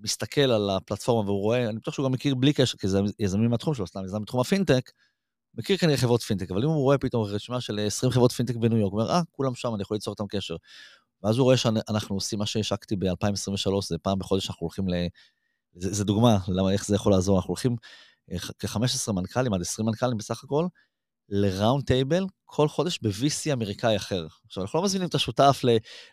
ומסתכל 0.00 0.40
על 0.40 0.70
הפלטפורמה 0.70 1.30
והוא 1.30 1.42
רואה, 1.42 1.68
אני 1.68 1.78
בטוח 1.78 1.94
שהוא 1.94 2.06
גם 2.06 2.12
מכיר 2.12 2.34
בלי 2.34 2.52
קשר, 2.52 2.78
כי 2.78 2.88
זה 2.88 3.00
יזמים 3.18 3.50
מהתחום 3.50 3.74
שלו, 3.74 3.86
סתם 3.86 4.04
יזם 4.04 4.22
בתחום 4.22 4.40
הפינטק, 4.40 4.90
מכיר 5.54 5.76
כנראה 5.76 5.96
חברות 5.96 6.22
פינטק, 6.22 6.50
אבל 6.50 6.62
אם 6.62 6.68
הוא 6.68 6.82
רואה 6.82 6.98
פתאום 6.98 7.24
רשימה 7.24 7.60
של 7.60 7.86
20 7.86 8.12
חברות 8.12 8.32
פינטק 8.32 8.56
בניו 8.56 8.78
יורק, 8.78 8.92
הוא 8.92 9.00
אומר, 9.00 9.12
אה, 9.12 9.20
כולם 9.30 9.54
שם, 9.54 9.74
אני 9.74 9.82
יכול 9.82 9.94
ליצור 9.94 10.12
איתם 10.12 10.26
קשר. 10.26 10.56
ואז 11.22 11.38
הוא 11.38 11.44
רואה 11.44 11.56
שאנחנו 11.56 12.16
עושים 12.16 12.38
מה 12.38 12.46
שהשקתי 12.46 12.96
ב-2023, 12.96 13.70
זה 13.88 13.98
פעם 13.98 14.18
בחודש 14.18 14.48
אנחנו 14.50 14.64
הולכים 14.64 14.88
ל... 14.88 14.94
זה, 15.74 15.94
זה 15.94 16.04
דוגמה, 16.04 16.38
למה, 16.48 16.72
איך 16.72 16.86
זה 16.86 16.94
יכול 16.94 17.12
לעזור, 17.12 17.36
אנחנו 17.36 17.48
הולכים 17.48 17.76
אה, 18.32 18.38
כ-15 18.38 19.12
מנכ"לים, 19.12 19.54
עד 19.54 19.60
20 19.60 19.86
מנכ"לים 19.86 20.16
בסך 20.16 20.44
הכל, 20.44 20.66
ל 21.28 21.37
round 21.37 21.84
table 21.84 22.24
כל 22.50 22.68
חודש 22.68 22.98
ב-VC 23.02 23.52
אמריקאי 23.52 23.96
אחר. 23.96 24.26
עכשיו, 24.46 24.62
אנחנו 24.62 24.78
לא 24.78 24.84
מזמינים 24.84 25.08
את 25.08 25.14
השותף 25.14 25.60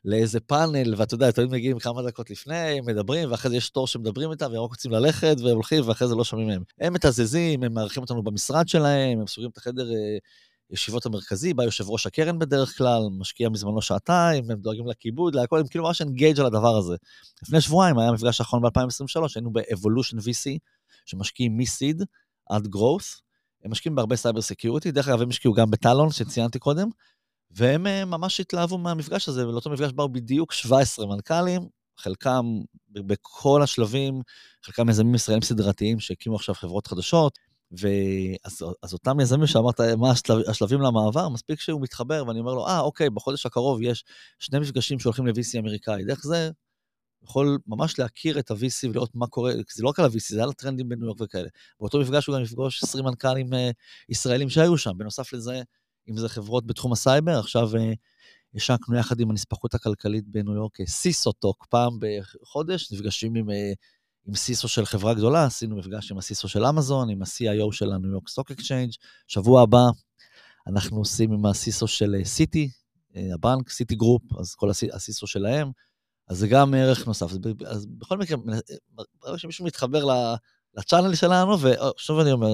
לאיזה 0.05 0.39
פאנל, 0.39 0.95
ואתה 0.97 1.13
יודע, 1.15 1.31
תמיד 1.31 1.49
מגיעים 1.49 1.79
כמה 1.79 2.03
דקות 2.03 2.29
לפני, 2.29 2.81
מדברים, 2.81 3.31
ואחרי 3.31 3.49
זה 3.49 3.57
יש 3.57 3.69
תור 3.69 3.87
שמדברים 3.87 4.31
איתם, 4.31 4.45
והם 4.45 4.61
רק 4.61 4.69
רוצים 4.69 4.91
ללכת, 4.91 5.35
והם 5.43 5.55
הולכים, 5.55 5.87
ואחרי 5.87 6.07
זה 6.07 6.15
לא 6.15 6.23
שומעים 6.23 6.47
מהם. 6.47 6.63
הם 6.81 6.93
מתזזים, 6.93 7.63
הם 7.63 7.73
מארחים 7.73 8.03
אותנו 8.03 8.23
במשרד 8.23 8.67
שלהם, 8.67 9.19
הם 9.19 9.27
סוגרים 9.27 9.51
את 9.51 9.57
החדר 9.57 9.91
אה, 9.91 10.17
ישיבות 10.69 11.05
המרכזי, 11.05 11.53
בא 11.53 11.63
יושב 11.63 11.89
ראש 11.89 12.07
הקרן 12.07 12.39
בדרך 12.39 12.77
כלל, 12.77 13.01
משקיע 13.19 13.49
מזמנו 13.49 13.81
שעתיים, 13.81 14.51
הם 14.51 14.57
דואגים 14.57 14.87
לכיבוד, 14.87 15.35
להכל, 15.35 15.59
הם 15.59 15.67
כאילו 15.67 15.83
ממש 15.83 16.01
engaged 16.01 16.39
על 16.39 16.45
הדבר 16.45 16.77
הזה. 16.77 16.95
לפני 17.43 17.61
שבועיים 17.61 17.99
היה 17.99 18.11
מפגש 18.11 18.41
האחרון 18.41 18.61
ב-2023, 18.61 19.21
היינו 19.35 19.53
ב-Evolution 19.53 20.17
VC, 20.17 20.57
שמשקיעים 21.05 21.57
מ-seed 21.57 22.03
עד 22.49 22.65
growth, 22.65 23.24
הם 23.65 23.71
משקיעים 23.71 23.95
בהרבה 23.95 24.15
cyber 24.15 24.41
security, 24.41 24.91
דרך 24.91 25.07
אגב 25.07 25.21
הם 25.21 25.29
השקיעו 25.29 25.53
גם 25.53 25.71
בטאלון 25.71 26.11
שציינתי 26.11 26.59
קודם, 26.59 26.89
והם 27.51 27.87
אה, 27.87 28.05
ממש 28.05 28.39
התלהבו 28.39 28.77
מהמפגש 28.77 29.29
הזה, 29.29 29.47
ולאותו 29.47 29.69
מפגש 29.69 29.91
באו 29.91 30.09
בדיוק 30.09 30.53
17 30.53 31.05
מנכ"לים, 31.05 31.61
חלקם 31.97 32.45
בכל 32.89 33.61
השלבים, 33.63 34.21
חלקם 34.63 34.89
יזמים 34.89 35.15
ישראלים 35.15 35.41
סדרתיים 35.41 35.99
שהקימו 35.99 36.35
עכשיו 36.35 36.55
חברות 36.55 36.87
חדשות, 36.87 37.39
ואז 37.71 38.63
אז 38.83 38.93
אותם 38.93 39.19
יזמים 39.19 39.47
שאמרת, 39.47 39.81
מה 39.81 40.11
השלב, 40.11 40.37
השלבים 40.49 40.81
למעבר, 40.81 41.29
מספיק 41.29 41.59
שהוא 41.59 41.81
מתחבר, 41.81 42.23
ואני 42.27 42.39
אומר 42.39 42.53
לו, 42.53 42.67
אה, 42.67 42.79
אוקיי, 42.79 43.09
בחודש 43.09 43.45
הקרוב 43.45 43.81
יש 43.81 44.03
שני 44.39 44.59
מפגשים 44.59 44.99
שהולכים 44.99 45.27
ל-VC 45.27 45.59
אמריקאי, 45.59 46.03
דרך 46.05 46.23
זה 46.23 46.49
יכול 47.25 47.57
ממש 47.67 47.99
להכיר 47.99 48.39
את 48.39 48.51
ה-VC 48.51 48.89
ולראות 48.89 49.15
מה 49.15 49.27
קורה, 49.27 49.53
זה 49.73 49.83
לא 49.83 49.89
רק 49.89 49.99
על 49.99 50.05
ה-VC, 50.05 50.25
זה 50.29 50.43
על 50.43 50.49
הטרנדים 50.49 50.89
בניו 50.89 51.05
יורק 51.05 51.21
וכאלה. 51.21 51.49
באותו 51.79 51.99
מפגש 51.99 52.25
הוא 52.25 52.35
גם 52.35 52.43
יפגוש 52.43 52.83
20 52.83 53.05
מנכ"לים 53.05 53.53
uh, 53.53 53.57
ישראלים 54.09 54.49
שהיו 54.49 54.77
שם. 54.77 54.91
בנוסף 54.97 55.33
לזה, 55.33 55.61
אם 56.09 56.17
זה 56.17 56.29
חברות 56.29 56.65
בתחום 56.65 56.91
הסייבר, 56.91 57.39
עכשיו 57.39 57.69
uh, 57.75 57.79
השקנו 58.55 58.97
יחד 58.97 59.19
עם 59.19 59.29
הנספחות 59.29 59.75
הכלכלית 59.75 60.27
בניו 60.27 60.53
יורק 60.53 60.77
CISO 60.87 61.31
Talk 61.31 61.65
פעם 61.69 61.99
בחודש, 61.99 62.91
נפגשים 62.91 63.35
עם, 63.35 63.49
עם 64.27 64.35
CISO 64.35 64.67
של 64.67 64.85
חברה 64.85 65.13
גדולה, 65.13 65.45
עשינו 65.45 65.75
מפגש 65.75 66.11
עם 66.11 66.17
ה 66.17 66.23
CISO 66.23 66.47
של 66.47 66.65
אמזון, 66.65 67.09
עם 67.09 67.21
ה-CIO 67.21 67.71
של 67.71 67.91
ה 67.91 67.96
New 67.96 68.11
York 68.11 68.29
Stock 68.29 68.51
Exchange, 68.51 68.91
שבוע 69.27 69.61
הבא 69.61 69.85
אנחנו 70.67 70.97
עושים 70.97 71.33
עם 71.33 71.45
ה 71.45 71.54
CISO 71.54 71.87
של 71.87 72.15
סיטי, 72.23 72.69
הבנק, 73.15 73.69
סיטי 73.69 73.95
גרופ, 73.95 74.23
אז 74.39 74.55
כל 74.55 74.69
ה 74.69 74.81
CISO 74.81 75.27
שלהם. 75.27 75.71
אז 76.27 76.37
זה 76.37 76.47
גם 76.47 76.73
ערך 76.73 77.07
נוסף. 77.07 77.31
אז, 77.65 77.85
בכל 77.85 78.17
מקרה, 78.17 78.37
ברגע 79.21 79.37
שמישהו 79.37 79.65
מתחבר 79.65 80.03
ל 80.77 80.82
channel 80.82 81.15
שלנו, 81.15 81.57
ושוב 81.61 82.19
אני 82.19 82.31
אומר, 82.31 82.47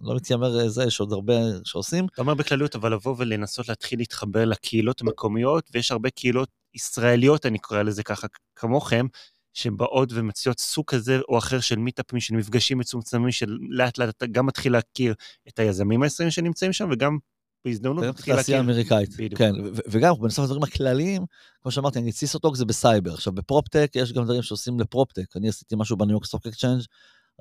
לא 0.00 0.16
מתיימר 0.16 0.68
זה, 0.68 0.84
יש 0.84 1.00
עוד 1.00 1.12
הרבה 1.12 1.34
שעושים. 1.64 2.06
אתה 2.12 2.22
אומר 2.22 2.34
בכלליות, 2.34 2.74
אבל 2.74 2.92
לבוא 2.92 3.14
ולנסות 3.18 3.68
להתחיל 3.68 3.98
להתחבר 3.98 4.44
לקהילות 4.44 5.00
המקומיות, 5.00 5.70
ויש 5.74 5.92
הרבה 5.92 6.10
קהילות 6.10 6.48
ישראליות, 6.74 7.46
אני 7.46 7.58
קורא 7.58 7.82
לזה 7.82 8.02
ככה, 8.02 8.26
כמוכם, 8.56 9.06
שבאות 9.54 10.12
ומציעות 10.12 10.60
סוג 10.60 10.84
כזה 10.86 11.20
או 11.28 11.38
אחר 11.38 11.60
של 11.60 11.76
meetup־ים, 11.76 12.20
של 12.20 12.34
מפגשים 12.34 12.78
מצומצמים, 12.78 13.30
של 13.30 13.58
לאט 13.68 13.98
לאט 13.98 14.08
אתה 14.08 14.26
גם 14.26 14.46
מתחיל 14.46 14.72
להכיר 14.72 15.14
את 15.48 15.58
היזמים 15.58 16.02
הישראלים 16.02 16.30
שנמצאים 16.30 16.72
שם, 16.72 16.88
וגם 16.92 17.18
בהזדמנות 17.68 18.04
מתחיל 18.04 18.34
להכיר. 18.34 18.42
תעשייה 18.42 18.60
אמריקאית, 18.60 19.16
בדיוק. 19.16 19.38
כן, 19.38 19.52
וגם 19.90 20.14
בנוסף 20.20 20.42
לדברים 20.42 20.62
הכלליים, 20.62 21.24
כמו 21.62 21.70
שאמרתי, 21.70 22.00
נגיד 22.00 22.12
CISO 22.12 22.34
Talk 22.34 22.56
זה 22.56 22.64
בסייבר. 22.64 23.14
עכשיו, 23.14 23.32
ב 23.32 23.38
PropTech 23.38 23.90
יש 23.94 24.12
גם 24.12 24.24
דברים 24.24 24.42
שעושים 24.42 24.80
ל 24.80 24.86
PropTech. 24.86 25.36
אני 25.36 25.48
עשיתי 25.48 25.74
משהו 25.78 25.96
ב 25.96 26.00
New 26.00 26.12
York 26.12 26.24
Stock 26.24 26.46
Exchange, 26.46 26.82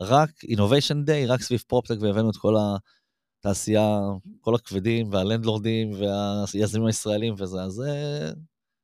רק 0.02 0.30
Innovation 0.44 1.08
Day, 1.08 1.28
רק 1.28 1.42
סביב 1.42 1.64
PropTech, 1.68 1.96
והבאנו 2.02 2.30
את 2.30 2.38
כל 2.38 2.56
התעשייה, 3.40 4.00
כל 4.42 4.56
הכבדים 4.56 5.10
וה 5.12 5.24
landlord־ים 5.24 5.92
והיזמים 5.92 6.86
הישראלים 6.86 7.34
וזה, 7.38 7.62
אז 7.62 7.72
זה... 7.72 8.32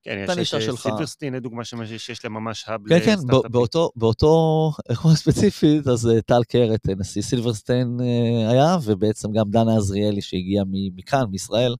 כן, 0.04 0.26
יש 0.42 0.54
את 0.54 0.80
סילברסטין, 0.80 1.34
לדוגמה, 1.34 1.64
שיש 1.98 2.24
להם 2.26 2.34
ממש 2.34 2.64
hub 2.68 2.90
כן, 2.90 3.00
כן, 3.06 3.16
באותו, 3.52 3.92
באותו 3.96 4.72
אירוע 4.90 5.16
ספציפית, 5.16 5.88
אז 5.88 6.08
אה, 6.08 6.22
טל 6.22 6.44
קרת, 6.44 6.90
אה, 6.90 6.96
נשיא 6.96 7.22
סילברסטיין 7.22 7.98
אה, 8.02 8.52
היה, 8.52 8.78
ובעצם 8.84 9.32
גם 9.32 9.50
דנה 9.50 9.78
עזריאלי 9.78 10.22
שהגיע 10.22 10.64
מכאן, 10.96 11.24
מישראל, 11.32 11.76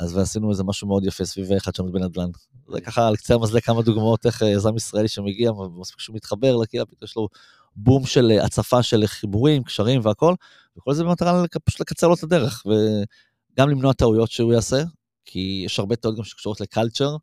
אז 0.00 0.16
ועשינו 0.16 0.50
איזה 0.50 0.64
משהו 0.64 0.88
מאוד 0.88 1.04
יפה 1.04 1.24
סביב 1.24 1.58
חדשנות 1.58 1.92
בנדל"ן. 1.92 2.30
זה 2.72 2.80
ככה 2.80 3.08
על 3.08 3.16
קצה 3.16 3.34
המזלג 3.34 3.62
כמה 3.62 3.82
דוגמאות 3.82 4.26
איך 4.26 4.42
יזם 4.42 4.76
ישראלי 4.76 5.08
שמגיע, 5.08 5.50
מספיק 5.80 6.00
שהוא 6.00 6.16
מתחבר 6.16 6.56
לקהילה, 6.56 6.86
פתאום 6.86 7.04
יש 7.04 7.16
לו 7.16 7.28
בום 7.76 8.06
של 8.06 8.30
הצפה 8.44 8.82
של 8.82 9.06
חיבורים, 9.06 9.62
קשרים 9.62 10.00
והכל, 10.04 10.34
וכל 10.78 10.94
זה 10.94 11.04
במטרה 11.04 11.44
פשוט 11.64 11.80
לקצר 11.80 12.08
לו 12.08 12.14
את 12.14 12.22
הדרך, 12.22 12.64
וגם 12.66 13.68
למנוע 13.68 13.92
טעויות 13.92 14.30
שהוא 14.30 14.52
יעשה, 14.52 14.82
כי 15.32 15.62
יש 15.66 15.78
הרבה 15.78 15.96
טעויות 15.96 16.18
גם 16.18 16.24
שקשורות 16.24 16.60
לקלצ'ר 16.60 17.16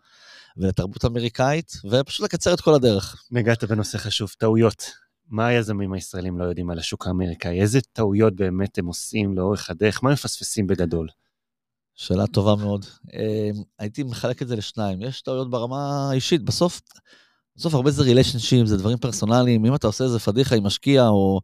ולתרבות 0.57 1.05
אמריקאית, 1.05 1.71
ופשוט 1.91 2.25
לקצר 2.25 2.53
את 2.53 2.61
כל 2.61 2.73
הדרך. 2.73 3.23
נגעת 3.31 3.63
בנושא 3.63 3.97
חשוב, 3.97 4.35
טעויות. 4.37 4.91
מה 5.29 5.47
היזמים 5.47 5.93
הישראלים 5.93 6.39
לא 6.39 6.43
יודעים 6.45 6.69
על 6.69 6.79
השוק 6.79 7.07
האמריקאי? 7.07 7.61
איזה 7.61 7.79
טעויות 7.93 8.35
באמת 8.35 8.77
הם 8.77 8.85
עושים 8.85 9.37
לאורך 9.37 9.69
הדרך? 9.69 10.03
מה 10.03 10.11
מפספסים 10.11 10.67
בגדול? 10.67 11.07
שאלה 11.95 12.27
טובה 12.27 12.55
מאוד. 12.55 12.85
אמ, 13.13 13.63
הייתי 13.79 14.03
מחלק 14.03 14.41
את 14.41 14.47
זה 14.47 14.55
לשניים. 14.55 15.01
יש 15.01 15.21
טעויות 15.21 15.49
ברמה 15.49 16.09
האישית. 16.09 16.43
בסוף, 16.43 16.81
בסוף 17.55 17.73
הרבה 17.73 17.91
זה 17.91 18.03
ריליישנשיפ, 18.03 18.65
זה 18.65 18.77
דברים 18.77 18.97
פרסונליים. 18.97 19.65
אם 19.65 19.75
אתה 19.75 19.87
עושה 19.87 20.03
איזה 20.03 20.19
פדיחה 20.19 20.55
עם 20.55 20.63
משקיע 20.63 21.07
או 21.07 21.41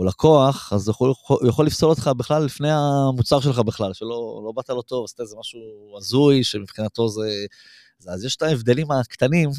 או 0.00 0.04
לקוח, 0.04 0.72
אז 0.72 0.88
הוא 0.88 1.10
יכול, 1.10 1.36
הוא 1.40 1.48
יכול 1.48 1.66
לפסול 1.66 1.90
אותך 1.90 2.10
בכלל 2.16 2.44
לפני 2.44 2.68
המוצר 2.70 3.40
שלך 3.40 3.58
בכלל, 3.58 3.92
שלא 3.92 4.42
לא 4.44 4.52
באת 4.56 4.68
לו 4.68 4.82
טוב, 4.82 5.04
עשית 5.04 5.20
איזה 5.20 5.36
משהו 5.40 5.60
הזוי, 5.98 6.44
שמבחינתו 6.44 7.08
זה, 7.08 7.46
זה... 7.98 8.12
אז 8.12 8.24
יש 8.24 8.36
את 8.36 8.42
ההבדלים 8.42 8.90
הקטנים, 8.90 9.50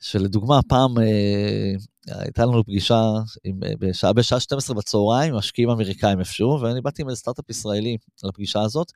שלדוגמה, 0.00 0.60
פעם 0.68 0.98
אה, 0.98 1.72
הייתה 2.08 2.46
לנו 2.46 2.64
פגישה 2.64 3.02
עם, 3.44 3.60
אה, 3.64 3.72
בשעה, 3.78 4.12
בשעה 4.12 4.40
12 4.40 4.76
בצהריים, 4.76 5.34
משקיעים 5.34 5.70
אמריקאים 5.70 6.20
איפשהו, 6.20 6.60
ואני 6.60 6.80
באתי 6.80 7.02
עם 7.02 7.08
איזה 7.08 7.20
סטארט-אפ 7.20 7.50
ישראלי 7.50 7.96
לפגישה 8.24 8.62
הזאת, 8.62 8.92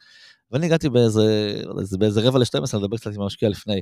ואני 0.51 0.67
הגעתי 0.67 0.89
באיזה, 0.89 1.57
באיזה 1.99 2.21
רבע 2.21 2.39
ל-12 2.39 2.77
לדבר 2.79 2.97
קצת 2.97 3.11
עם 3.15 3.23
המשקיע 3.23 3.49
לפני. 3.49 3.81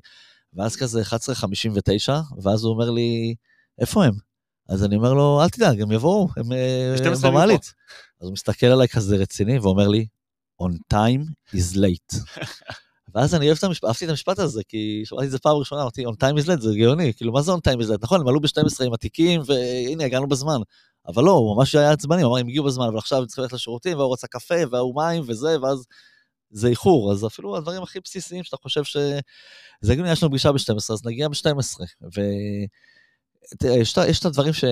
ואז 0.54 0.76
כזה 0.76 1.02
11.59, 1.02 2.12
ואז 2.42 2.64
הוא 2.64 2.72
אומר 2.72 2.90
לי, 2.90 3.34
איפה 3.78 4.04
הם? 4.04 4.29
אז 4.70 4.84
אני 4.84 4.96
אומר 4.96 5.14
לו, 5.14 5.40
אל 5.42 5.48
תדאג, 5.48 5.80
הם 5.80 5.92
יבואו, 5.92 6.28
הם 6.36 6.52
אה, 6.52 6.94
במעלית. 7.22 7.72
אז 8.20 8.26
הוא 8.26 8.32
מסתכל 8.32 8.66
עליי 8.66 8.88
כזה 8.88 9.16
רציני 9.16 9.58
ואומר 9.58 9.88
לי, 9.88 10.06
on 10.62 10.94
time 10.94 11.54
is 11.54 11.76
late. 11.76 12.16
ואז 13.14 13.34
אני 13.34 13.46
אוהב 13.46 13.58
את 13.58 13.64
המשפט, 13.64 13.84
אהבתי 13.84 14.04
את 14.04 14.10
המשפט 14.10 14.38
הזה, 14.38 14.62
כי 14.68 15.02
שמעתי 15.04 15.26
את 15.26 15.30
זה 15.30 15.38
פעם 15.38 15.56
ראשונה, 15.56 15.82
אמרתי, 15.82 16.06
on 16.06 16.10
time 16.10 16.42
is 16.42 16.46
late, 16.46 16.60
זה 16.60 16.74
גאוני, 16.78 17.14
כאילו, 17.14 17.32
מה 17.32 17.42
זה 17.42 17.52
on 17.52 17.56
time 17.56 17.80
is 17.80 17.90
late? 17.90 17.98
נכון, 18.02 18.20
הם 18.20 18.28
עלו 18.28 18.40
ב-12 18.40 18.84
עם 18.84 18.92
התיקים, 18.92 19.40
והנה, 19.46 20.04
הגענו 20.04 20.28
בזמן. 20.28 20.60
אבל 21.06 21.24
לא, 21.24 21.30
הוא 21.30 21.56
ממש 21.56 21.74
היה 21.74 21.92
עצבני, 21.92 22.22
הוא 22.22 22.30
אמר, 22.30 22.40
הם 22.40 22.48
הגיעו 22.48 22.64
בזמן, 22.64 22.86
אבל 22.86 22.98
עכשיו 22.98 23.18
הם 23.18 23.26
צריכים 23.26 23.42
ללכת 23.42 23.54
לשירותים, 23.54 23.98
והוא 23.98 24.08
רוצה 24.08 24.26
קפה, 24.26 24.54
והוא 24.70 24.96
מים, 24.96 25.22
וזה, 25.26 25.60
ואז 25.62 25.84
זה 26.50 26.68
איחור. 26.68 27.12
אז 27.12 27.26
אפילו 27.26 27.56
הדברים 27.56 27.82
הכי 27.82 28.00
בסיסיים 28.00 28.44
שאתה 28.44 28.56
חושב 28.62 28.84
ש... 28.84 28.96
זה 29.80 29.92
הגיוני, 29.92 30.12
יש 30.12 30.22
לנו 30.22 30.30
פגישה 30.30 30.52
ב-12, 30.52 30.92
אז 30.92 31.06
נגיע 31.06 31.28
ב-12. 31.28 31.80
ו... 32.16 32.20
תראה, 33.58 33.76
יש, 33.76 34.20
את 34.20 34.24
הדברים 34.24 34.52
ש... 34.52 34.64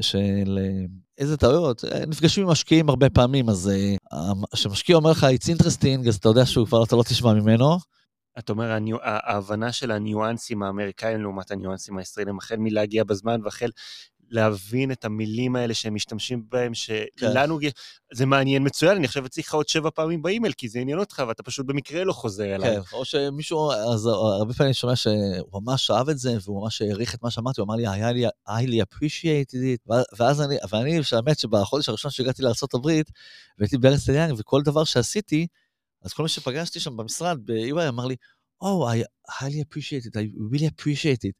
של 0.00 0.58
איזה 1.18 1.36
טעויות, 1.36 1.84
נפגשים 2.06 2.44
עם 2.44 2.50
משקיעים 2.50 2.88
הרבה 2.88 3.10
פעמים, 3.10 3.48
אז 3.48 3.70
אה, 3.70 4.32
כשמשקיע 4.54 4.96
אומר 4.96 5.10
לך, 5.10 5.24
it's 5.24 5.58
interesting, 5.58 6.08
אז 6.08 6.16
אתה 6.16 6.28
יודע 6.28 6.46
שהוא 6.46 6.66
כבר, 6.66 6.84
אתה 6.84 6.96
לא 6.96 7.02
תשמע 7.02 7.32
ממנו. 7.32 7.78
אתה 8.38 8.52
אומר, 8.52 8.72
הניו, 8.72 8.96
ההבנה 9.02 9.72
של 9.72 9.90
הניואנסים 9.90 10.62
האמריקאים 10.62 11.22
לעומת 11.22 11.50
הניואנסים 11.50 11.98
הישראלים, 11.98 12.38
החל 12.38 12.56
מלהגיע 12.56 13.04
בזמן 13.04 13.40
והחל 13.44 13.70
להבין 14.30 14.92
את 14.92 15.04
המילים 15.04 15.56
האלה 15.56 15.74
שהם 15.74 15.94
משתמשים 15.94 16.42
בהם, 16.48 16.74
שלנו, 16.74 17.58
כן. 17.60 17.68
זה 18.14 18.26
מעניין 18.26 18.66
מצוין, 18.66 18.96
אני 18.96 19.06
עכשיו 19.06 19.26
אצליח 19.26 19.46
לך 19.46 19.54
עוד 19.54 19.68
שבע 19.68 19.90
פעמים 19.94 20.22
באימייל, 20.22 20.52
כי 20.52 20.68
זה 20.68 20.78
עניין 20.78 20.98
אותך, 20.98 21.22
ואתה 21.28 21.42
פשוט 21.42 21.66
במקרה 21.66 22.04
לא 22.04 22.12
חוזר 22.12 22.54
אליי. 22.54 22.76
כן, 22.76 22.80
או 22.92 23.04
שמישהו, 23.04 23.72
אז 23.72 24.06
הרבה 24.06 24.54
פעמים 24.54 24.66
אני 24.68 24.74
שומע 24.74 24.96
שהוא 24.96 25.62
ממש 25.62 25.90
אהב 25.90 26.08
את 26.08 26.18
זה, 26.18 26.36
והוא 26.44 26.62
ממש 26.62 26.82
העריך 26.82 27.14
את 27.14 27.22
מה 27.22 27.30
שאמרתי, 27.30 27.60
הוא 27.60 27.66
אמר 27.66 27.74
לי, 27.74 27.88
היה 27.88 28.12
לי 28.12 28.26
highly 28.26 28.84
appreciated 28.84 29.54
it, 29.54 29.94
ואז 30.18 30.42
אני, 30.42 30.56
ואני, 30.70 31.00
האמת 31.12 31.38
שבחודש 31.38 31.88
הראשון 31.88 32.10
שהגעתי 32.10 32.42
לארה"ב, 32.42 32.90
והייתי 33.58 33.78
בארץ 33.78 34.08
ליאנג, 34.08 34.34
וכל 34.38 34.62
דבר 34.62 34.84
שעשיתי, 34.84 35.46
אז 36.02 36.12
כל 36.12 36.22
מי 36.22 36.28
שפגשתי 36.28 36.80
שם 36.80 36.96
במשרד, 36.96 37.38
ב-EY, 37.44 37.88
אמר 37.88 38.06
לי, 38.06 38.16
Oh, 38.64 38.82
I 38.82 39.04
highly 39.30 39.60
appreciate 39.60 40.04
it, 40.06 40.16
I 40.16 40.24
really 40.50 40.66
appreciate 40.66 41.24
it. 41.24 41.34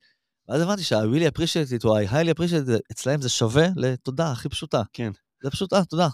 ואז 0.48 0.62
הבנתי 0.62 0.82
שה-really 0.82 1.36
appreciate 1.36 1.80
it 1.80 1.84
או 1.84 1.96
ה-highly 1.96 2.34
appreciate 2.38 2.68
it 2.68 2.80
אצלהם 2.92 3.20
זה 3.20 3.28
שווה 3.28 3.66
לתודה 3.76 4.32
הכי 4.32 4.48
פשוטה. 4.48 4.82
כן. 4.92 5.10
זה 5.42 5.50
פשוט, 5.50 5.72
אה, 5.72 5.84
תודה. 5.84 6.08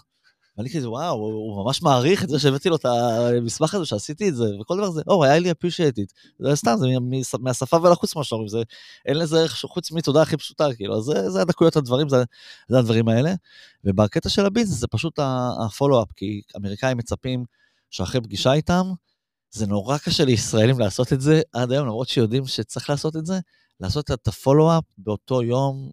ואני 0.57 0.69
כזה, 0.69 0.89
וואו, 0.89 1.15
הוא 1.15 1.65
ממש 1.65 1.81
מעריך 1.81 2.23
את 2.23 2.29
זה 2.29 2.39
שהבאתי 2.39 2.69
לו 2.69 2.75
את 2.75 2.85
המסמך 2.85 3.73
הזה, 3.73 3.85
שעשיתי 3.85 4.29
את 4.29 4.35
זה, 4.35 4.45
וכל 4.61 4.77
דבר 4.77 4.89
זה, 4.89 5.01
או, 5.07 5.23
היה 5.23 5.39
לי 5.39 5.51
appreciate 5.51 5.99
it. 5.99 6.13
זה 6.39 6.55
סתם, 6.55 6.75
זה 6.79 6.87
מהשפה 7.39 7.77
ולחוץ 7.77 8.15
מה 8.15 8.23
שאומרים, 8.23 8.47
זה, 8.47 8.63
אין 9.05 9.17
לזה 9.17 9.39
ערך 9.39 9.61
חוץ 9.61 9.91
מתודה 9.91 10.21
הכי 10.21 10.37
פשוטה, 10.37 10.73
כאילו, 10.75 11.01
זה, 11.01 11.29
זה 11.29 11.41
הדקויות 11.41 11.75
הדברים, 11.75 12.09
זה, 12.09 12.23
זה 12.69 12.79
הדברים 12.79 13.07
האלה. 13.07 13.33
ובקטע 13.83 14.29
של 14.29 14.45
הביזנס 14.45 14.77
זה 14.77 14.87
פשוט 14.87 15.19
ה-follow-up, 15.19 16.13
כי 16.15 16.41
אמריקאים 16.57 16.97
מצפים 16.97 17.45
שאחרי 17.89 18.21
פגישה 18.21 18.53
איתם, 18.53 18.91
זה 19.51 19.67
נורא 19.67 19.97
קשה 19.97 20.25
לישראלים 20.25 20.79
לעשות 20.79 21.13
את 21.13 21.21
זה 21.21 21.41
עד 21.53 21.71
היום, 21.71 21.87
למרות 21.87 22.07
שיודעים 22.07 22.47
שצריך 22.47 22.89
לעשות 22.89 23.15
את 23.15 23.25
זה, 23.25 23.39
לעשות 23.79 24.11
את 24.11 24.27
ה 24.27 24.33
follow-up 24.33 24.83
באותו 24.97 25.43
יום. 25.43 25.89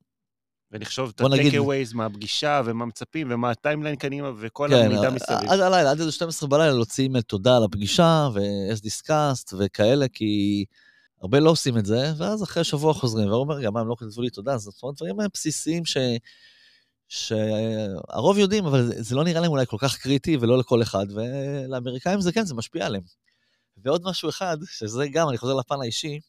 ולחשוב 0.71 1.13
את 1.15 1.21
ה-takeaways 1.21 1.95
מהפגישה 1.95 2.63
ומה 2.65 2.87
מצפים 2.87 3.29
ומה 3.31 3.51
ה 3.51 3.56
timeline 3.56 3.97
קדימה 3.97 4.31
וכל 4.39 4.69
כן, 4.71 4.85
המידע 4.85 5.11
מסביב. 5.11 5.51
עד 5.51 5.61
הלילה, 5.61 5.91
עד 5.91 6.01
איזה 6.01 6.13
12 6.13 6.49
בלילה 6.49 6.73
להוציא 6.73 7.05
אימייל 7.05 7.23
תודה 7.23 7.57
על 7.57 7.65
הפגישה 7.65 8.29
ו-as 8.35 8.79
discussed 8.79 9.55
וכאלה, 9.59 10.09
כי 10.09 10.65
הרבה 11.23 11.41
לא 11.41 11.51
עושים 11.51 11.79
את 11.79 11.87
זה, 11.87 12.13
ואז 12.19 12.43
אחרי 12.43 12.65
שבוע 12.65 12.95
חוזרים, 12.95 13.29
והוא 13.29 13.41
אומר, 13.41 13.63
גם 13.63 13.73
מה, 13.73 13.81
הם 13.81 13.89
לא 13.89 13.97
כתבו 13.99 14.23
לי 14.23 14.31
תודה, 14.31 14.57
אומרת, 14.83 14.97
דברים 14.97 15.17
בסיסיים 15.35 15.85
ש... 15.85 15.97
שהרוב 17.09 18.39
יודעים, 18.39 18.67
אבל 18.67 18.93
זה 18.97 19.15
לא 19.15 19.25
נראה 19.25 19.41
להם 19.41 19.51
אולי 19.51 19.67
כל 19.67 19.77
כך 19.81 19.97
קריטי 19.97 20.37
ולא 20.37 20.59
לכל 20.59 20.83
אחד, 20.83 21.07
ולאמריקאים 21.15 22.21
זה 22.21 22.33
כן, 22.33 22.45
זה 22.45 22.55
משפיע 22.55 22.87
עליהם. 22.87 23.03
ועוד 23.85 24.03
משהו 24.05 24.29
אחד, 24.29 24.57
שזה 24.65 25.09
גם, 25.09 25.29
אני 25.29 25.39
חוזר 25.39 25.55
לפן 25.55 25.81
האישי, 25.81 26.21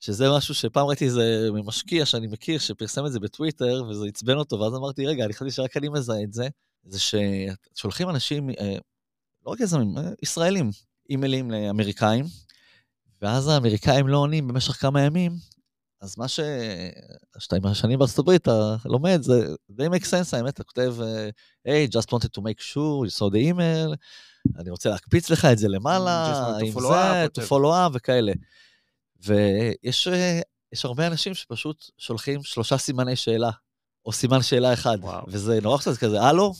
שזה 0.00 0.30
משהו 0.36 0.54
שפעם 0.54 0.86
ראיתי 0.86 1.04
איזה 1.04 1.48
משקיע 1.64 2.06
שאני 2.06 2.26
מכיר 2.26 2.58
שפרסם 2.58 3.06
את 3.06 3.12
זה 3.12 3.20
בטוויטר, 3.20 3.84
וזה 3.88 4.06
עצבן 4.06 4.36
אותו, 4.36 4.60
ואז 4.60 4.74
אמרתי, 4.74 5.06
רגע, 5.06 5.24
אני 5.24 5.32
חשבתי 5.32 5.50
שרק 5.50 5.76
אני 5.76 5.88
מזהה 5.88 6.22
את 6.22 6.32
זה, 6.32 6.48
זה 6.84 6.98
ששולחים 7.00 8.10
אנשים, 8.10 8.50
אה, 8.50 8.76
לא 9.46 9.50
רק 9.50 9.60
יזמים, 9.60 9.98
אה, 9.98 10.10
ישראלים, 10.22 10.70
אימיילים 11.10 11.50
לאמריקאים, 11.50 12.24
ואז 13.22 13.48
האמריקאים 13.48 14.08
לא 14.08 14.18
עונים 14.18 14.48
במשך 14.48 14.72
כמה 14.72 15.02
ימים, 15.02 15.32
אז 16.00 16.18
מה 16.18 16.28
ש... 16.28 16.40
שאתה 17.38 17.56
עם 17.56 17.66
השנים 17.66 17.98
בארצות 17.98 18.18
הברית, 18.18 18.42
אתה 18.42 18.76
לומד, 18.84 19.22
זה 19.22 19.54
די 19.70 19.86
make 19.86 20.04
sense, 20.04 20.36
האמת, 20.36 20.54
אתה 20.54 20.64
כותב, 20.64 20.96
היי, 21.64 21.86
hey, 21.86 21.88
just 21.88 22.06
wanted 22.06 22.30
to 22.38 22.40
make 22.40 22.60
sure, 22.60 23.06
you 23.06 23.18
saw 23.18 23.30
the 23.32 23.52
email, 23.52 23.96
אני 24.58 24.70
רוצה 24.70 24.90
להקפיץ 24.90 25.30
לך 25.30 25.44
את 25.44 25.58
זה 25.58 25.68
למעלה, 25.68 26.26
עם 26.60 26.70
זה, 26.70 27.26
to 27.38 27.46
follow 27.48 27.70
up 27.70 27.90
וכאלה. 27.92 28.32
ויש 29.24 30.08
הרבה 30.84 31.06
אנשים 31.06 31.34
שפשוט 31.34 31.90
שולחים 31.98 32.42
שלושה 32.42 32.78
סימני 32.78 33.16
שאלה, 33.16 33.50
או 34.06 34.12
סימן 34.12 34.42
שאלה 34.42 34.72
אחד, 34.72 34.96
וואו. 35.00 35.24
וזה 35.28 35.58
נורא 35.62 35.78
קצת 35.78 35.96
כזה, 35.96 36.22
הלו, 36.22 36.52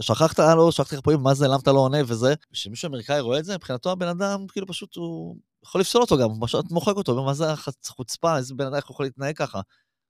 שכחת 0.00 0.38
הלו, 0.38 0.72
שכחתי 0.72 0.96
לך 0.96 1.02
פה, 1.04 1.16
מה 1.16 1.34
זה, 1.34 1.46
למה 1.48 1.56
אתה 1.62 1.72
לא 1.72 1.78
עונה 1.78 1.98
וזה. 2.06 2.34
כשמישהו 2.52 2.88
אמריקאי 2.88 3.20
רואה 3.20 3.38
את 3.38 3.44
זה, 3.44 3.54
מבחינתו 3.54 3.90
הבן 3.92 4.08
אדם, 4.08 4.46
כאילו 4.52 4.66
פשוט 4.66 4.96
הוא 4.96 5.36
יכול 5.64 5.80
לפסול 5.80 6.00
אותו 6.00 6.18
גם, 6.18 6.28
פשוט 6.40 6.70
מוחק 6.70 6.96
אותו, 6.96 7.24
מה 7.24 7.34
זה 7.34 7.44
החוצפה, 7.52 8.36
איזה 8.36 8.54
בן 8.54 8.66
אדם 8.66 8.78
יכול 8.78 9.06
להתנהג 9.06 9.36
ככה. 9.36 9.60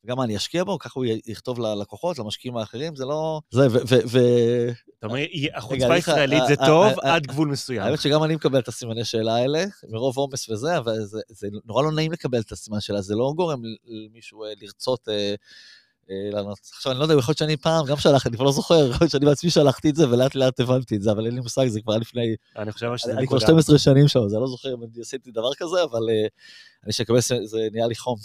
גם 0.06 0.20
אני 0.20 0.36
אשקיע 0.36 0.64
בו, 0.64 0.78
ככה 0.78 1.00
הוא 1.00 1.06
יכתוב 1.26 1.58
ללקוחות, 1.58 2.18
למשקיעים 2.18 2.56
האחרים, 2.56 2.96
זה 2.96 3.04
לא... 3.04 3.40
זה, 3.50 3.66
ו... 3.70 3.78
ו... 4.08 4.18
אתה 4.98 5.06
אומר, 5.06 5.18
החוצפה 5.54 5.94
הישראלית 5.94 6.42
זה 6.48 6.56
טוב 6.56 6.92
עד 7.02 7.26
גבול 7.26 7.48
מסוים. 7.48 7.82
האמת 7.82 8.00
שגם 8.00 8.24
אני 8.24 8.34
מקבל 8.34 8.58
את 8.58 8.68
הסימני 8.68 9.04
שאלה 9.04 9.34
האלה, 9.34 9.64
מרוב 9.88 10.18
עומס 10.18 10.48
וזה, 10.48 10.78
אבל 10.78 10.94
זה 11.28 11.48
נורא 11.64 11.82
לא 11.82 11.92
נעים 11.92 12.12
לקבל 12.12 12.40
את 12.40 12.52
הסימן 12.52 12.80
שאלה, 12.80 13.02
זה 13.02 13.14
לא 13.14 13.32
גורם 13.36 13.62
למישהו 13.84 14.44
אה, 14.44 14.52
לרצות... 14.62 15.08
אה, 15.08 15.34
לענות. 16.32 16.58
עכשיו, 16.76 16.92
אני 16.92 16.98
לא 16.98 17.04
יודע, 17.04 17.14
יכול 17.14 17.30
להיות 17.32 17.38
שאני 17.38 17.56
פעם 17.56 17.86
גם 17.86 17.96
שלחתי, 17.96 18.28
אני 18.28 18.36
כבר 18.36 18.44
לא 18.44 18.52
זוכר, 18.52 18.74
יכול 18.74 18.98
להיות 19.00 19.10
שאני 19.10 19.26
בעצמי 19.26 19.50
שלחתי 19.50 19.90
את 19.90 19.96
זה, 19.96 20.10
ולאט 20.10 20.34
לאט 20.34 20.60
הבנתי 20.60 20.96
את 20.96 21.02
זה, 21.02 21.10
אבל 21.10 21.26
אין 21.26 21.34
לי 21.34 21.40
מושג, 21.40 21.66
זה 21.66 21.80
כבר 21.80 21.96
לפני... 21.96 22.34
אני 22.56 22.72
חושב 22.72 22.90
שזה 22.96 23.12
אני 23.12 23.26
כבר 23.26 23.38
12 23.38 23.78
שנים 23.78 24.08
שם, 24.08 24.20
אז 24.20 24.34
אני 24.34 24.40
לא 24.40 24.46
זוכר 24.46 24.74
אם 24.74 24.78
עשיתי 25.00 25.30
דבר 25.30 25.54
כזה, 25.54 25.82
אבל 25.84 26.02
אני 26.88 26.92
שקווה, 26.92 27.20
זה 27.44 27.68
נהיה 27.72 27.86
לי 27.86 27.94
חום. 27.94 28.18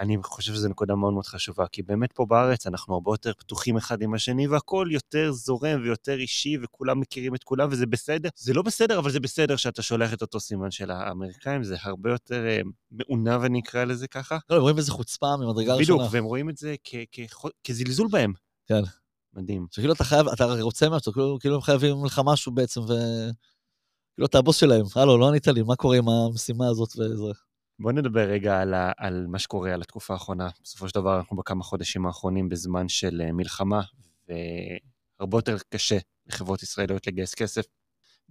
אני 0.00 0.16
חושב 0.24 0.54
שזו 0.54 0.68
נקודה 0.68 0.94
מאוד 0.94 1.12
מאוד 1.12 1.26
חשובה, 1.26 1.66
כי 1.72 1.82
באמת 1.82 2.12
פה 2.12 2.26
בארץ 2.26 2.66
אנחנו 2.66 2.94
הרבה 2.94 3.10
יותר 3.12 3.32
פתוחים 3.38 3.76
אחד 3.76 4.02
עם 4.02 4.14
השני, 4.14 4.48
והכול 4.48 4.92
יותר 4.92 5.32
זורם 5.32 5.80
ויותר 5.82 6.18
אישי, 6.18 6.56
וכולם 6.62 7.00
מכירים 7.00 7.34
את 7.34 7.44
כולם, 7.44 7.68
וזה 7.70 7.86
בסדר. 7.86 8.28
זה 8.36 8.54
לא 8.54 8.62
בסדר, 8.62 8.98
אבל 8.98 9.10
זה 9.10 9.20
בסדר 9.20 9.56
שאתה 9.56 9.82
שולח 9.82 10.12
את 10.12 10.22
אותו 10.22 10.40
סימן 10.40 10.70
של 10.70 10.90
האמריקאים, 10.90 11.64
זה 11.64 11.76
הרבה 11.82 12.10
יותר 12.10 12.44
מעונב, 12.90 13.44
אני 13.44 13.60
אקרא 13.60 13.84
לזה 13.84 14.08
ככה. 14.08 14.38
לא, 14.50 14.56
הם 14.56 14.62
רואים 14.62 14.78
איזה 14.78 14.92
חוצפה 14.92 15.36
ממדרגה 15.36 15.74
ראשונה. 15.74 15.98
בדיוק, 15.98 16.14
והם 16.14 16.24
רואים 16.24 16.50
את 16.50 16.56
זה 16.56 16.74
כזלזול 17.66 18.08
בהם. 18.10 18.32
כן. 18.66 18.82
מדהים. 19.34 19.66
שכאילו 19.70 19.92
אתה 19.92 20.04
חייב, 20.04 20.28
אתה 20.28 20.44
רוצה 20.60 20.88
משהו, 20.88 21.12
כאילו, 21.12 21.38
כאילו 21.40 21.54
הם 21.54 21.60
חייבים 21.60 22.04
לך 22.04 22.20
משהו 22.24 22.52
בעצם, 22.52 22.80
ו... 22.80 22.92
כאילו 24.14 24.26
אתה 24.26 24.38
הבוס 24.38 24.56
שלהם, 24.56 24.84
הלו, 24.96 25.18
לא 25.18 25.28
ענית 25.28 25.46
לי, 25.46 25.62
מה 25.62 25.76
קורה 25.76 25.96
עם 25.96 26.08
המשימה 26.08 26.68
הזאת 26.68 26.88
וזה. 26.98 27.32
בוא 27.80 27.92
נדבר 27.92 28.20
רגע 28.20 28.60
על, 28.60 28.74
ה, 28.74 28.92
על 28.96 29.26
מה 29.26 29.38
שקורה, 29.38 29.74
על 29.74 29.82
התקופה 29.82 30.14
האחרונה. 30.14 30.48
בסופו 30.62 30.88
של 30.88 30.94
דבר 30.94 31.16
אנחנו 31.18 31.36
בכמה 31.36 31.64
חודשים 31.64 32.06
האחרונים 32.06 32.48
בזמן 32.48 32.88
של 32.88 33.22
אה, 33.24 33.32
מלחמה, 33.32 33.80
והרבה 34.28 35.38
יותר 35.38 35.56
קשה 35.68 35.98
לחברות 36.26 36.62
ישראליות 36.62 37.06
לגייס 37.06 37.34
כסף, 37.34 37.64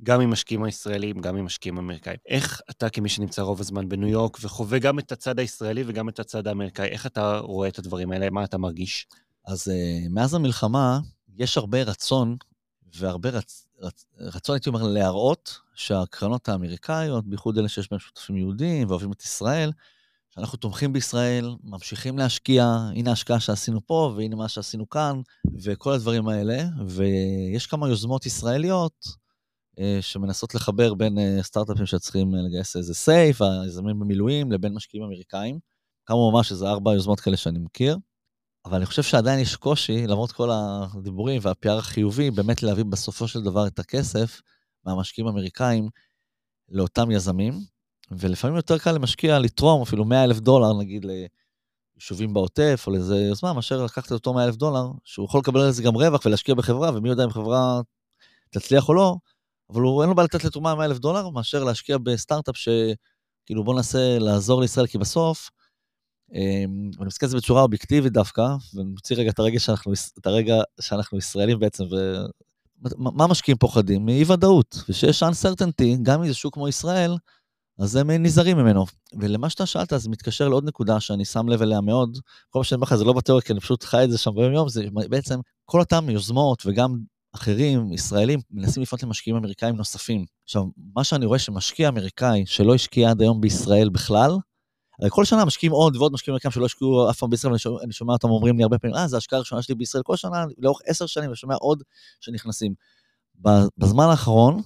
גם 0.03 0.21
עם 0.21 0.31
משקיעים 0.31 0.63
הישראלים, 0.63 1.21
גם 1.21 1.37
עם 1.37 1.45
משקיעים 1.45 1.77
אמריקאים. 1.77 2.17
איך 2.25 2.61
אתה, 2.69 2.89
כמי 2.89 3.09
שנמצא 3.09 3.41
רוב 3.41 3.59
הזמן 3.59 3.89
בניו 3.89 4.07
יורק 4.07 4.37
וחווה 4.41 4.79
גם 4.79 4.99
את 4.99 5.11
הצד 5.11 5.39
הישראלי 5.39 5.83
וגם 5.87 6.09
את 6.09 6.19
הצד 6.19 6.47
האמריקאי, 6.47 6.87
איך 6.87 7.05
אתה 7.05 7.37
רואה 7.37 7.67
את 7.67 7.79
הדברים 7.79 8.11
האלה? 8.11 8.29
מה 8.29 8.43
אתה 8.43 8.57
מרגיש? 8.57 9.07
אז 9.47 9.67
uh, 9.67 10.09
מאז 10.09 10.33
המלחמה 10.33 10.99
יש 11.37 11.57
הרבה 11.57 11.83
רצון, 11.83 12.35
והרבה 12.95 13.29
רצ... 13.29 13.67
רצ... 13.81 14.05
רצון, 14.19 14.55
הייתי 14.55 14.69
אומר, 14.69 14.83
להראות 14.83 15.59
שהקרנות 15.75 16.49
האמריקאיות, 16.49 17.27
בייחוד 17.27 17.57
אלה 17.57 17.69
שיש 17.69 17.91
בהם 17.91 17.99
שותפים 17.99 18.37
יהודים 18.37 18.87
ואוהבים 18.87 19.11
את 19.11 19.23
ישראל, 19.23 19.71
שאנחנו 20.29 20.57
תומכים 20.57 20.93
בישראל, 20.93 21.55
ממשיכים 21.63 22.17
להשקיע, 22.17 22.65
הנה 22.95 23.09
ההשקעה 23.09 23.39
שעשינו 23.39 23.87
פה, 23.87 24.13
והנה 24.17 24.35
מה 24.35 24.47
שעשינו 24.47 24.89
כאן, 24.89 25.21
וכל 25.63 25.93
הדברים 25.93 26.27
האלה. 26.27 26.63
ויש 26.87 27.67
כמה 27.67 27.89
יוזמות 27.89 28.25
ישראליות 28.25 29.05
אה, 29.79 29.97
שמנסות 30.01 30.55
לחבר 30.55 30.93
בין 30.93 31.17
אה, 31.17 31.39
סטארט-אפים 31.41 31.85
שצריכים 31.85 32.35
אה, 32.35 32.41
לגייס 32.41 32.75
איזה 32.75 32.93
סייף, 32.93 33.41
היזמים 33.41 33.99
במילואים, 33.99 34.51
לבין 34.51 34.73
משקיעים 34.73 35.05
אמריקאים. 35.05 35.59
כמה 36.05 36.17
ממש 36.31 36.51
איזה 36.51 36.69
ארבע 36.69 36.93
יוזמות 36.93 37.19
כאלה 37.19 37.37
שאני 37.37 37.59
מכיר. 37.59 37.97
אבל 38.67 38.75
אני 38.75 38.85
חושב 38.85 39.03
שעדיין 39.03 39.39
יש 39.39 39.55
קושי, 39.55 40.07
למרות 40.07 40.31
כל 40.31 40.49
הדיבורים 40.51 41.39
והפיאר 41.41 41.77
החיובי, 41.77 42.31
באמת 42.31 42.63
להביא 42.63 42.85
בסופו 42.85 43.27
של 43.27 43.41
דבר 43.41 43.67
את 43.67 43.79
הכסף 43.79 44.41
מהמשקיעים 44.85 45.27
האמריקאים 45.27 45.89
לאותם 46.69 47.11
יזמים, 47.11 47.53
ולפעמים 48.11 48.55
יותר 48.55 48.77
קל 48.77 48.91
למשקיע 48.91 49.39
לתרום 49.39 49.81
אפילו 49.81 50.05
100 50.05 50.23
אלף 50.23 50.39
דולר, 50.39 50.73
נגיד, 50.79 51.05
ליישובים 51.95 52.33
בעוטף 52.33 52.83
או 52.87 52.91
לאיזה 52.91 53.15
יוזמה, 53.15 53.53
מאשר 53.53 53.83
לקחת 53.85 54.07
את 54.07 54.11
אותו 54.11 54.33
100 54.33 54.45
אלף 54.45 54.55
דולר, 54.55 54.91
שהוא 55.03 55.25
יכול 55.25 55.39
לקבל 55.39 55.59
על 55.59 55.71
זה 55.71 55.83
גם 55.83 55.95
רווח 55.95 56.25
ולהשקיע 56.25 56.55
בחברה, 56.55 56.91
ומי 56.95 57.09
יודע 57.09 57.23
אם 57.23 57.29
חברה 57.29 57.81
תצליח 58.49 58.89
או 58.89 58.93
לא, 58.93 59.15
אבל 59.69 59.81
הוא 59.81 60.01
אין 60.01 60.09
לו 60.09 60.15
בעיה 60.15 60.25
לתת 60.25 60.43
לתרומה 60.43 60.75
100 60.75 60.85
אלף 60.85 60.97
דולר, 60.97 61.29
מאשר 61.29 61.63
להשקיע 61.63 61.97
בסטארט-אפ 61.97 62.55
שכאילו 62.57 63.63
בוא 63.63 63.75
ננסה 63.75 64.19
לעזור 64.19 64.61
לישראל, 64.61 64.87
כי 64.87 64.97
בסוף, 64.97 65.49
אני 66.33 67.05
מסתכל 67.05 67.25
על 67.25 67.29
זה 67.29 67.37
בצורה 67.37 67.61
אובייקטיבית 67.61 68.13
דווקא, 68.13 68.55
ואני 68.73 68.89
מוציא 68.89 69.15
רגע 69.15 69.29
את 69.29 69.39
הרגע 69.39 69.59
שאנחנו, 69.59 69.93
את 70.19 70.25
הרגע 70.25 70.55
שאנחנו 70.81 71.17
ישראלים 71.17 71.59
בעצם, 71.59 71.83
ומה 72.81 73.27
משקיעים 73.27 73.57
פוחדים? 73.57 74.05
מאי 74.05 74.23
ודאות, 74.27 74.83
ושיש 74.89 75.23
uncertainty, 75.23 75.97
גם 76.01 76.21
אם 76.21 76.27
זה 76.27 76.33
שוק 76.33 76.53
כמו 76.53 76.67
ישראל, 76.67 77.17
אז 77.79 77.95
הם 77.95 78.11
נזהרים 78.11 78.57
ממנו. 78.57 78.85
ולמה 79.19 79.49
שאתה 79.49 79.65
שאלת, 79.65 79.93
זה 79.95 80.09
מתקשר 80.09 80.49
לעוד 80.49 80.63
נקודה 80.67 80.99
שאני 80.99 81.25
שם 81.25 81.49
לב 81.49 81.61
אליה 81.61 81.81
מאוד, 81.81 82.19
כל 82.49 82.59
מה 82.59 82.63
שאני 82.63 82.75
אומר 82.75 82.83
לך 82.83 82.95
זה 82.95 83.03
לא 83.03 83.13
בתיאוריה, 83.13 83.41
כי 83.41 83.53
אני 83.53 83.59
פשוט 83.59 83.83
חי 83.83 84.03
את 84.03 84.11
זה 84.11 84.17
שם 84.17 84.31
ביום 84.35 84.53
יום, 84.53 84.69
זה 84.69 84.83
בעצם 85.09 85.39
כל 85.65 85.79
אותם 85.79 86.09
יוזמות 86.09 86.63
וגם 86.65 86.97
אחרים, 87.35 87.93
ישראלים, 87.93 88.39
מנסים 88.51 88.83
לפנות 88.83 89.03
למשקיעים 89.03 89.37
אמריקאים 89.37 89.75
נוספים. 89.75 90.25
עכשיו, 90.43 90.63
מה 90.95 91.03
שאני 91.03 91.25
רואה 91.25 91.39
שמשקיע 91.39 91.89
אמריקאי 91.89 92.43
שלא 92.45 92.75
השקיע 92.75 93.09
עד 93.09 93.21
היום 93.21 93.41
בישראל 93.41 93.89
בכלל, 93.89 94.31
כל 95.09 95.25
שנה 95.25 95.45
משקיעים 95.45 95.73
עוד 95.73 95.95
ועוד 95.95 96.13
משקיעים 96.13 96.33
אמריקאים 96.33 96.51
שלא 96.51 96.65
השקיעו 96.65 97.09
אף 97.09 97.17
פעם 97.17 97.29
בישראל, 97.29 97.51
אני 97.51 97.59
שומע, 97.59 97.79
שומע 97.91 98.13
אותם 98.13 98.29
אומרים 98.29 98.57
לי 98.57 98.63
הרבה 98.63 98.77
פעמים, 98.77 98.95
אה, 98.95 99.07
זו 99.07 99.17
השקעה 99.17 99.37
הראשונה 99.37 99.61
שלי 99.61 99.75
בישראל 99.75 100.03
כל 100.03 100.15
שנה, 100.15 100.45
לאורך 100.57 100.79
עשר 100.85 101.05
שנים, 101.05 101.31
ושומע 101.31 101.55
עוד 101.55 101.83
שנכנסים. 102.19 102.73
בזמן 103.77 104.05
האחרון, 104.05 104.61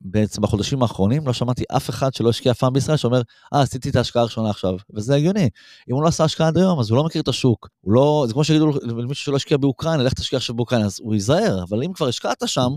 בעצם 0.00 0.42
בחודשים 0.42 0.82
האחרונים, 0.82 1.26
לא 1.26 1.32
שמעתי 1.32 1.64
אף 1.76 1.90
אחד 1.90 2.14
שלא 2.14 2.28
השקיע 2.28 2.52
אף 2.52 2.58
פעם 2.58 2.72
בישראל 2.72 2.96
שאומר, 2.96 3.22
אה, 3.54 3.60
עשיתי 3.60 3.90
את 3.90 3.96
ההשקעה 3.96 4.22
הראשונה 4.22 4.50
עכשיו. 4.50 4.74
וזה 4.94 5.14
הגיוני. 5.14 5.48
אם 5.90 5.94
הוא 5.94 6.02
לא 6.02 6.08
עשה 6.08 6.24
השקעה 6.24 6.48
עד 6.48 6.58
היום, 6.58 6.80
אז 6.80 6.90
הוא 6.90 6.96
לא 6.96 7.04
מכיר 7.04 7.22
את 7.22 7.28
השוק. 7.28 7.68
הוא 7.80 7.92
לא, 7.92 8.24
זה 8.26 8.32
כמו 8.32 8.44
שיגידו 8.44 8.72
למישהו 8.82 9.24
שלא 9.24 9.36
השקיע 9.36 9.56
באוקראינה, 9.56 10.02
לך 10.02 10.12
תשקיע 10.12 10.36
עכשיו 10.36 10.56
באוקראינה, 10.56 10.86
אז 10.86 11.00
הוא 11.00 11.14
ייזהר, 11.14 11.62
אבל 11.62 11.82
אם 11.82 11.92
כבר 11.92 12.08
השקעת 12.08 12.42
שם, 12.46 12.70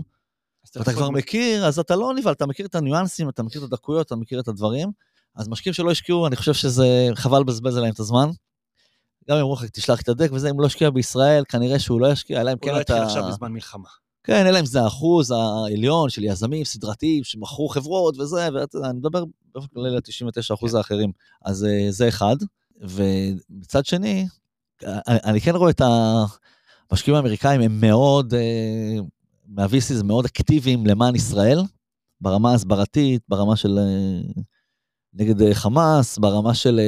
ואתה 0.76 0.92
כבר 0.92 1.10
מכיר, 1.10 1.66
אז 1.66 1.78
אתה 1.78 1.96
לא 1.96 2.14
נבהל, 2.14 2.32
אתה 2.32 2.46
מכיר 2.46 2.66
את 2.66 2.74
הניואנסים, 2.74 3.28
אתה 3.28 3.42
מכיר 3.42 3.64
את 3.64 3.72
הדקויות, 3.72 4.06
אתה 4.06 4.16
מכיר 4.16 4.40
את 4.40 4.48
הדברים. 4.48 4.92
אז 5.36 5.48
משקיעים 5.48 5.74
שלא 5.74 5.90
השקיעו, 5.90 6.26
אני 6.26 6.36
חושב 6.36 6.54
שזה 6.54 7.08
חבל 7.14 7.40
לבזבז 7.40 7.76
עליהם 7.76 7.92
את 7.92 8.00
הזמן. 8.00 8.30
גם 9.28 9.36
אם 9.36 9.42
אמרו 9.42 9.54
לך, 9.54 9.64
תשלח 9.64 10.00
את 10.00 10.08
הדק 10.08 10.32
וזה, 10.32 10.50
אם 10.50 10.60
לא 10.60 10.66
השקיע 10.66 10.90
בישראל, 10.90 11.44
כנראה 11.48 11.78
שהוא 11.78 12.00
לא 12.00 12.12
ישקיע, 12.12 12.40
אלא 12.40 12.52
אם 12.52 12.58
כן 12.58 12.62
אתה... 12.62 12.70
הוא 12.70 12.76
לא 12.76 12.80
התחיל 12.80 13.02
עכשיו 13.02 13.28
בזמן 13.28 13.52
מלחמה. 13.52 13.88
כן, 14.24 14.46
אלא 14.46 14.60
אם 14.60 14.66
זה 14.66 14.82
האחוז 14.82 15.30
העליון 15.30 16.10
של 16.10 16.24
יזמים 16.24 16.64
סדרתיים 16.64 17.24
שמכרו 17.24 17.68
חברות 17.68 18.18
וזה, 18.18 18.48
ואני 18.54 18.98
מדבר 18.98 19.24
באופן 19.54 19.68
כללי 19.74 19.90
ל-99% 19.90 20.70
כן. 20.70 20.76
האחרים. 20.76 21.12
אז 21.44 21.64
אה, 21.64 21.86
זה 21.90 22.08
אחד. 22.08 22.36
ומצד 22.80 23.86
שני, 23.86 24.26
אני 25.06 25.40
כן 25.40 25.56
רואה 25.56 25.70
את 25.70 25.80
המשקיעים 26.90 27.16
האמריקאים, 27.16 27.60
הם 27.60 27.80
מאוד, 27.80 28.34
אה, 28.34 29.70
זה 29.78 30.04
מאוד 30.04 30.24
אקטיביים 30.24 30.86
למען 30.86 31.14
ישראל, 31.14 31.60
ברמה 32.20 32.50
ההסברתית, 32.50 33.22
ברמה 33.28 33.56
של 33.56 33.78
אה, 33.78 34.42
נגד 35.14 35.52
חמאס, 35.52 36.18
ברמה 36.18 36.54
של 36.54 36.80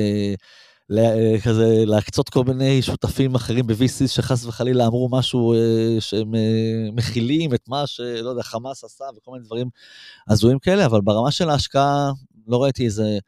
אה, 0.99 1.41
כזה 1.45 1.85
להקצות 1.87 2.29
כל 2.29 2.45
מיני 2.45 2.83
שותפים 2.83 3.35
אחרים 3.35 3.67
ב-VC 3.67 4.07
שחס 4.07 4.45
וחלילה 4.45 4.87
אמרו 4.87 5.09
משהו 5.13 5.55
אה, 5.55 5.97
שהם 6.01 6.35
אה, 6.35 6.91
מכילים 6.93 7.55
את 7.55 7.69
מה 7.69 7.87
שלא 7.87 8.31
יודע, 8.31 8.43
חמאס 8.43 8.85
עשה 8.85 9.05
וכל 9.17 9.31
מיני 9.31 9.45
דברים 9.45 9.69
הזויים 10.29 10.59
כאלה, 10.59 10.87
אבל 10.87 11.01
ברמה 11.01 11.31
של 11.31 11.51
ההשקעה 11.51 12.13
לא 12.47 12.63
ראיתי 12.63 12.85
איזה, 12.85 13.19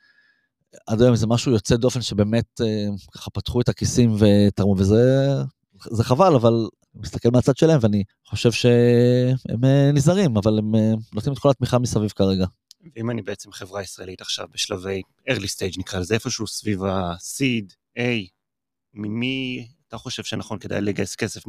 עד 0.86 1.02
היום 1.02 1.12
איזה 1.12 1.26
משהו 1.26 1.52
יוצא 1.52 1.76
דופן 1.76 2.02
שבאמת 2.02 2.60
ככה 3.12 3.30
פתחו 3.30 3.60
את 3.60 3.68
הכיסים 3.68 4.16
ותרמו, 4.18 4.74
וזה 4.78 5.32
זה 5.90 6.04
חבל, 6.04 6.34
אבל 6.34 6.68
מסתכל 6.94 7.28
מהצד 7.32 7.56
שלהם 7.56 7.78
ואני 7.82 8.02
חושב 8.26 8.52
שהם 8.52 9.64
נזהרים, 9.94 10.36
אבל 10.36 10.58
הם 10.58 10.72
נותנים 11.14 11.32
את 11.32 11.38
כל 11.38 11.50
התמיכה 11.50 11.78
מסביב 11.78 12.10
כרגע. 12.10 12.46
ואם 12.96 13.10
אני 13.10 13.22
בעצם 13.22 13.52
חברה 13.52 13.82
ישראלית 13.82 14.20
עכשיו 14.20 14.46
בשלבי 14.52 15.02
early 15.30 15.48
stage 15.56 15.78
נקרא 15.78 16.00
לזה, 16.00 16.14
איפשהו 16.14 16.46
סביב 16.46 16.84
ה-seed, 16.84 17.74
A, 17.98 18.02
ממי 18.94 19.66
אתה 19.88 19.98
חושב 19.98 20.22
שנכון 20.22 20.58
כדאי 20.58 20.80
לגייס 20.80 21.16
כסף 21.16 21.42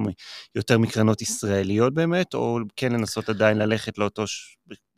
יותר 0.55 0.77
מקרנות 0.77 1.21
ישראליות 1.21 1.93
באמת, 1.93 2.33
או 2.33 2.57
כן 2.75 2.91
לנסות 2.91 3.29
עדיין 3.29 3.57
ללכת 3.57 3.97
לאותו 3.97 4.23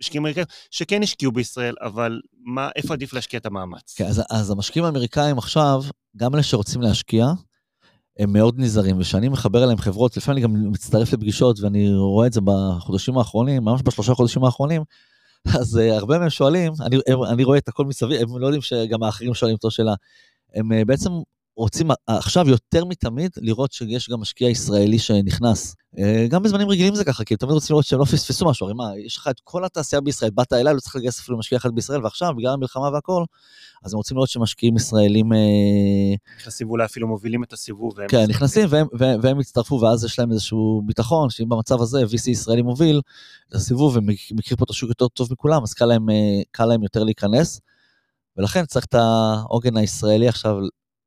משקיעים 0.01 0.23
אמריקאים 0.23 0.45
שכן 0.71 1.03
השקיעו 1.03 1.31
בישראל, 1.31 1.75
אבל 1.81 2.21
מה, 2.43 2.69
איפה 2.75 2.93
עדיף 2.93 3.13
להשקיע 3.13 3.39
את 3.39 3.45
המאמץ? 3.45 3.93
כן, 3.97 4.05
אז, 4.05 4.21
אז 4.29 4.51
המשקיעים 4.51 4.85
האמריקאים 4.85 5.37
עכשיו, 5.37 5.83
גם 6.17 6.35
אלה 6.35 6.43
שרוצים 6.43 6.81
להשקיע, 6.81 7.25
הם 8.19 8.33
מאוד 8.33 8.55
נזהרים, 8.57 8.99
וכשאני 8.99 9.29
מחבר 9.29 9.63
אליהם 9.63 9.77
חברות, 9.77 10.17
לפעמים 10.17 10.37
אני 10.37 10.43
גם 10.43 10.71
מצטרף 10.71 11.13
לפגישות 11.13 11.59
ואני 11.59 11.95
רואה 11.95 12.27
את 12.27 12.33
זה 12.33 12.41
בחודשים 12.43 13.17
האחרונים, 13.17 13.63
ממש 13.63 13.81
בשלושה 13.83 14.13
חודשים 14.13 14.43
האחרונים, 14.43 14.83
אז 15.59 15.77
uh, 15.77 15.93
הרבה 15.93 16.19
מהם 16.19 16.29
שואלים, 16.29 16.73
אני, 16.81 16.97
הם, 17.07 17.23
אני 17.23 17.43
רואה 17.43 17.57
את 17.57 17.67
הכל 17.67 17.85
מסביב, 17.85 18.21
הם 18.21 18.37
לא 18.37 18.45
יודעים 18.45 18.61
שגם 18.61 19.03
האחרים 19.03 19.33
שואלים 19.33 19.55
אותו 19.55 19.71
שאלה. 19.71 19.93
הם 20.55 20.71
uh, 20.71 20.85
בעצם 20.85 21.09
רוצים 21.57 21.87
עכשיו 22.07 22.49
יותר 22.49 22.85
מתמיד 22.85 23.31
לראות 23.37 23.71
שיש 23.71 24.09
גם 24.09 24.19
משקיע 24.19 24.49
ישראלי 24.49 24.99
שנכנס. 24.99 25.75
Uh, 25.95 25.99
גם 26.29 26.43
בזמנים 26.43 26.69
רגילים 26.69 26.95
זה 26.95 27.03
ככה, 27.03 27.23
כי 27.23 27.35
תמיד 27.35 27.51
רוצים 27.53 27.73
לראות 27.73 27.85
שהם 27.85 27.99
לא 27.99 28.05
פספסו 28.05 28.45
משהו, 28.45 28.65
הרי 28.65 28.73
מה, 28.73 28.83
יש 29.05 29.17
לך 29.17 29.27
את 29.27 29.39
כל 29.43 29.65
התעשייה 29.65 30.01
בישראל, 30.01 30.31
באת 30.31 30.53
אליי, 30.53 30.73
לא 30.73 30.79
צריך 30.79 30.95
לגייס 30.95 31.19
אפילו 31.19 31.37
משקיע 31.37 31.57
אחד 31.57 31.75
בישראל, 31.75 32.03
ועכשיו, 32.03 32.33
בגלל 32.37 32.53
המלחמה 32.53 32.89
והכל, 32.93 33.23
אז 33.83 33.93
הם 33.93 33.97
רוצים 33.97 34.17
לראות 34.17 34.29
שמשקיעים 34.29 34.75
ישראלים... 34.75 35.31
נכנסים 36.39 36.67
ואולי 36.67 36.85
אפילו 36.85 37.07
מובילים 37.07 37.43
את 37.43 37.53
הסיבוב. 37.53 37.93
כן, 38.07 38.25
נכנסים 38.29 38.67
והם, 38.69 38.87
והם, 38.93 39.19
והם 39.23 39.39
הצטרפו, 39.39 39.79
ואז 39.81 40.03
יש 40.03 40.19
להם 40.19 40.31
איזשהו 40.31 40.81
ביטחון, 40.85 41.29
שאם 41.29 41.49
במצב 41.49 41.81
הזה 41.81 42.03
VC 42.03 42.29
ישראלי 42.29 42.61
מוביל 42.61 43.01
את 43.49 43.55
הסיבוב 43.55 43.97
ומכיר 43.97 44.57
פה 44.57 44.63
את 44.63 44.69
השוק 44.69 44.89
יותר 44.89 45.07
טוב 45.07 45.27
מכולם, 45.31 45.63
אז 45.63 45.73
קל 45.73 45.85
להם, 45.85 46.05
קל 46.51 46.65
להם 46.65 46.83
יותר 46.83 47.03
להיכנס. 47.03 47.61
ולכן 48.37 48.65
צריך 48.65 48.85
את 48.85 48.93
העוגן 48.93 49.77
הישראלי 49.77 50.27
עכשיו 50.27 50.57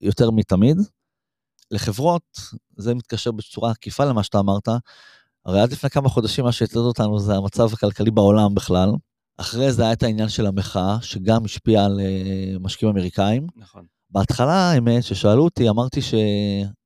יותר 0.00 0.30
מתמיד. 0.30 0.76
לחברות, 1.70 2.40
זה 2.76 2.94
מתקשר 2.94 3.30
בצורה 3.30 3.70
עקיפה 3.70 4.04
למה 4.04 4.22
שאתה 4.22 4.38
אמרת, 4.38 4.68
הרי 5.46 5.60
עד 5.60 5.72
לפני 5.72 5.90
כמה 5.90 6.08
חודשים 6.08 6.44
מה 6.44 6.52
שהטריד 6.52 6.84
אותנו 6.84 7.18
זה 7.18 7.34
המצב 7.34 7.72
הכלכלי 7.72 8.10
בעולם 8.10 8.54
בכלל. 8.54 8.90
אחרי 9.36 9.72
זה 9.72 9.82
היה 9.82 9.92
את 9.92 10.02
העניין 10.02 10.28
של 10.28 10.46
המחאה, 10.46 10.98
שגם 11.02 11.44
השפיע 11.44 11.84
על 11.84 12.00
uh, 12.00 12.58
משקיעים 12.58 12.96
אמריקאים. 12.96 13.46
נכון. 13.56 13.84
בהתחלה, 14.10 14.70
האמת, 14.70 15.04
ששאלו 15.04 15.44
אותי, 15.44 15.68
אמרתי 15.68 16.02
ש... 16.02 16.14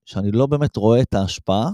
שאני 0.05 0.31
לא 0.33 0.47
באמת 0.47 0.77
רואה 0.77 1.03
את 1.03 1.15
ההשפעה, 1.15 1.71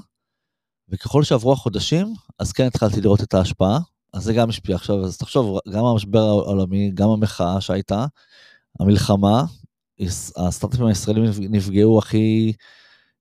וככל 0.88 1.22
שעברו 1.22 1.52
החודשים, 1.52 2.14
אז 2.38 2.52
כן 2.52 2.66
התחלתי 2.66 3.00
לראות 3.00 3.22
את 3.22 3.34
ההשפעה, 3.34 3.78
אז 4.14 4.22
זה 4.22 4.32
גם 4.32 4.48
השפיע. 4.48 4.76
עכשיו, 4.76 5.04
אז 5.04 5.18
תחשוב, 5.18 5.58
גם 5.72 5.84
המשבר 5.84 6.20
העולמי, 6.20 6.90
גם 6.94 7.08
המחאה 7.08 7.60
שהייתה, 7.60 8.06
המלחמה, 8.80 9.44
הסטארט-אפים 10.36 10.86
הישראלים 10.86 11.24
נפגעו 11.40 11.98
הכי 11.98 12.52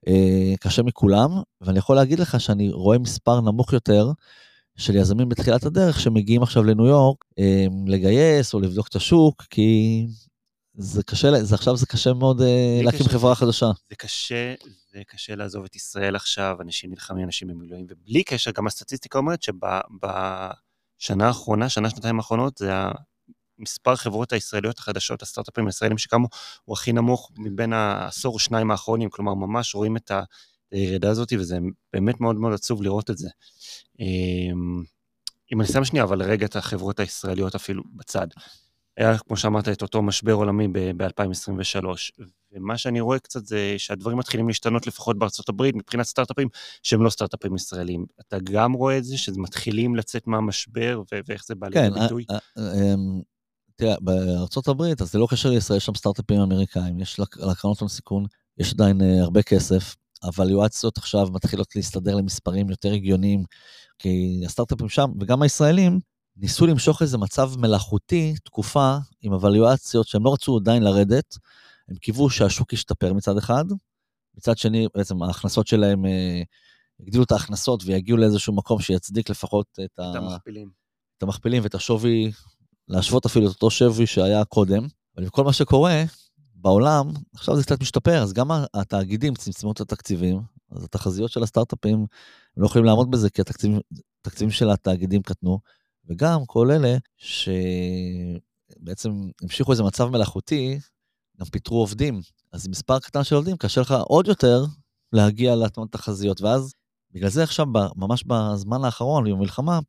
אה, 0.07 0.53
קשה 0.59 0.83
מכולם, 0.83 1.29
ואני 1.61 1.79
יכול 1.79 1.95
להגיד 1.95 2.19
לך 2.19 2.41
שאני 2.41 2.69
רואה 2.71 2.97
מספר 2.97 3.41
נמוך 3.41 3.73
יותר 3.73 4.11
של 4.77 4.95
יזמים 4.95 5.29
בתחילת 5.29 5.63
הדרך 5.63 5.99
שמגיעים 5.99 6.43
עכשיו 6.43 6.63
לניו 6.63 6.85
יורק 6.85 7.25
אה, 7.39 7.65
לגייס 7.87 8.53
או 8.53 8.59
לבדוק 8.59 8.87
את 8.87 8.95
השוק, 8.95 9.43
כי 9.49 10.05
זה 10.73 11.03
קשה, 11.03 11.43
זה 11.43 11.55
עכשיו 11.55 11.77
זה 11.77 11.85
קשה 11.85 12.13
מאוד 12.13 12.41
אה, 12.41 12.81
להקים 12.83 12.99
קשה, 12.99 13.09
חברה 13.09 13.35
חדשה. 13.35 13.71
זה 13.89 13.95
קשה, 13.95 14.53
זה 14.91 15.01
קשה 15.07 15.35
לעזוב 15.35 15.63
את 15.63 15.75
ישראל 15.75 16.15
עכשיו, 16.15 16.57
אנשים 16.61 16.89
נלחמים, 16.89 17.25
אנשים 17.25 17.47
במילואים, 17.47 17.85
ובלי 17.89 18.23
קשר, 18.23 18.51
גם 18.51 18.67
הסטטיסטיקה 18.67 19.17
אומרת 19.17 19.43
שבשנה 19.43 21.27
האחרונה, 21.27 21.69
שנה, 21.69 21.89
שנתיים 21.89 22.17
האחרונות, 22.17 22.57
זה 22.57 22.71
מספר 23.59 23.91
החברות 23.91 24.33
הישראליות 24.33 24.79
החדשות, 24.79 25.21
הסטארט-אפים 25.21 25.65
הישראלים 25.65 25.97
שקמו, 25.97 26.27
הוא 26.65 26.73
הכי 26.73 26.93
נמוך 26.93 27.31
מבין 27.37 27.73
העשור 27.73 28.33
או 28.33 28.39
שניים 28.39 28.71
האחרונים, 28.71 29.09
כלומר, 29.09 29.33
ממש 29.33 29.75
רואים 29.75 29.97
את 29.97 30.11
הירידה 30.71 31.09
הזאת, 31.09 31.33
וזה 31.39 31.57
באמת 31.93 32.21
מאוד 32.21 32.35
מאוד 32.35 32.53
עצוב 32.53 32.83
לראות 32.83 33.09
את 33.09 33.17
זה. 33.17 33.29
אמ, 33.99 34.83
אם 35.53 35.61
אני 35.61 35.67
שם 35.67 35.85
שנייה, 35.85 36.03
אבל 36.03 36.23
רגע 36.23 36.45
את 36.45 36.55
החברות 36.55 36.99
הישראליות 36.99 37.55
אפילו 37.55 37.83
בצד. 37.95 38.27
היה, 38.97 39.17
כמו 39.17 39.37
שאמרת, 39.37 39.69
את 39.69 39.81
אותו 39.81 40.01
משבר 40.01 40.33
עולמי 40.33 40.67
ב-2023. 40.67 41.85
ומה 42.51 42.77
שאני 42.77 43.01
רואה 43.01 43.19
קצת 43.19 43.45
זה 43.45 43.75
שהדברים 43.77 44.17
מתחילים 44.17 44.47
להשתנות 44.47 44.87
לפחות 44.87 45.19
בארצות 45.19 45.49
הברית, 45.49 45.75
מבחינת 45.75 46.05
סטארט-אפים 46.05 46.47
שהם 46.83 47.03
לא 47.03 47.09
סטארט-אפים 47.09 47.55
ישראלים. 47.55 48.05
אתה 48.19 48.37
גם 48.43 48.73
רואה 48.73 48.97
את 48.97 49.03
זה, 49.03 49.17
שמתחילים 49.17 49.95
לצאת 49.95 50.27
מהמשבר, 50.27 51.01
ואיך 51.27 51.45
זה 51.45 51.55
בא 51.55 51.67
לידי 51.67 51.95
כן, 51.95 52.01
ביטוי? 52.01 52.25
כן, 52.25 52.37
תראה, 53.79 53.95
בארצות 54.01 54.67
הברית, 54.67 55.01
אז 55.01 55.11
זה 55.11 55.19
לא 55.19 55.27
קשר 55.29 55.49
לישראל, 55.49 55.77
יש 55.77 55.85
שם 55.85 55.95
סטארט-אפים 55.95 56.41
אמריקאים, 56.41 56.99
יש 56.99 57.19
לקרנות 57.19 57.79
הון 57.79 57.89
סיכון, 57.89 58.25
יש 58.57 58.73
עדיין 58.73 59.01
uh, 59.01 59.23
הרבה 59.23 59.43
כסף, 59.43 59.95
אבל 60.23 60.49
יועציות 60.49 60.97
עכשיו 60.97 61.27
מתחילות 61.31 61.75
להסתדר 61.75 62.15
למספרים 62.15 62.69
יותר 62.69 62.91
הגיוניים, 62.93 63.43
כי 63.99 64.41
הסטארט-אפים 64.45 64.89
שם, 64.89 65.11
וגם 65.19 65.41
הישראלים, 65.41 65.99
ניסו 66.37 66.67
למשוך 66.67 67.01
איזה 67.01 67.17
מצב 67.17 67.51
מלאכותי, 67.57 68.35
תקופה, 68.43 68.97
עם 69.21 69.33
אבליואציות 69.33 70.07
שהם 70.07 70.23
לא 70.23 70.33
רצו 70.33 70.57
עדיין 70.57 70.83
לרדת, 70.83 71.37
הם 71.89 71.95
קיוו 71.95 72.29
שהשוק 72.29 72.73
ישתפר 72.73 73.13
מצד 73.13 73.37
אחד, 73.37 73.65
מצד 74.37 74.57
שני, 74.57 74.87
בעצם 74.95 75.23
ההכנסות 75.23 75.67
שלהם, 75.67 76.05
אה, 76.05 76.41
יגדילו 76.99 77.23
את 77.23 77.31
ההכנסות 77.31 77.83
ויגיעו 77.85 78.17
לאיזשהו 78.17 78.55
מקום 78.55 78.81
שיצדיק 78.81 79.29
לפחות 79.29 79.67
את, 79.73 79.79
את 79.79 80.15
המכפילים. 80.15 80.69
את 81.17 81.23
המכפילים 81.23 81.63
ואת 81.63 81.75
השווי 81.75 82.31
להשוות 82.89 83.25
אפילו 83.25 83.47
את 83.47 83.53
אותו 83.53 83.71
שווי 83.71 84.07
שהיה 84.07 84.45
קודם, 84.45 84.87
אבל 85.17 85.29
כל 85.29 85.43
מה 85.43 85.53
שקורה 85.53 86.03
בעולם, 86.55 87.11
עכשיו 87.35 87.55
זה 87.55 87.63
קצת 87.63 87.81
משתפר, 87.81 88.23
אז 88.23 88.33
גם 88.33 88.51
התאגידים 88.73 89.35
צמצמו 89.35 89.71
את 89.71 89.81
התקציבים, 89.81 90.41
אז 90.71 90.83
התחזיות 90.83 91.31
של 91.31 91.43
הסטארט-אפים, 91.43 91.97
הם 91.97 92.63
לא 92.63 92.65
יכולים 92.65 92.85
לעמוד 92.85 93.11
בזה 93.11 93.29
כי 93.29 93.41
התקציבים 93.41 94.51
של 94.51 94.69
התאגידים 94.69 95.21
קטנו, 95.21 95.59
וגם 96.05 96.45
כל 96.45 96.71
אלה 96.71 96.97
שבעצם 98.77 99.11
המשיכו 99.41 99.71
איזה 99.71 99.83
מצב 99.83 100.09
מלאכותי, 100.09 100.79
גם 101.39 101.45
פיטרו 101.45 101.79
עובדים. 101.79 102.21
אז 102.51 102.65
עם 102.65 102.71
מספר 102.71 102.99
קטן 102.99 103.23
של 103.23 103.35
עובדים, 103.35 103.57
קשה 103.57 103.81
לך 103.81 103.91
עוד 103.91 104.27
יותר 104.27 104.65
להגיע 105.13 105.55
להטמנת 105.55 105.91
תחזיות, 105.91 106.41
ואז 106.41 106.73
בגלל 107.11 107.29
זה 107.29 107.43
עכשיו, 107.43 107.65
ממש 107.95 108.23
בזמן 108.23 108.83
האחרון, 108.83 109.27
עם 109.27 109.35
המלחמה, 109.35 109.79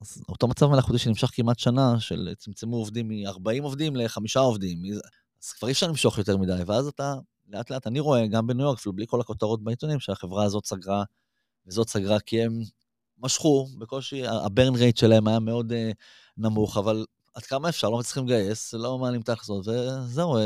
אז 0.00 0.22
אותו 0.28 0.48
מצב 0.48 0.66
מלאכותי 0.66 0.98
שנמשך 0.98 1.30
כמעט 1.32 1.58
שנה, 1.58 2.00
של 2.00 2.34
צמצמו 2.38 2.76
עובדים 2.76 3.08
מ-40 3.08 3.62
עובדים 3.62 3.96
לחמישה 3.96 4.40
עובדים, 4.40 4.82
אז 5.42 5.52
כבר 5.52 5.68
אי 5.68 5.72
אפשר 5.72 5.86
למשוך 5.86 6.18
יותר 6.18 6.36
מדי, 6.36 6.62
ואז 6.66 6.86
אתה, 6.86 7.14
לאט 7.48 7.70
לאט, 7.70 7.86
אני 7.86 8.00
רואה, 8.00 8.26
גם 8.26 8.46
בניו 8.46 8.66
יורק, 8.66 8.78
אפילו 8.78 8.92
בלי 8.92 9.06
כל 9.08 9.20
הכותרות 9.20 9.64
בעיתונים, 9.64 10.00
שהחברה 10.00 10.44
הזאת 10.44 10.66
סגרה, 10.66 11.04
וזאת 11.66 11.88
סגרה 11.88 12.20
כי 12.20 12.42
הם 12.42 12.62
משכו, 13.18 13.66
בקושי, 13.78 14.26
הברן 14.26 14.74
רייט 14.74 14.96
שלהם 14.96 15.28
היה 15.28 15.38
מאוד 15.38 15.72
uh, 15.72 15.74
נמוך, 16.36 16.76
אבל 16.76 17.04
עד 17.34 17.42
כמה 17.42 17.68
אפשר, 17.68 17.90
לא 17.90 17.98
מצליחים 17.98 18.26
לגייס, 18.26 18.74
לא 18.74 18.98
מעלים 18.98 19.20
את 19.20 19.28
ההכנסות, 19.28 19.68
וזהו. 19.68 20.36
Uh, 20.36 20.40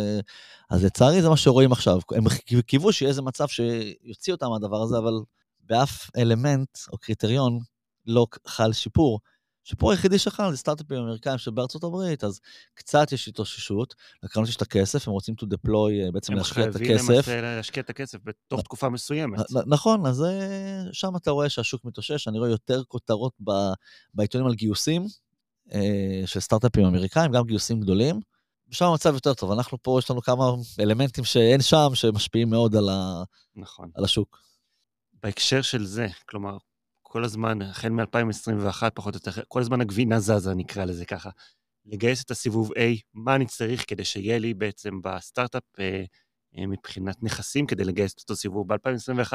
אז 0.70 0.84
לצערי 0.84 1.22
זה 1.22 1.28
מה 1.28 1.36
שרואים 1.36 1.72
עכשיו. 1.72 1.98
הם 2.10 2.24
קיוו 2.66 2.92
שיהיה 2.92 3.08
איזה 3.08 3.22
מצב 3.22 3.48
שיוציא 3.48 4.32
אותם 4.32 4.46
מהדבר 4.48 4.82
הזה, 4.82 4.98
אבל 4.98 5.12
באף 5.60 6.10
אלמנט 6.16 6.78
או 6.92 6.98
קריטריון 6.98 7.58
לא 8.06 8.26
חל 8.46 8.72
שיפור. 8.72 9.20
השיפור 9.64 9.90
היחידי 9.90 10.18
שחל 10.18 10.50
זה 10.50 10.56
סטארט-אפים 10.56 10.96
אמריקאים 10.96 11.38
שבארצות 11.38 11.84
הברית, 11.84 12.24
אז 12.24 12.40
קצת 12.74 13.12
יש 13.12 13.28
התאוששות, 13.28 13.94
לקרנות 14.22 14.48
יש 14.48 14.56
את 14.56 14.62
הכסף, 14.62 15.08
הם 15.08 15.12
רוצים 15.12 15.34
to 15.40 15.44
deploy, 15.44 16.04
אה, 16.04 16.10
בעצם 16.12 16.34
להשקיע 16.34 16.64
את 16.64 16.76
הכסף. 16.76 17.10
הם 17.10 17.22
חייבים 17.22 17.44
להשקיע 17.44 17.82
את 17.82 17.90
הכסף 17.90 18.18
בתוך 18.24 18.62
תקופה 18.62 18.88
מסוימת. 18.88 19.38
נכון, 19.66 20.06
אז 20.06 20.22
אה, 20.22 20.82
שם 20.92 21.16
אתה 21.16 21.30
רואה 21.30 21.48
שהשוק 21.48 21.84
מתאושש, 21.84 22.28
אני 22.28 22.38
רואה 22.38 22.50
יותר 22.50 22.82
כותרות 22.84 23.32
בעיתונים 24.14 24.46
על 24.46 24.54
גיוסים 24.54 25.06
אה, 25.72 26.22
של 26.26 26.40
סטארט-אפים 26.40 26.84
אמריקאים, 26.84 27.32
גם 27.32 27.44
גיוסים 27.44 27.80
גדולים. 27.80 28.20
ושם 28.68 28.84
המצב 28.84 29.14
יותר 29.14 29.34
טוב, 29.34 29.52
אנחנו 29.52 29.82
פה, 29.82 29.98
יש 29.98 30.10
לנו 30.10 30.22
כמה 30.22 30.44
אלמנטים 30.80 31.24
שאין 31.24 31.60
שם, 31.60 31.90
שמשפיעים 31.94 32.50
מאוד 32.50 32.76
על, 32.76 32.88
ה... 32.88 33.22
נכון. 33.56 33.90
על 33.94 34.04
השוק. 34.04 34.38
בהקשר 35.22 35.62
של 35.62 35.84
זה, 35.84 36.06
כלומר, 36.28 36.56
כל 37.14 37.24
הזמן, 37.24 37.62
החל 37.62 37.88
מ-2021 37.88 38.90
פחות 38.94 39.14
או 39.14 39.18
יותר, 39.18 39.42
כל 39.48 39.60
הזמן 39.60 39.80
הגבינה 39.80 40.20
זזה, 40.20 40.54
נקרא 40.54 40.84
לזה 40.84 41.04
ככה. 41.04 41.30
לגייס 41.86 42.24
את 42.24 42.30
הסיבוב 42.30 42.72
A, 42.72 42.80
מה 43.14 43.34
אני 43.34 43.46
צריך 43.46 43.84
כדי 43.88 44.04
שיהיה 44.04 44.38
לי 44.38 44.54
בעצם 44.54 45.00
בסטארט-אפ 45.02 45.62
אה, 45.78 46.04
אה, 46.58 46.66
מבחינת 46.66 47.22
נכסים 47.22 47.66
כדי 47.66 47.84
לגייס 47.84 48.14
את 48.14 48.20
אותו 48.20 48.36
סיבוב. 48.36 48.72
ב-2021 48.72 49.32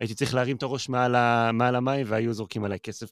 הייתי 0.00 0.14
צריך 0.14 0.34
להרים 0.34 0.56
את 0.56 0.62
הראש 0.62 0.88
מעל, 0.88 1.14
ה, 1.14 1.50
מעל 1.52 1.76
המים 1.76 2.06
והיו 2.08 2.32
זורקים 2.32 2.64
עליי 2.64 2.80
כסף 2.80 3.10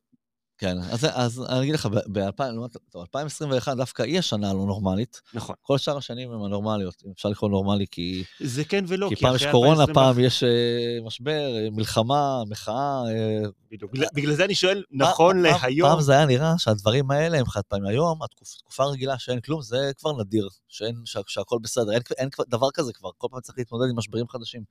כן, 0.62 0.78
אז, 0.78 1.06
אז 1.12 1.44
אני 1.48 1.62
אגיד 1.62 1.74
לך, 1.74 1.88
ב-2021 2.12 3.74
דווקא 3.76 4.02
היא 4.02 4.18
השנה 4.18 4.50
הלא 4.50 4.66
נורמלית. 4.66 5.20
נכון. 5.34 5.56
כל 5.62 5.78
שאר 5.78 5.96
השנים 5.96 6.32
הן 6.32 6.44
הנורמליות, 6.44 7.02
אם 7.06 7.10
אפשר 7.14 7.28
לקרוא 7.28 7.50
נורמלי, 7.50 7.86
כי... 7.90 8.24
זה 8.40 8.64
כן 8.64 8.84
ולא, 8.88 9.08
כי, 9.08 9.16
כי 9.16 9.22
פעם 9.22 9.34
יש 9.34 9.46
קורונה, 9.46 9.86
פעם 9.86 10.18
יש 10.18 10.42
uh, 10.42 11.06
משבר, 11.06 11.56
אה, 11.56 11.68
מלחמה, 11.70 12.42
מחאה. 12.48 13.02
Uh, 13.02 13.48
בדיוק. 13.70 13.92
בגלל, 13.92 14.06
בגלל 14.14 14.34
זה 14.34 14.44
אני 14.44 14.54
שואל, 14.54 14.82
נכון 14.90 15.42
פעם, 15.42 15.60
להיום... 15.62 15.88
פעם 15.88 16.00
זה 16.00 16.12
היה 16.12 16.26
נראה 16.26 16.58
שהדברים 16.58 17.10
האלה 17.10 17.38
הם 17.38 17.46
חד 17.46 17.62
פעמים. 17.68 17.86
היום, 17.86 18.22
התקופה 18.22 18.56
התקופ, 18.56 18.80
רגילה 18.80 19.18
שאין 19.18 19.40
כלום, 19.40 19.62
זה 19.62 19.90
כבר 19.98 20.20
נדיר, 20.20 20.48
שאין, 20.68 20.94
שה, 21.04 21.20
שהכל 21.26 21.58
בסדר. 21.62 21.92
אין, 21.92 22.02
אין 22.18 22.28
דבר 22.48 22.70
כזה 22.74 22.92
כבר, 22.92 23.10
כל 23.18 23.28
פעם 23.30 23.40
צריך 23.40 23.58
להתמודד 23.58 23.90
עם 23.90 23.96
משברים 23.96 24.28
חדשים. 24.28 24.62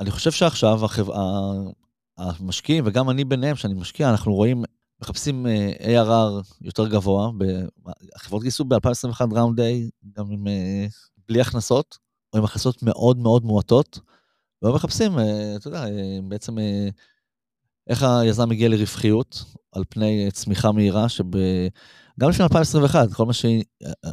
אני 0.00 0.10
חושב 0.10 0.30
שעכשיו 0.30 0.84
החבר... 0.84 1.14
המשקיעים, 2.18 2.84
וגם 2.86 3.10
אני 3.10 3.24
ביניהם, 3.24 3.56
שאני 3.56 3.74
משקיע, 3.74 4.10
אנחנו 4.10 4.34
רואים 4.34 4.64
מחפשים 5.02 5.46
uh, 5.46 5.82
ARR 5.82 6.56
יותר 6.60 6.88
גבוה, 6.88 7.30
החברות 8.16 8.42
גייסו 8.42 8.64
ב-2021 8.64 9.20
ראונד 9.32 9.60
A, 9.60 9.62
גם 10.16 10.30
עם, 10.30 10.46
uh, 10.46 11.10
בלי 11.28 11.40
הכנסות, 11.40 11.98
או 12.32 12.38
עם 12.38 12.44
הכנסות 12.44 12.82
מאוד 12.82 13.18
מאוד 13.18 13.44
מועטות, 13.44 14.00
והם 14.62 14.74
מחפשים, 14.74 15.18
uh, 15.18 15.20
אתה 15.56 15.68
יודע, 15.68 15.84
בעצם 16.28 16.56
איך 17.88 18.02
היזם 18.02 18.48
מגיע 18.48 18.68
לרווחיות 18.68 19.44
על 19.72 19.84
פני 19.88 20.28
צמיחה 20.32 20.72
מהירה, 20.72 21.08
שגם 21.08 22.30
לפני 22.30 22.44
2021, 22.44 23.12
כל 23.12 23.26
מה, 23.26 23.32
ש... 23.32 23.44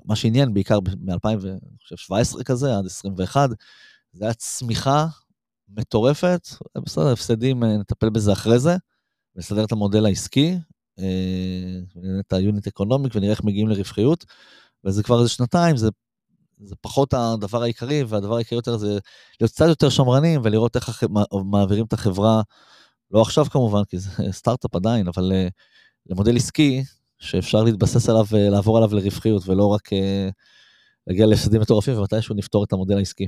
מה 0.06 0.15
שעניין 0.15 0.54
בעיקר 0.54 0.80
מ-2017 0.80 2.43
כזה 2.43 2.78
עד 2.78 2.84
2021, 2.84 3.49
זה 4.13 4.25
היה 4.25 4.34
צמיחה 4.34 5.08
מטורפת, 5.69 6.47
בסדר, 6.86 7.12
הפסדים, 7.12 7.63
נטפל 7.63 8.10
בזה 8.10 8.34
אחרי 8.34 8.60
זה. 8.60 8.75
נסדר 9.36 9.63
את 9.63 9.71
המודל 9.71 10.06
העסקי, 10.06 10.58
את 12.19 12.33
ה 12.34 12.40
unit 12.40 12.67
economic 12.67 13.15
ונראה 13.15 13.31
איך 13.31 13.43
מגיעים 13.43 13.67
לרווחיות, 13.67 14.26
וזה 14.84 15.03
כבר 15.03 15.19
איזה 15.19 15.30
שנתיים, 15.30 15.78
זה, 15.78 15.89
זה 16.63 16.76
פחות 16.82 17.13
הדבר 17.13 17.63
העיקרי, 17.63 18.03
והדבר 18.03 18.36
העיקרי 18.36 18.55
יותר 18.55 18.78
זה 18.78 18.99
להיות 19.41 19.51
קצת 19.51 19.65
יותר 19.67 19.89
שמרנים 19.89 20.41
ולראות 20.43 20.76
איך 20.76 21.03
מעבירים 21.45 21.86
את 21.86 21.93
החברה, 21.93 22.41
לא 23.11 23.21
עכשיו 23.21 23.45
כמובן, 23.45 23.84
כי 23.84 23.99
זה 23.99 24.09
סטארט-אפ 24.32 24.76
עדיין, 24.76 25.07
אבל 25.07 25.32
אה, 25.32 25.47
למודל 26.05 26.36
עסקי 26.36 26.84
שאפשר 27.19 27.63
להתבסס 27.63 28.09
עליו 28.09 28.26
ולעבור 28.30 28.78
עליו 28.78 28.95
לרווחיות, 28.95 29.47
ולא 29.47 29.67
רק 29.67 29.93
אה, 29.93 30.30
להגיע 31.07 31.26
להפסדים 31.26 31.61
מטורפים, 31.61 31.97
ומתישהו 31.97 32.36
נפתור 32.36 32.63
את 32.63 32.74
המודל 32.74 32.97
העסקי. 32.97 33.28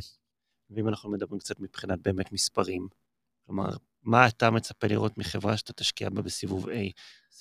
ואם 0.70 0.88
אנחנו 0.88 1.12
מדברים 1.12 1.40
קצת 1.40 1.60
מבחינת 1.60 2.00
באמת 2.02 2.32
מספרים, 2.32 2.88
כלומר, 3.46 3.70
מה 4.04 4.28
אתה 4.28 4.50
מצפה 4.50 4.88
לראות 4.88 5.18
מחברה 5.18 5.58
שאתה 5.58 5.74
תשקיע 5.74 6.10
בה 6.10 6.22
בסיבוב 6.22 6.70
A? 6.70 6.92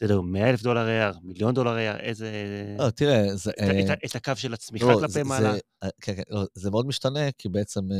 בסדר, 0.02 0.20
100 0.20 0.50
אלף 0.50 0.62
דולר 0.62 1.12
AR, 1.12 1.16
מיליון 1.22 1.54
דולר 1.54 1.76
AR, 1.76 2.00
איזה... 2.00 2.30
לא, 2.78 2.90
תראה, 2.90 3.36
זה... 3.36 3.50
את, 3.50 3.90
את, 3.90 3.98
את 4.10 4.16
הקו 4.16 4.32
של 4.36 4.54
הצמיחה 4.54 4.86
לא, 4.86 4.98
כלפי 5.00 5.12
זה- 5.12 5.24
מעלה? 5.24 5.52
זה- 5.52 5.90
כן, 6.00 6.14
כן, 6.16 6.22
לא, 6.30 6.44
זה 6.54 6.70
מאוד 6.70 6.86
משתנה, 6.86 7.30
כי 7.38 7.48
בעצם 7.48 7.80
אה, 7.92 7.96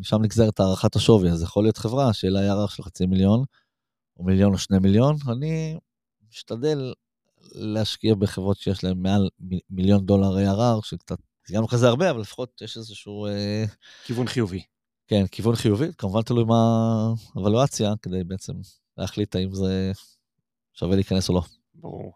משם 0.00 0.22
נגזרת 0.22 0.60
הערכת 0.60 0.96
השווי, 0.96 1.30
אז 1.30 1.42
יכול 1.42 1.64
להיות 1.64 1.76
חברה 1.78 2.12
שיהיה 2.12 2.30
לה 2.32 2.64
ARR 2.64 2.70
של 2.70 2.82
חצי 2.82 3.06
מיליון, 3.06 3.44
או 4.16 4.24
מיליון 4.24 4.52
או 4.52 4.58
שני 4.58 4.78
מיליון, 4.78 5.16
אני 5.28 5.78
משתדל 6.30 6.92
להשקיע 7.52 8.14
בחברות 8.14 8.56
שיש 8.56 8.84
להן 8.84 8.98
מעל 8.98 9.28
מיליון 9.70 10.06
דולר 10.06 10.36
ARR, 10.36 10.86
שקצת, 10.86 11.16
זה 11.48 11.54
גם 11.54 11.62
לא 11.62 11.68
כזה 11.70 11.88
הרבה, 11.88 12.10
אבל 12.10 12.20
לפחות 12.20 12.62
יש 12.62 12.76
איזשהו, 12.76 13.26
אה, 13.26 13.64
כיוון 14.04 14.26
חיובי. 14.26 14.62
כן, 15.08 15.26
כיוון 15.26 15.54
חיובי, 15.56 15.88
כמובן 15.98 16.22
תלוי 16.22 16.44
מה 16.44 16.56
הוולואציה, 17.34 17.92
כדי 18.02 18.24
בעצם 18.24 18.52
להחליט 18.98 19.36
האם 19.36 19.54
זה 19.54 19.92
שווה 20.74 20.94
להיכנס 20.94 21.28
או 21.28 21.34
לא. 21.34 21.42
ברור. 21.74 22.12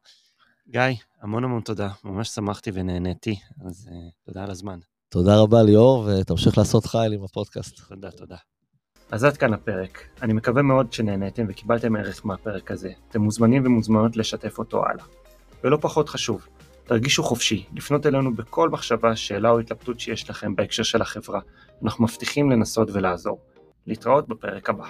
גיא, 0.68 0.82
המון 1.22 1.44
המון 1.44 1.60
תודה, 1.60 1.88
ממש 2.04 2.28
שמחתי 2.28 2.70
ונהניתי, 2.74 3.36
אז 3.66 3.88
uh, 3.90 4.26
תודה 4.26 4.44
על 4.44 4.50
הזמן. 4.50 4.78
תודה 5.08 5.40
רבה 5.40 5.62
ליאור, 5.62 6.08
ותמשיך 6.08 6.58
לעשות 6.58 6.86
חייל 6.86 7.12
עם 7.12 7.24
הפודקאסט. 7.24 7.80
תודה, 7.88 8.10
תודה. 8.10 8.36
אז 9.10 9.24
עד 9.24 9.36
כאן 9.36 9.54
הפרק. 9.54 10.08
אני 10.22 10.32
מקווה 10.32 10.62
מאוד 10.62 10.92
שנהניתם 10.92 11.46
וקיבלתם 11.48 11.96
ערך 11.96 12.26
מהפרק 12.26 12.70
הזה. 12.70 12.90
אתם 13.08 13.20
מוזמנים 13.20 13.66
ומוזמנות 13.66 14.16
לשתף 14.16 14.58
אותו 14.58 14.86
הלאה. 14.86 15.04
ולא 15.64 15.78
פחות 15.80 16.08
חשוב, 16.08 16.46
תרגישו 16.84 17.22
חופשי, 17.22 17.66
לפנות 17.72 18.06
אלינו 18.06 18.34
בכל 18.34 18.68
מחשבה, 18.68 19.16
שאלה 19.16 19.50
או 19.50 19.58
התלבטות 19.58 20.00
שיש 20.00 20.30
לכם 20.30 20.56
בהקשר 20.56 20.82
של 20.82 21.02
החברה. 21.02 21.40
אנחנו 21.84 22.04
מבטיחים 22.04 22.50
לנסות 22.50 22.88
ולעזור. 22.92 23.38
להתראות 23.86 24.28
בפרק 24.28 24.70
הבא. 24.70 24.88